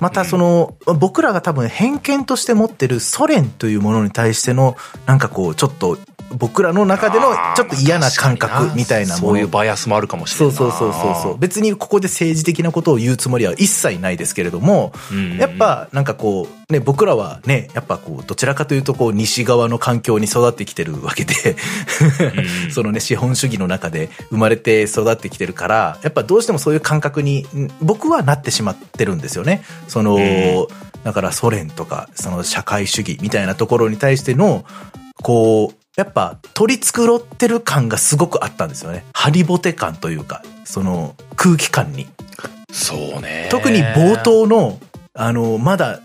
[0.00, 5.98] またその、僕らが多分偏見として持ってるソ連というものに対しての、なんかこう、ちょっと、
[6.38, 9.28] 僕らの中でのちょっと嫌な感覚みたいなもの。
[9.28, 10.56] そういうバイアスもあるかもしれない。
[10.56, 11.38] そうそうそうそうそう。
[11.38, 21.34] 別にここで政治的なことを言うつもりは一切ないですけれども、うんやっぱなんかこう、ね、僕らはね、やっぱこう、どちらかというとこう、西側の環境に育ってきてるわけで、
[22.66, 29.62] うん そのね、資本主義の中で生まれて育ってきてるから、やっぱどうしてもそういう感覚に、ん僕はなってしまってるんですよね。
[29.88, 30.66] その、うん
[31.04, 34.64] だからソ連とか、その社会主義みたいなところに対しての、
[35.22, 39.04] こう、やっぱ取り繕ってる感がすごくあったんですよね。
[39.12, 42.06] ハリボテ感というか、その空気感に。
[42.72, 43.48] そうね。
[43.50, 44.78] 特に冒頭の、
[45.14, 46.00] あの、まだ、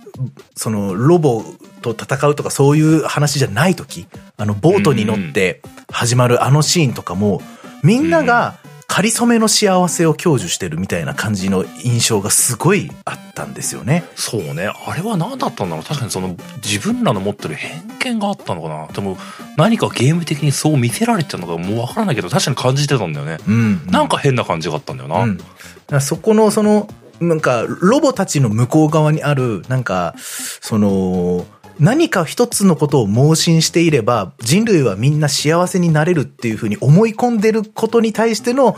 [0.55, 1.43] そのロボ
[1.81, 7.41] と戦うとかそういう話じゃない時、あの、ボートに乗って始まるあのシーンとかも、
[7.83, 8.55] みんなが
[8.98, 14.03] 仮初めの幸せを享受してるみたいな感じの印象がすごいあったんですよね。
[14.15, 14.72] そうね。
[14.88, 19.15] あれは何だったんだろう確かにその自分らの持ってる偏見があったのかなでも
[19.56, 23.38] 何かゲーム的にそう見せられてたのかもうわからないけど確かに感じてたんだよね。
[23.48, 23.53] うん、
[23.86, 23.91] うん。
[23.91, 25.26] なんか変な感じがあったんだよな。
[25.26, 25.38] うん、
[25.86, 31.45] だそこのその、なんか、ロボたちの向こう側にある、なんか、その、
[31.79, 38.75] 何か一つのことを盲信していれば、人類はみんな幸せになれるっていうふうに思い込んでることに対しての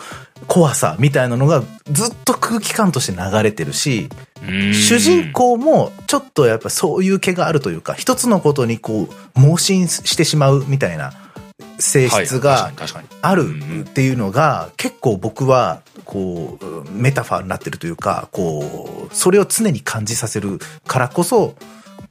[0.47, 4.09] 怖さみたいなのがずっと空気感として流れてるし、
[4.73, 11.13] 主人公もちょっとやっぱそういう気があるというか、一つのことにこう、盲信してしまうみたいな
[11.79, 12.71] 性質が
[13.21, 13.45] ある
[13.81, 21.55] っていうのが結構僕はこうメタファーになってるというかこうそれを常に感じさせるからこそ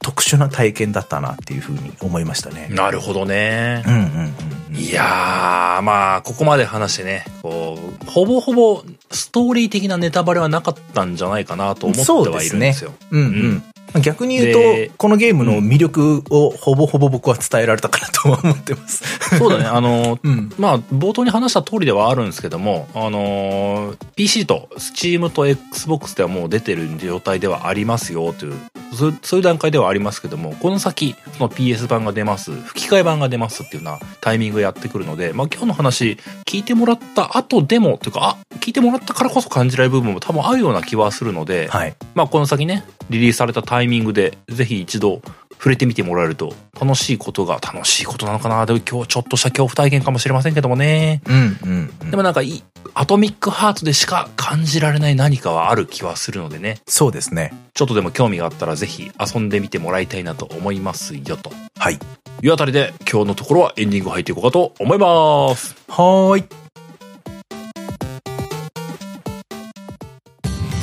[0.01, 2.67] 特殊な体験だったなっていうふうに思いましたね。
[2.71, 3.83] なるほどね。
[3.85, 4.33] うんうん
[4.71, 12.93] うん、いやー、まあ、ここまで話してね、こう、ほぼほぼストーリー的なネタバレはなかったんじゃないかなと思ってはいるんですよ。
[13.11, 13.63] うすね、うんうん。
[14.01, 19.03] 逆に言うと、このゲームの魅力をほぼほぼ僕は伝えられたかなとは思ってます。
[19.37, 19.65] そうだね。
[19.69, 28.53] あの、うん、まあ、冒頭に話した通りではあるんですけども、あの、PC と Steam と Xbox ではもう出てる状態ではありますよという、
[28.93, 43.78] そういう段階ではありますけども、この先、その PS 版が出ます、吹き替え版が出ますっていうようなタイミングやってくるので、まあ今日の話、聞いてもらった後でも、というか、あ、聞いてもらったからこそ感じられる部分も多分あるような気はするので、はい、まあこの先ね、リリースされたタイミング
[44.13, 51.21] で、ぜひ一度触れてみてもらえると、楽しいことが、楽しいことなのかなでも今日ちょっとした恐怖体験かもしれませんけどもね。
[51.27, 56.79] うんうん、うん、でもなんかいい、アトミックハートでしか感じられない何かはある気はするのでね。
[56.87, 57.53] そうですね。
[57.73, 61.51] ちょっとでも興味があったらぜひ遊んでみてもらいたいなと思いますよと。
[61.77, 61.99] はい。
[62.41, 65.75] いうあたりで今日のところはエンディング入っていこうかと思います。
[65.89, 66.68] はーい。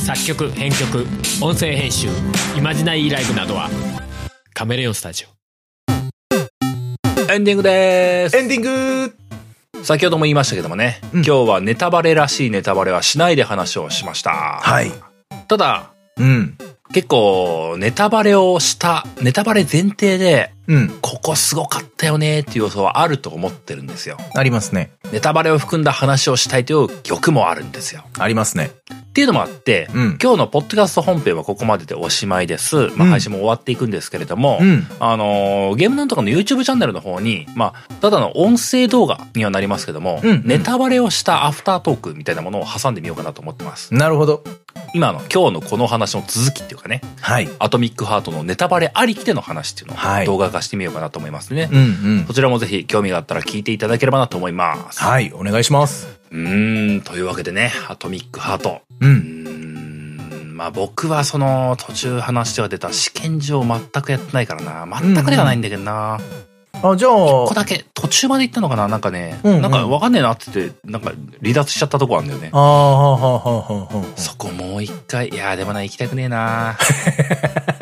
[0.06, 1.04] 作曲編曲
[1.42, 2.06] 音声編集
[2.56, 3.68] イマジナイーライブなどは
[4.54, 5.28] カメレオンスタジオ。
[7.32, 8.36] エンディングです。
[8.36, 9.16] エンディング。
[9.82, 14.30] 先ほども言いましたけどもね、うん、今日はネタバレらしいネタバレはしないで話をしました。
[14.30, 14.92] はい。
[15.48, 16.56] ただうん。
[16.94, 24.18] 結構ネタバレをしたネタバレ前提で、うん、ここすごかったよねっていう要素はあると思ってるんですよ。
[24.36, 24.92] ありますね。
[25.12, 28.04] ネタバレを含んだ話をしたいという欲もあるんですよ。
[28.20, 28.70] ありますね
[29.16, 32.88] っていうのもあって、うん、今日のポッドキャスト本編はここまででおしまいです。
[32.96, 43.94] まあ、配信も終わっていくんですけれども、うん、あのー、ゲームなんとかの YouTube チャンネルの方に、まあ、ただの音声動画にはなりますけども、うんうん、ネタバレをしたアフタートークみたいなものを挟んでみようかなと思ってます。
[43.94, 44.44] なるほど。
[44.92, 47.48] 今の今日のこの話の続きっていうかね、はい。
[47.58, 51.70] アトミックハートのネタバレありきでの話っていうのを動画化してみようかなと思いますね。
[51.72, 51.82] うんう
[52.20, 52.24] ん。
[52.26, 55.00] そちらもぜひ興味があったら聞いていただければなと思います。
[55.00, 56.15] はい、お願いします。
[56.36, 58.82] うーん、というわけでね、アトミックハート。
[59.00, 60.18] うん。
[60.54, 65.00] まあ僕はその途中話しては出た試験場全くやってないからな。
[65.00, 66.20] 全くではないんだけどな。
[66.88, 67.12] うん、あ、じゃあ。
[67.12, 68.88] 一個だけ途中まで行ったのかな？
[68.88, 72.50] なんかね、うんうん、なんかわかんねえなって言って、なんか離脱しちゃったとこあるんだよね。
[72.52, 74.20] ああ、はあ、はあ、はあ。
[74.20, 76.76] そこもう一回、いやでもな、行きたくねえな。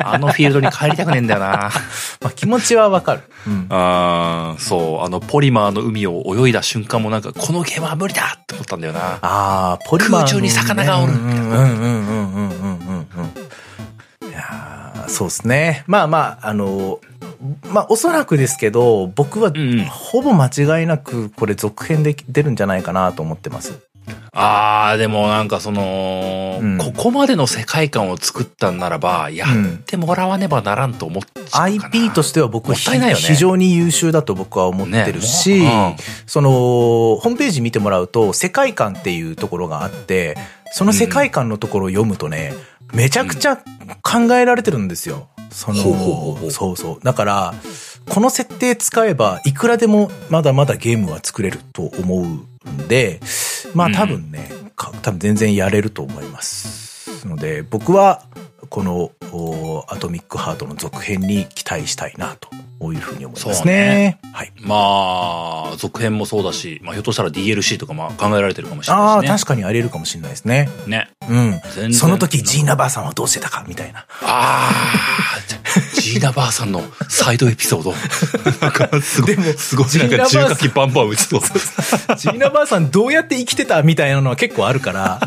[0.07, 1.71] あのフィールドに帰りたくねえんだよな。
[2.21, 3.21] まあ気持ちはわかる。
[3.47, 8.99] うん、ああ、そう、あのポリマーの海を泳いだ瞬間もなんか、このゲームは無理だって思ったんだよな。
[8.99, 11.13] ああ、ポリマー、空中に魚がおる。
[11.13, 13.07] うんうんうんうんうんうん
[14.21, 14.29] うん。
[14.29, 15.83] いやそうですね。
[15.87, 16.99] まあまあ、あの、
[17.71, 19.51] まあおそらくですけど、僕は
[19.89, 23.79] ほぼ間違いなくこれ続編で出るんじゃないかなと思ってます。
[24.37, 35.95] あー、でもなんかその、うん、ここまでの世界観を作ったんならば、やってもらわねばならんと思っちゃう、うん、IP としては僕、ね、非常に優秀だと僕は思ってるし、ね。
[35.97, 40.37] うん、その、ホームページ見てもらうと、世界観っていうところがあって、
[40.73, 42.53] その世界観のところを読むとね、
[42.93, 45.27] めちゃくちゃ考えられてるんですよ。
[45.51, 46.99] その、そうそう。
[47.03, 47.53] だから、
[48.09, 53.19] この設定使えば、いくらでもまだまだゲームは作れると思うんで、
[53.73, 54.71] まあ多分ね、うん、
[55.01, 57.27] 多分全然やれると思います。
[57.27, 58.23] ので、僕は、
[58.69, 59.11] この
[59.89, 64.19] アトミックハートの続編に期待したいなと、こういうふうに思いますね。
[64.33, 64.51] はい。
[64.59, 64.75] ま
[65.73, 69.37] あ、続編もそうだし、まあ、ひょっとしたら DLC とかも考えられてるかもしれああ、ないしね。
[69.37, 70.69] 確かにあり得るかもしれないですね。
[70.87, 71.09] ね。
[71.29, 71.61] うん全。
[71.75, 74.05] 然その時、ジーナばあさんはどうしてたかみたいな。
[74.21, 77.93] ああ、ジーナばあさんのサイドエピソード。
[78.61, 81.41] なんか、すごい、すごい、なんか重火器バンバン打ちそう。
[82.17, 85.19] ジーナばあさんどうやって生きてたみたいなのは結構あるから。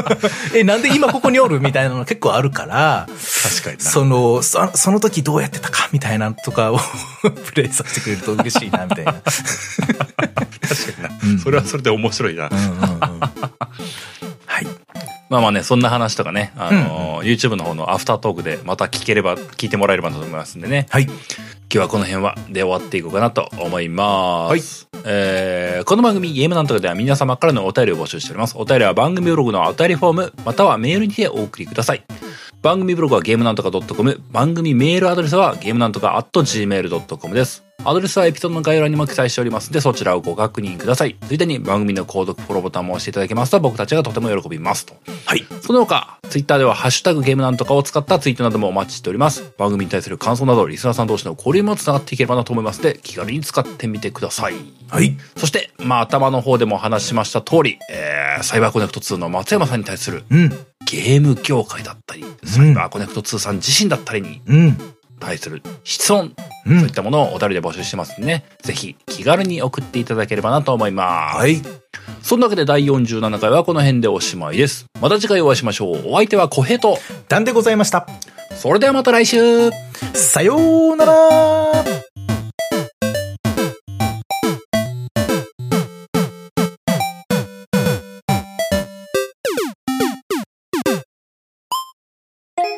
[0.54, 3.06] え、なんで今ここにおるみたいなの結構あるから。
[3.42, 3.84] 確かにな。
[3.84, 6.80] その、そその時どうやってたかみたいなのとかを
[7.46, 9.12] プレイさせてくれると嬉しいな、みたいな。
[9.12, 11.42] 確かにな。
[11.42, 12.48] それはそれで面白いな。
[12.50, 13.00] うんうんうん。
[14.46, 14.66] はい。
[15.34, 20.86] まあまあね、そんな話とかね、あのー、YouTube の方のアフタートークでまた聞ければ、聞いてもらえればと思いますんでね。
[20.90, 21.06] はい。
[21.06, 21.12] 今
[21.68, 24.88] 日はこの辺はで終わっていこうかなと思います。
[25.04, 28.54] えーこの番組ゲームなんとかでは皆様からのお便りを募集しております。
[28.56, 32.04] お便りは番組ブログのお便りフォーム、またはメールにてお送りください。
[32.62, 37.64] 番組ブログはゲームなんとか .com、番組メールアドレスはゲームなんとか .gmail.com です。
[37.86, 41.16] アドレスはエピソードの概要欄にも記載しておりますので、そちらをご確認ください。
[41.28, 44.96] ついでに番組の購読フォローボタンも押していただけますと僕たちがとても喜びますと。
[45.26, 45.44] はい。
[45.60, 49.52] その他、ツイッターではハッシュタグゲームなんとかを使ったツイートなどもお待ちしております。
[49.58, 54.54] 番組に対する感想など、リスナーさん同士の交流もつながっていければなと思いますので、気軽に使ってみてください。
[54.88, 55.16] はい。
[55.36, 60.48] そして、まあ頭の方でもお話ししました通り、えー、サイバーコネクト2の松山さんに対するうん。
[60.86, 64.93] ゲーム業界だったり、サイバーコネクト2さん自身だったりにうん。
[65.20, 66.34] 対する質問、
[66.66, 71.36] うんそういったものをお便りで募集してますんでね、ぜひ気軽に送っていただければなと思います。
[71.36, 71.62] はい。
[72.22, 74.86] そんなわけで第47回はこの辺でおしまいです。
[75.00, 76.02] また次回お会いしましょう。
[76.06, 78.06] お相手は小平と、なんでございました。
[78.56, 79.70] それではまた来週
[80.14, 81.93] さようなら